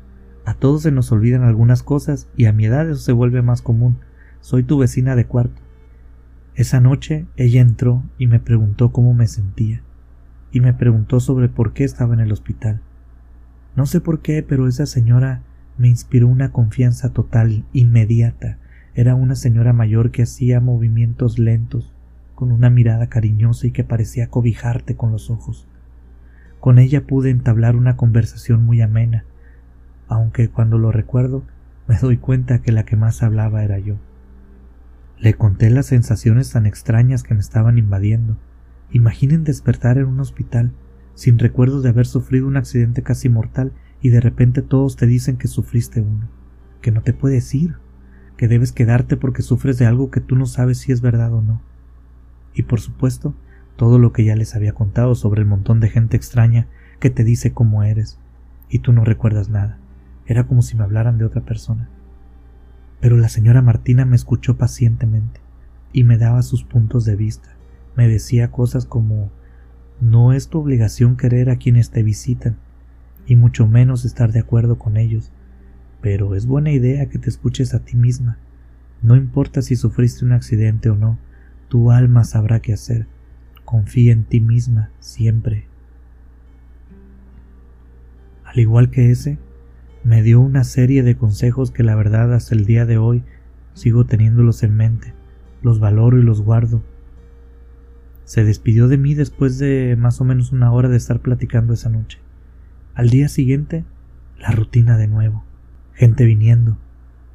a 0.45 0.55
todos 0.55 0.81
se 0.81 0.91
nos 0.91 1.11
olvidan 1.11 1.43
algunas 1.43 1.83
cosas 1.83 2.27
y 2.35 2.45
a 2.45 2.53
mi 2.53 2.65
edad 2.65 2.89
eso 2.89 2.99
se 2.99 3.11
vuelve 3.11 3.41
más 3.41 3.61
común. 3.61 3.99
Soy 4.39 4.63
tu 4.63 4.77
vecina 4.79 5.15
de 5.15 5.25
cuarto. 5.25 5.61
Esa 6.55 6.79
noche 6.79 7.27
ella 7.37 7.61
entró 7.61 8.03
y 8.17 8.27
me 8.27 8.39
preguntó 8.39 8.91
cómo 8.91 9.13
me 9.13 9.27
sentía, 9.27 9.83
y 10.51 10.59
me 10.59 10.73
preguntó 10.73 11.19
sobre 11.19 11.47
por 11.47 11.73
qué 11.73 11.83
estaba 11.83 12.13
en 12.13 12.19
el 12.19 12.31
hospital. 12.31 12.81
No 13.75 13.85
sé 13.85 14.01
por 14.01 14.21
qué, 14.21 14.43
pero 14.43 14.67
esa 14.67 14.85
señora 14.85 15.43
me 15.77 15.87
inspiró 15.87 16.27
una 16.27 16.51
confianza 16.51 17.13
total, 17.13 17.63
inmediata. 17.71 18.57
Era 18.93 19.15
una 19.15 19.35
señora 19.35 19.71
mayor 19.71 20.11
que 20.11 20.23
hacía 20.23 20.59
movimientos 20.59 21.39
lentos, 21.39 21.93
con 22.35 22.51
una 22.51 22.69
mirada 22.69 23.07
cariñosa 23.07 23.67
y 23.67 23.71
que 23.71 23.85
parecía 23.85 24.27
cobijarte 24.27 24.95
con 24.95 25.11
los 25.11 25.29
ojos. 25.29 25.67
Con 26.59 26.79
ella 26.79 27.07
pude 27.07 27.29
entablar 27.29 27.75
una 27.75 27.95
conversación 27.95 28.65
muy 28.65 28.81
amena, 28.81 29.23
aunque 30.11 30.49
cuando 30.49 30.77
lo 30.77 30.91
recuerdo 30.91 31.43
me 31.87 31.97
doy 31.97 32.17
cuenta 32.17 32.61
que 32.61 32.73
la 32.73 32.83
que 32.83 32.97
más 32.97 33.23
hablaba 33.23 33.63
era 33.63 33.79
yo. 33.79 33.95
Le 35.17 35.35
conté 35.35 35.69
las 35.69 35.85
sensaciones 35.85 36.51
tan 36.51 36.65
extrañas 36.65 37.23
que 37.23 37.33
me 37.33 37.39
estaban 37.39 37.77
invadiendo. 37.77 38.35
Imaginen 38.91 39.45
despertar 39.45 39.97
en 39.97 40.07
un 40.07 40.19
hospital, 40.19 40.73
sin 41.15 41.39
recuerdo 41.39 41.81
de 41.81 41.89
haber 41.89 42.05
sufrido 42.05 42.45
un 42.45 42.57
accidente 42.57 43.03
casi 43.03 43.29
mortal 43.29 43.71
y 44.01 44.09
de 44.09 44.19
repente 44.19 44.61
todos 44.61 44.97
te 44.97 45.07
dicen 45.07 45.37
que 45.37 45.47
sufriste 45.47 46.01
uno, 46.01 46.27
que 46.81 46.91
no 46.91 47.01
te 47.03 47.13
puedes 47.13 47.55
ir, 47.55 47.75
que 48.35 48.49
debes 48.49 48.73
quedarte 48.73 49.15
porque 49.15 49.43
sufres 49.43 49.77
de 49.77 49.85
algo 49.85 50.11
que 50.11 50.19
tú 50.19 50.35
no 50.35 50.45
sabes 50.45 50.79
si 50.79 50.91
es 50.91 50.99
verdad 50.99 51.33
o 51.33 51.41
no. 51.41 51.61
Y 52.53 52.63
por 52.63 52.81
supuesto, 52.81 53.33
todo 53.77 53.97
lo 53.97 54.11
que 54.11 54.25
ya 54.25 54.35
les 54.35 54.55
había 54.55 54.73
contado 54.73 55.15
sobre 55.15 55.39
el 55.39 55.47
montón 55.47 55.79
de 55.79 55.89
gente 55.89 56.17
extraña 56.17 56.67
que 56.99 57.09
te 57.09 57.23
dice 57.23 57.53
cómo 57.53 57.83
eres, 57.83 58.19
y 58.69 58.79
tú 58.79 58.91
no 58.91 59.05
recuerdas 59.05 59.47
nada. 59.47 59.80
Era 60.31 60.45
como 60.45 60.61
si 60.61 60.77
me 60.77 60.83
hablaran 60.83 61.17
de 61.17 61.25
otra 61.25 61.41
persona. 61.41 61.89
Pero 63.01 63.17
la 63.17 63.27
señora 63.27 63.61
Martina 63.61 64.05
me 64.05 64.15
escuchó 64.15 64.55
pacientemente 64.55 65.41
y 65.91 66.05
me 66.05 66.17
daba 66.17 66.41
sus 66.41 66.63
puntos 66.63 67.03
de 67.03 67.17
vista. 67.17 67.49
Me 67.97 68.07
decía 68.07 68.49
cosas 68.49 68.85
como 68.85 69.29
no 69.99 70.31
es 70.31 70.47
tu 70.47 70.59
obligación 70.59 71.17
querer 71.17 71.49
a 71.49 71.57
quienes 71.57 71.89
te 71.89 72.01
visitan, 72.01 72.55
y 73.25 73.35
mucho 73.35 73.67
menos 73.67 74.05
estar 74.05 74.31
de 74.31 74.39
acuerdo 74.39 74.79
con 74.79 74.95
ellos, 74.95 75.33
pero 75.99 76.33
es 76.33 76.45
buena 76.45 76.71
idea 76.71 77.09
que 77.09 77.19
te 77.19 77.27
escuches 77.27 77.73
a 77.73 77.83
ti 77.83 77.97
misma. 77.97 78.37
No 79.01 79.17
importa 79.17 79.61
si 79.61 79.75
sufriste 79.75 80.23
un 80.23 80.31
accidente 80.31 80.89
o 80.89 80.95
no, 80.95 81.19
tu 81.67 81.91
alma 81.91 82.23
sabrá 82.23 82.61
qué 82.61 82.71
hacer. 82.71 83.05
Confía 83.65 84.13
en 84.13 84.23
ti 84.23 84.39
misma 84.39 84.91
siempre. 85.01 85.67
Al 88.45 88.59
igual 88.59 88.91
que 88.91 89.11
ese, 89.11 89.37
me 90.03 90.23
dio 90.23 90.39
una 90.39 90.63
serie 90.63 91.03
de 91.03 91.15
consejos 91.15 91.71
que 91.71 91.83
la 91.83 91.95
verdad 91.95 92.33
hasta 92.33 92.55
el 92.55 92.65
día 92.65 92.85
de 92.85 92.97
hoy 92.97 93.23
sigo 93.73 94.05
teniéndolos 94.05 94.63
en 94.63 94.75
mente, 94.75 95.13
los 95.61 95.79
valoro 95.79 96.17
y 96.17 96.23
los 96.23 96.41
guardo. 96.41 96.81
Se 98.25 98.43
despidió 98.43 98.87
de 98.87 98.97
mí 98.97 99.13
después 99.13 99.59
de 99.59 99.95
más 99.97 100.19
o 100.19 100.23
menos 100.23 100.51
una 100.51 100.71
hora 100.71 100.89
de 100.89 100.97
estar 100.97 101.19
platicando 101.19 101.73
esa 101.73 101.89
noche. 101.89 102.19
Al 102.95 103.09
día 103.09 103.27
siguiente, 103.29 103.85
la 104.39 104.51
rutina 104.51 104.97
de 104.97 105.07
nuevo. 105.07 105.43
Gente 105.93 106.25
viniendo, 106.25 106.77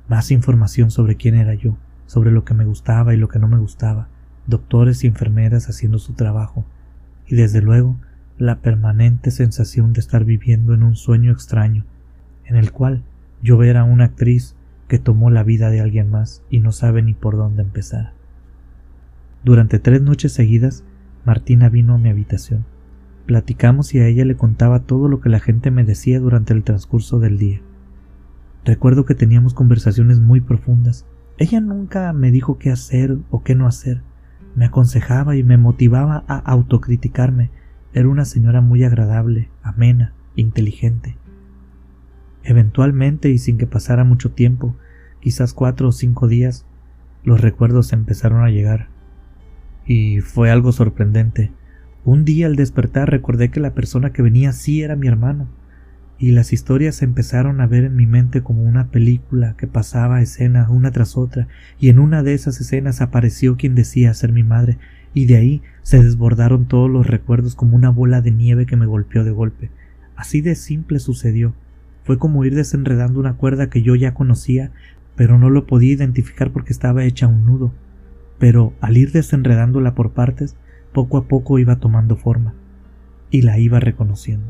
más 0.08 0.30
información 0.30 0.90
sobre 0.90 1.16
quién 1.16 1.36
era 1.36 1.54
yo, 1.54 1.76
sobre 2.06 2.32
lo 2.32 2.44
que 2.44 2.54
me 2.54 2.64
gustaba 2.64 3.14
y 3.14 3.16
lo 3.16 3.28
que 3.28 3.38
no 3.38 3.46
me 3.46 3.58
gustaba, 3.58 4.08
doctores 4.46 5.04
y 5.04 5.06
enfermeras 5.06 5.68
haciendo 5.68 5.98
su 5.98 6.14
trabajo, 6.14 6.66
y 7.26 7.36
desde 7.36 7.62
luego 7.62 7.96
la 8.38 8.60
permanente 8.60 9.30
sensación 9.30 9.92
de 9.92 10.00
estar 10.00 10.24
viviendo 10.24 10.74
en 10.74 10.82
un 10.82 10.96
sueño 10.96 11.32
extraño, 11.32 11.84
en 12.47 12.57
el 12.57 12.72
cual 12.72 13.03
yo 13.42 13.62
era 13.62 13.84
una 13.84 14.05
actriz 14.05 14.57
que 14.88 14.99
tomó 14.99 15.30
la 15.30 15.42
vida 15.42 15.70
de 15.70 15.80
alguien 15.80 16.11
más 16.11 16.42
y 16.49 16.61
no 16.61 16.72
sabe 16.72 17.03
ni 17.03 17.14
por 17.14 17.36
dónde 17.36 17.62
empezar. 17.62 18.12
Durante 19.44 19.78
tres 19.78 20.03
noches 20.03 20.32
seguidas, 20.32 20.84
Martina 21.24 21.68
vino 21.68 21.94
a 21.94 21.99
mi 21.99 22.09
habitación. 22.09 22.64
Platicamos 23.26 23.94
y 23.94 23.99
a 23.99 24.07
ella 24.07 24.24
le 24.24 24.36
contaba 24.36 24.80
todo 24.80 25.09
lo 25.09 25.20
que 25.20 25.28
la 25.28 25.40
gente 25.40 25.70
me 25.70 25.84
decía 25.84 26.20
durante 26.20 26.53
el 26.53 26.62
transcurso 26.62 27.18
del 27.18 27.38
día. 27.38 27.61
Recuerdo 28.64 29.05
que 29.05 29.14
teníamos 29.14 29.55
conversaciones 29.55 30.20
muy 30.20 30.40
profundas. 30.40 31.07
Ella 31.38 31.61
nunca 31.61 32.12
me 32.12 32.30
dijo 32.30 32.59
qué 32.59 32.70
hacer 32.70 33.18
o 33.30 33.42
qué 33.42 33.55
no 33.55 33.66
hacer. 33.66 34.03
Me 34.55 34.64
aconsejaba 34.64 35.36
y 35.36 35.44
me 35.44 35.59
motivaba 35.59 36.24
a 36.28 36.38
autocriticarme. 36.38 37.51
Era 37.92 38.09
una 38.09 38.24
señora 38.24 38.61
muy 38.61 38.84
agradable, 38.84 39.51
amena, 39.62 40.14
inteligente. 40.34 41.16
Eventualmente 42.49 43.28
y 43.30 43.38
sin 43.38 43.59
que 43.59 43.66
pasara 43.66 44.05
mucho 44.05 44.30
tiempo, 44.30 44.76
quizás 45.18 45.53
cuatro 45.53 45.88
o 45.88 45.92
cinco 45.92 46.28
días, 46.28 46.64
los 47.24 47.40
recuerdos 47.40 47.92
empezaron 47.92 48.44
a 48.44 48.51
llegar. 48.51 48.86
Y 49.84 50.20
fue 50.20 50.53
algo 50.53 50.70
sorprendente. 50.70 51.51
Un 52.05 52.24
día 52.24 52.47
al 52.47 52.55
despertar 52.55 53.11
recordé 53.11 53.51
que 53.51 53.59
la 53.59 53.74
persona 53.74 54.12
que 54.12 54.22
venía 54.22 54.53
sí 54.53 54.82
era 54.82 54.94
mi 54.94 55.09
hermano, 55.09 55.49
y 56.20 56.30
las 56.30 56.53
historias 56.53 56.94
se 56.94 57.05
empezaron 57.05 57.61
a 57.61 57.66
ver 57.66 57.82
en 57.82 57.97
mi 57.97 58.07
mente 58.07 58.44
como 58.44 58.62
una 58.62 58.92
película 58.92 59.57
que 59.59 59.66
pasaba 59.66 60.22
escena 60.22 60.70
una 60.70 60.92
tras 60.92 61.16
otra, 61.16 61.49
y 61.80 61.88
en 61.88 61.99
una 61.99 62.22
de 62.22 62.34
esas 62.34 62.61
escenas 62.61 63.01
apareció 63.01 63.57
quien 63.57 63.74
decía 63.74 64.14
ser 64.14 64.30
mi 64.30 64.44
madre, 64.44 64.78
y 65.14 65.24
de 65.24 65.36
ahí 65.36 65.62
se 65.82 66.01
desbordaron 66.01 66.66
todos 66.68 66.88
los 66.88 67.09
recuerdos 67.09 67.57
como 67.57 67.74
una 67.74 67.90
bola 67.90 68.20
de 68.20 68.30
nieve 68.30 68.66
que 68.66 68.76
me 68.76 68.86
golpeó 68.86 69.24
de 69.24 69.32
golpe. 69.32 69.70
Así 70.14 70.40
de 70.42 70.55
simple 70.55 71.01
sucedió. 71.01 71.57
Fue 72.07 72.18
como 72.18 72.44
ir 72.44 72.54
desenredando 72.54 73.18
una 73.18 73.34
cuerda 73.34 73.68
que 73.68 73.82
yo 73.82 73.96
ya 73.96 74.14
conocía, 74.14 74.70
pero 75.16 75.38
no 75.38 75.50
lo 75.50 75.66
podía 75.66 75.92
identificar 75.92 76.52
porque 76.52 76.72
estaba 76.72 77.02
hecha 77.02 77.26
un 77.26 77.44
nudo. 77.44 77.72
Pero 78.38 78.74
al 78.80 78.96
ir 78.96 79.11
desenredándola 79.11 79.96
por 79.96 80.12
partes, 80.12 80.57
poco 80.92 81.18
a 81.18 81.26
poco 81.26 81.59
iba 81.59 81.76
tomando 81.76 82.16
forma, 82.16 82.54
y 83.28 83.42
la 83.42 83.59
iba 83.59 83.80
reconociendo. 83.80 84.46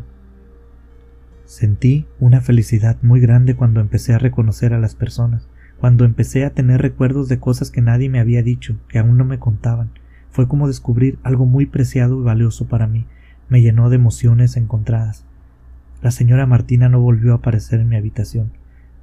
Sentí 1.47 2.07
una 2.21 2.43
felicidad 2.43 2.99
muy 3.01 3.21
grande 3.21 3.57
cuando 3.57 3.81
empecé 3.81 4.13
a 4.13 4.19
reconocer 4.19 4.75
a 4.75 4.79
las 4.79 4.95
personas, 4.95 5.49
cuando 5.79 6.05
empecé 6.05 6.45
a 6.45 6.51
tener 6.51 6.83
recuerdos 6.83 7.29
de 7.29 7.39
cosas 7.39 7.71
que 7.71 7.81
nadie 7.81 8.11
me 8.11 8.21
había 8.21 8.43
dicho, 8.43 8.77
que 8.89 8.99
aún 8.99 9.17
no 9.17 9.25
me 9.25 9.39
contaban. 9.39 9.93
Fue 10.31 10.47
como 10.47 10.67
descubrir 10.67 11.19
algo 11.23 11.47
muy 11.47 11.65
preciado 11.65 12.21
y 12.21 12.25
valioso 12.25 12.67
para 12.67 12.87
mí. 12.87 13.07
Me 13.49 13.63
llenó 13.63 13.89
de 13.89 13.97
emociones 13.97 14.59
encontradas. 14.59 15.26
La 16.03 16.11
señora 16.11 16.47
Martina 16.47 16.89
no 16.89 17.01
volvió 17.01 17.33
a 17.33 17.37
aparecer 17.37 17.81
en 17.81 17.89
mi 17.89 17.97
habitación. 17.97 18.53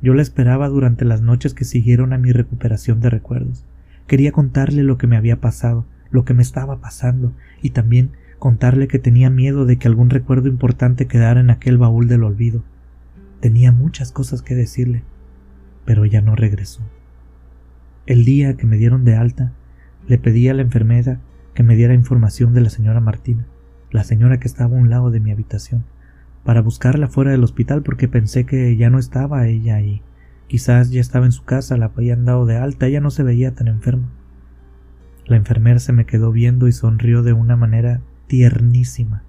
Yo 0.02 0.14
la 0.14 0.22
esperaba 0.22 0.70
durante 0.70 1.06
las 1.06 1.22
noches 1.22 1.54
que 1.54 1.66
siguieron 1.66 2.14
a 2.14 2.18
mi 2.18 2.32
recuperación 2.32 3.00
de 3.00 3.10
recuerdos. 3.10 3.66
Quería 4.06 4.32
contarle 4.32 4.84
lo 4.84 4.98
que 4.98 5.08
me 5.08 5.18
había 5.18 5.41
pasado, 5.41 5.86
lo 6.12 6.24
que 6.24 6.34
me 6.34 6.44
estaba 6.44 6.82
pasando, 6.82 7.34
y 7.62 7.72
también 7.72 8.12
contarle 8.38 8.88
que 8.88 9.00
tenía 9.00 9.30
miedo 9.30 9.66
de 9.66 9.78
que 9.78 9.88
algún 9.88 10.10
recuerdo 10.10 10.50
importante 10.50 11.08
quedara 11.08 11.39
en 11.39 11.50
aquel 11.50 11.78
baúl 11.78 12.08
del 12.08 12.24
olvido. 12.24 12.64
Tenía 13.39 13.72
muchas 13.72 14.12
cosas 14.12 14.41
que 14.41 14.54
decirle, 14.54 15.04
pero 15.86 16.06
ya 16.06 16.22
no 16.22 16.36
regresó. 16.36 16.82
El 18.06 18.24
día 18.24 18.56
que 18.56 18.68
me 18.68 18.78
dieron 18.78 19.04
de 19.04 19.16
alta, 19.16 19.54
le 20.08 20.18
pedí 20.18 20.48
a 20.48 20.54
la 20.54 20.62
enfermera 20.62 21.22
que 21.56 21.64
me 21.64 21.76
diera 21.76 21.94
información 21.94 22.54
de 22.54 22.62
la 22.62 22.70
señora 22.70 23.00
Martina, 23.00 23.48
la 23.89 24.04
señora 24.04 24.39
que 24.39 24.48
estaba 24.48 24.76
a 24.76 24.80
un 24.80 24.89
lado 24.89 25.10
de 25.10 25.22
mi 25.22 25.32
habitación 25.32 25.86
para 26.44 26.62
buscarla 26.62 27.08
fuera 27.08 27.32
del 27.32 27.44
hospital 27.44 27.84
porque 27.84 28.08
pensé 28.08 28.46
que 28.46 28.76
ya 28.76 28.89
no 28.89 29.00
estaba 29.00 29.48
ella 29.48 29.76
ahí. 29.76 30.02
Quizás 30.48 30.91
ya 30.91 31.02
estaba 31.02 31.26
en 31.26 31.32
su 31.32 31.44
casa, 31.44 31.78
la 31.78 31.86
habían 31.86 32.26
dado 32.26 32.46
de 32.46 32.58
alta, 32.58 32.88
ella 32.88 33.02
no 33.02 33.12
se 33.12 33.24
veía 33.24 33.56
tan 33.56 33.68
enferma. 33.68 34.10
La 35.26 35.38
enfermera 35.38 35.80
se 35.80 35.94
me 35.94 36.06
quedó 36.06 36.32
viendo 36.32 36.68
y 36.68 36.74
sonrió 36.74 37.24
de 37.24 37.34
una 37.34 37.56
manera 37.56 38.02
tiernísima, 38.28 39.24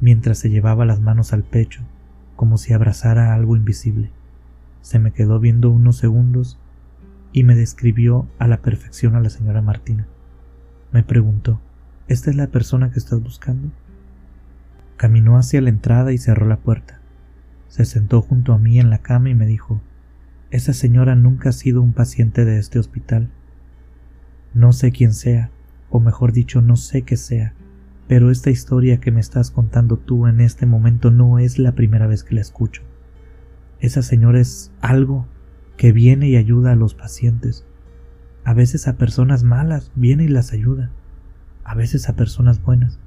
mientras 0.00 0.38
se 0.38 0.48
llevaba 0.48 0.86
las 0.86 1.00
manos 1.00 1.32
al 1.32 1.44
pecho, 1.44 1.82
como 2.34 2.56
si 2.56 2.72
abrazara 2.72 3.34
algo 3.34 3.56
invisible. 3.56 4.10
Se 4.80 4.98
me 4.98 5.12
quedó 5.12 5.38
viendo 5.38 5.70
unos 5.70 5.98
segundos 5.98 6.58
y 7.32 7.44
me 7.44 7.54
describió 7.54 8.26
a 8.38 8.48
la 8.48 8.62
perfección 8.62 9.14
a 9.14 9.20
la 9.20 9.28
señora 9.28 9.60
Martina. 9.60 10.06
Me 10.92 11.02
preguntó, 11.02 11.60
¿esta 12.08 12.30
es 12.30 12.36
la 12.36 12.46
persona 12.46 12.90
que 12.90 12.98
estás 12.98 13.22
buscando? 13.22 13.70
Caminó 15.00 15.38
hacia 15.38 15.62
la 15.62 15.70
entrada 15.70 16.12
y 16.12 16.18
cerró 16.18 16.46
la 16.46 16.58
puerta. 16.58 17.00
Se 17.68 17.86
sentó 17.86 18.20
junto 18.20 18.52
a 18.52 18.58
mí 18.58 18.78
en 18.78 18.90
la 18.90 18.98
cama 18.98 19.30
y 19.30 19.34
me 19.34 19.46
dijo 19.46 19.80
Esa 20.50 20.74
señora 20.74 21.14
nunca 21.14 21.48
ha 21.48 21.52
sido 21.52 21.80
un 21.80 21.94
paciente 21.94 22.44
de 22.44 22.58
este 22.58 22.78
hospital. 22.78 23.30
No 24.52 24.74
sé 24.74 24.92
quién 24.92 25.14
sea, 25.14 25.50
o 25.88 26.00
mejor 26.00 26.34
dicho, 26.34 26.60
no 26.60 26.76
sé 26.76 27.00
qué 27.00 27.16
sea, 27.16 27.54
pero 28.08 28.30
esta 28.30 28.50
historia 28.50 29.00
que 29.00 29.10
me 29.10 29.20
estás 29.20 29.50
contando 29.50 29.96
tú 29.96 30.26
en 30.26 30.42
este 30.42 30.66
momento 30.66 31.10
no 31.10 31.38
es 31.38 31.58
la 31.58 31.72
primera 31.72 32.06
vez 32.06 32.22
que 32.22 32.34
la 32.34 32.42
escucho. 32.42 32.82
Esa 33.78 34.02
señora 34.02 34.38
es 34.38 34.70
algo 34.82 35.26
que 35.78 35.92
viene 35.92 36.28
y 36.28 36.36
ayuda 36.36 36.72
a 36.72 36.76
los 36.76 36.92
pacientes. 36.92 37.64
A 38.44 38.52
veces 38.52 38.86
a 38.86 38.98
personas 38.98 39.44
malas 39.44 39.92
viene 39.94 40.24
y 40.24 40.28
las 40.28 40.52
ayuda, 40.52 40.90
a 41.64 41.74
veces 41.74 42.10
a 42.10 42.16
personas 42.16 42.62
buenas 42.62 42.98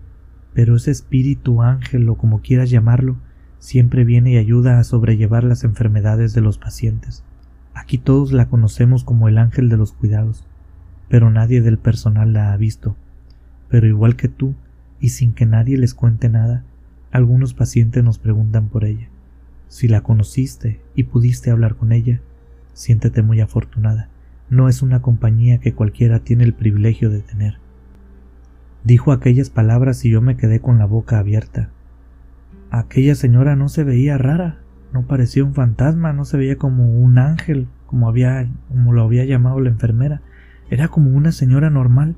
pero 0.54 0.76
ese 0.76 0.92
espíritu 0.92 1.62
ángel 1.62 2.08
o 2.10 2.16
como 2.16 2.42
quieras 2.42 2.70
llamarlo, 2.70 3.18
siempre 3.60 4.04
viene 4.04 4.32
y 4.32 4.38
ayuda 4.38 4.80
a 4.80 4.84
sobrellevar 4.84 5.44
las 5.44 5.64
enfermedades 5.64 6.34
de 6.34 6.42
los 6.42 6.58
pacientes. 6.58 7.24
Aquí 7.74 7.98
todos 7.98 8.32
la 8.34 8.50
conocemos 8.50 9.04
como 9.04 9.28
el 9.28 9.38
ángel 9.38 9.70
de 9.70 9.78
los 9.78 9.94
cuidados, 9.94 10.46
pero 11.10 11.30
nadie 11.30 11.62
del 11.62 11.78
personal 11.78 12.34
la 12.34 12.54
ha 12.54 12.58
visto. 12.58 12.96
Pero 13.70 13.88
igual 13.88 14.16
que 14.16 14.28
tú, 14.28 14.54
y 15.00 15.10
sin 15.10 15.34
que 15.34 15.46
nadie 15.46 15.78
les 15.78 15.94
cuente 15.94 16.30
nada, 16.30 16.64
algunos 17.12 17.54
pacientes 17.54 18.04
nos 18.04 18.20
preguntan 18.20 18.68
por 18.68 18.86
ella. 18.86 19.08
Si 19.68 19.88
la 19.88 20.02
conociste 20.02 20.82
y 20.96 21.04
pudiste 21.04 21.50
hablar 21.50 21.76
con 21.76 21.92
ella, 21.92 22.22
siéntete 22.74 23.24
muy 23.24 23.42
afortunada. 23.42 24.10
No 24.50 24.70
es 24.70 24.82
una 24.82 25.02
compañía 25.02 25.60
que 25.60 25.74
cualquiera 25.74 26.20
tiene 26.20 26.44
el 26.44 26.54
privilegio 26.54 27.10
de 27.10 27.22
tener. 27.22 27.63
Dijo 28.84 29.14
aquellas 29.14 29.50
palabras 29.50 30.04
y 30.04 30.10
yo 30.10 30.22
me 30.22 30.36
quedé 30.36 30.60
con 30.60 30.78
la 30.78 30.86
boca 30.86 31.18
abierta. 31.18 31.70
Aquella 32.70 33.16
señora 33.16 33.56
no 33.56 33.70
se 33.70 33.86
veía 33.86 34.18
rara, 34.18 34.60
no 34.92 35.04
parecía 35.04 35.46
un 35.46 35.54
fantasma, 35.54 36.12
no 36.12 36.26
se 36.26 36.36
veía 36.36 36.58
como 36.58 36.92
un 36.92 37.18
ángel, 37.18 37.68
como 37.86 38.10
había, 38.10 38.46
como 38.68 38.92
lo 38.92 39.04
había 39.04 39.24
llamado 39.24 39.62
la 39.62 39.70
enfermera. 39.70 40.22
Era 40.70 40.90
como 40.90 41.12
una 41.12 41.32
señora 41.32 41.70
normal. 41.70 42.18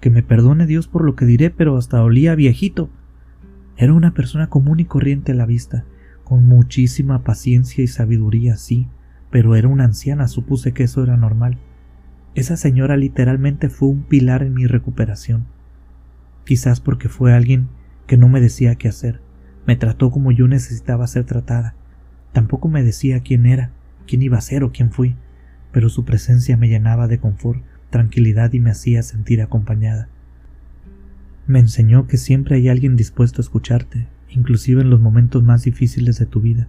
Que 0.00 0.10
me 0.10 0.24
perdone 0.24 0.66
Dios 0.66 0.88
por 0.88 1.04
lo 1.04 1.14
que 1.14 1.24
diré, 1.24 1.50
pero 1.50 1.76
hasta 1.76 2.02
olía 2.02 2.34
viejito. 2.34 2.90
Era 3.76 3.92
una 3.92 4.12
persona 4.12 4.48
común 4.48 4.80
y 4.80 4.84
corriente 4.84 5.30
a 5.30 5.36
la 5.36 5.46
vista, 5.46 5.84
con 6.24 6.44
muchísima 6.44 7.22
paciencia 7.22 7.84
y 7.84 7.86
sabiduría, 7.86 8.56
sí, 8.56 8.88
pero 9.30 9.54
era 9.54 9.68
una 9.68 9.84
anciana, 9.84 10.26
supuse 10.26 10.72
que 10.72 10.82
eso 10.82 11.04
era 11.04 11.16
normal. 11.16 11.58
Esa 12.34 12.56
señora 12.56 12.96
literalmente 12.96 13.68
fue 13.68 13.90
un 13.90 14.02
pilar 14.02 14.42
en 14.42 14.54
mi 14.54 14.66
recuperación 14.66 15.46
quizás 16.44 16.80
porque 16.80 17.08
fue 17.08 17.32
alguien 17.32 17.68
que 18.06 18.16
no 18.16 18.28
me 18.28 18.40
decía 18.40 18.74
qué 18.74 18.88
hacer, 18.88 19.20
me 19.66 19.76
trató 19.76 20.10
como 20.10 20.32
yo 20.32 20.48
necesitaba 20.48 21.06
ser 21.06 21.24
tratada, 21.24 21.74
tampoco 22.32 22.68
me 22.68 22.82
decía 22.82 23.20
quién 23.20 23.46
era, 23.46 23.70
quién 24.06 24.22
iba 24.22 24.38
a 24.38 24.42
ser 24.42 24.64
o 24.64 24.72
quién 24.72 24.90
fui, 24.90 25.16
pero 25.72 25.88
su 25.88 26.04
presencia 26.04 26.56
me 26.56 26.68
llenaba 26.68 27.08
de 27.08 27.18
confort, 27.18 27.62
tranquilidad 27.90 28.52
y 28.52 28.60
me 28.60 28.70
hacía 28.70 29.02
sentir 29.02 29.40
acompañada. 29.40 30.08
Me 31.46 31.58
enseñó 31.58 32.06
que 32.06 32.16
siempre 32.16 32.56
hay 32.56 32.68
alguien 32.68 32.96
dispuesto 32.96 33.40
a 33.40 33.44
escucharte, 33.44 34.08
inclusive 34.28 34.82
en 34.82 34.90
los 34.90 35.00
momentos 35.00 35.42
más 35.42 35.64
difíciles 35.64 36.18
de 36.18 36.26
tu 36.26 36.40
vida. 36.40 36.68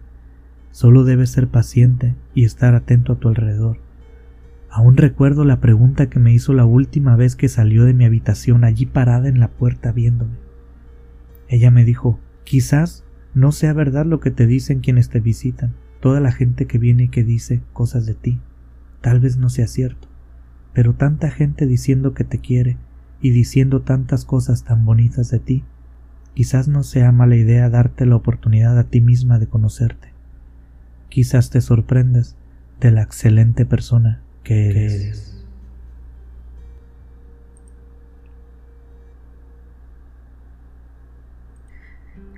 Solo 0.71 1.03
debes 1.03 1.29
ser 1.29 1.47
paciente 1.47 2.15
y 2.33 2.45
estar 2.45 2.73
atento 2.75 3.13
a 3.13 3.19
tu 3.19 3.27
alrededor. 3.27 3.79
Aún 4.75 4.97
recuerdo 4.97 5.45
la 5.45 5.59
pregunta 5.59 6.09
que 6.09 6.17
me 6.17 6.33
hizo 6.33 6.51
la 6.51 6.65
última 6.65 7.15
vez 7.15 7.35
que 7.35 7.47
salió 7.47 7.85
de 7.85 7.93
mi 7.93 8.05
habitación 8.05 8.63
allí 8.63 8.87
parada 8.87 9.27
en 9.27 9.39
la 9.39 9.49
puerta 9.49 9.91
viéndome. 9.91 10.33
Ella 11.47 11.69
me 11.69 11.85
dijo, 11.85 12.19
quizás 12.43 13.03
no 13.35 13.51
sea 13.51 13.73
verdad 13.73 14.07
lo 14.07 14.19
que 14.19 14.31
te 14.31 14.47
dicen 14.47 14.79
quienes 14.79 15.09
te 15.09 15.19
visitan, 15.19 15.75
toda 15.99 16.19
la 16.19 16.31
gente 16.31 16.65
que 16.65 16.79
viene 16.79 17.03
y 17.03 17.09
que 17.09 17.23
dice 17.23 17.61
cosas 17.71 18.07
de 18.07 18.15
ti. 18.15 18.41
Tal 18.99 19.19
vez 19.19 19.37
no 19.37 19.49
sea 19.49 19.67
cierto, 19.67 20.07
pero 20.73 20.95
tanta 20.95 21.29
gente 21.29 21.67
diciendo 21.67 22.15
que 22.15 22.23
te 22.23 22.39
quiere 22.39 22.77
y 23.21 23.29
diciendo 23.29 23.83
tantas 23.83 24.25
cosas 24.25 24.63
tan 24.63 24.85
bonitas 24.85 25.29
de 25.29 25.37
ti, 25.37 25.63
quizás 26.33 26.67
no 26.67 26.81
sea 26.81 27.11
mala 27.11 27.35
idea 27.35 27.69
darte 27.69 28.07
la 28.07 28.15
oportunidad 28.15 28.79
a 28.79 28.85
ti 28.85 29.01
misma 29.01 29.37
de 29.37 29.45
conocerte. 29.45 30.13
Quizás 31.09 31.51
te 31.51 31.61
sorprendas 31.61 32.37
de 32.79 32.89
la 32.89 33.03
excelente 33.03 33.67
persona 33.67 34.23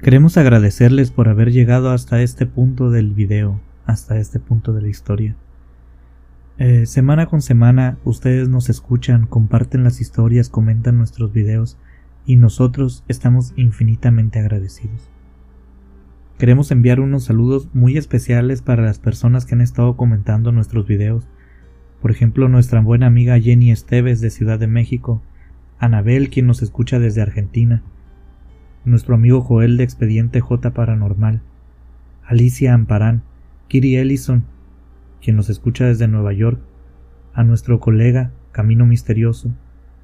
Queremos 0.02 0.38
agradecerles 0.38 1.10
por 1.10 1.30
haber 1.30 1.52
llegado 1.52 1.90
hasta 1.90 2.22
este 2.22 2.46
punto 2.46 2.92
del 2.92 3.14
video, 3.14 3.60
hasta 3.86 4.18
este 4.20 4.40
punto 4.40 4.72
de 4.72 4.84
la 4.84 4.88
historia. 4.88 5.36
Eh, 6.58 6.86
semana 6.86 7.26
con 7.26 7.42
semana 7.42 7.98
ustedes 8.06 8.48
nos 8.48 8.70
escuchan, 8.70 9.26
comparten 9.26 9.84
las 9.84 10.00
historias, 10.00 10.50
comentan 10.50 10.98
nuestros 10.98 11.34
videos 11.34 11.78
y 12.26 12.36
nosotros 12.36 13.04
estamos 13.08 13.54
infinitamente 13.56 14.40
agradecidos. 14.40 15.10
Queremos 16.38 16.70
enviar 16.70 17.00
unos 17.00 17.24
saludos 17.24 17.70
muy 17.74 17.98
especiales 17.98 18.62
para 18.62 18.84
las 18.84 19.00
personas 19.00 19.46
que 19.46 19.56
han 19.56 19.62
estado 19.62 19.98
comentando 19.98 20.52
nuestros 20.52 20.86
videos 20.86 21.28
por 22.06 22.12
ejemplo, 22.12 22.48
nuestra 22.50 22.82
buena 22.82 23.08
amiga 23.08 23.40
Jenny 23.40 23.72
Esteves 23.72 24.22
de 24.22 24.30
Ciudad 24.30 24.60
de 24.60 24.68
México, 24.68 25.24
Anabel 25.80 26.30
quien 26.30 26.46
nos 26.46 26.62
escucha 26.62 27.00
desde 27.00 27.24
Argentina, 27.24 27.82
nuestro 28.84 29.16
amigo 29.16 29.42
Joel 29.42 29.76
de 29.76 29.86
Expediente 29.86 30.40
J 30.40 30.72
Paranormal, 30.72 31.42
Alicia 32.24 32.76
Amparán, 32.76 33.24
Kiri 33.70 33.96
Ellison, 33.96 34.46
quien 35.20 35.36
nos 35.36 35.50
escucha 35.50 35.86
desde 35.86 36.08
Nueva 36.08 36.32
York, 36.32 36.62
a 37.34 37.44
nuestro 37.44 37.80
colega 37.80 38.30
Camino 38.52 38.86
Misterioso, 38.86 39.56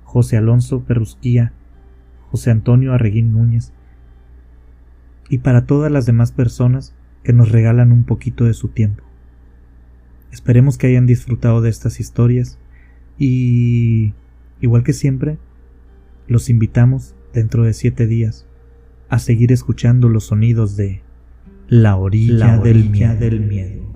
José 0.04 0.38
Alonso 0.38 0.84
Perrusquía, 0.84 1.54
José 2.32 2.50
Antonio 2.50 2.94
Arreguín 2.94 3.32
Núñez, 3.32 3.74
y 5.30 5.38
para 5.38 5.68
todas 5.68 5.92
las 5.92 6.08
demás 6.08 6.32
personas 6.32 6.96
que 7.24 7.32
nos 7.32 7.52
regalan 7.52 7.92
un 7.92 8.06
poquito 8.06 8.46
de 8.46 8.56
su 8.56 8.70
tiempo. 8.70 9.04
Esperemos 10.32 10.78
que 10.78 10.88
hayan 10.88 11.06
disfrutado 11.06 11.62
de 11.62 11.70
estas 11.70 12.00
historias 12.00 12.58
y, 13.18 14.14
igual 14.62 14.84
que 14.84 14.94
siempre, 14.94 15.38
los 16.28 16.50
invitamos 16.50 17.16
dentro 17.34 17.64
de 17.64 17.74
siete 17.74 18.08
días 18.08 18.48
a 19.10 19.20
seguir 19.20 19.52
escuchando 19.52 20.08
los 20.08 20.26
sonidos 20.26 20.78
de 20.78 21.02
la 21.68 21.98
orilla, 21.98 22.58
del, 22.58 22.90
miedo. 22.90 23.16
del 23.16 23.40
miedo. 23.42 23.91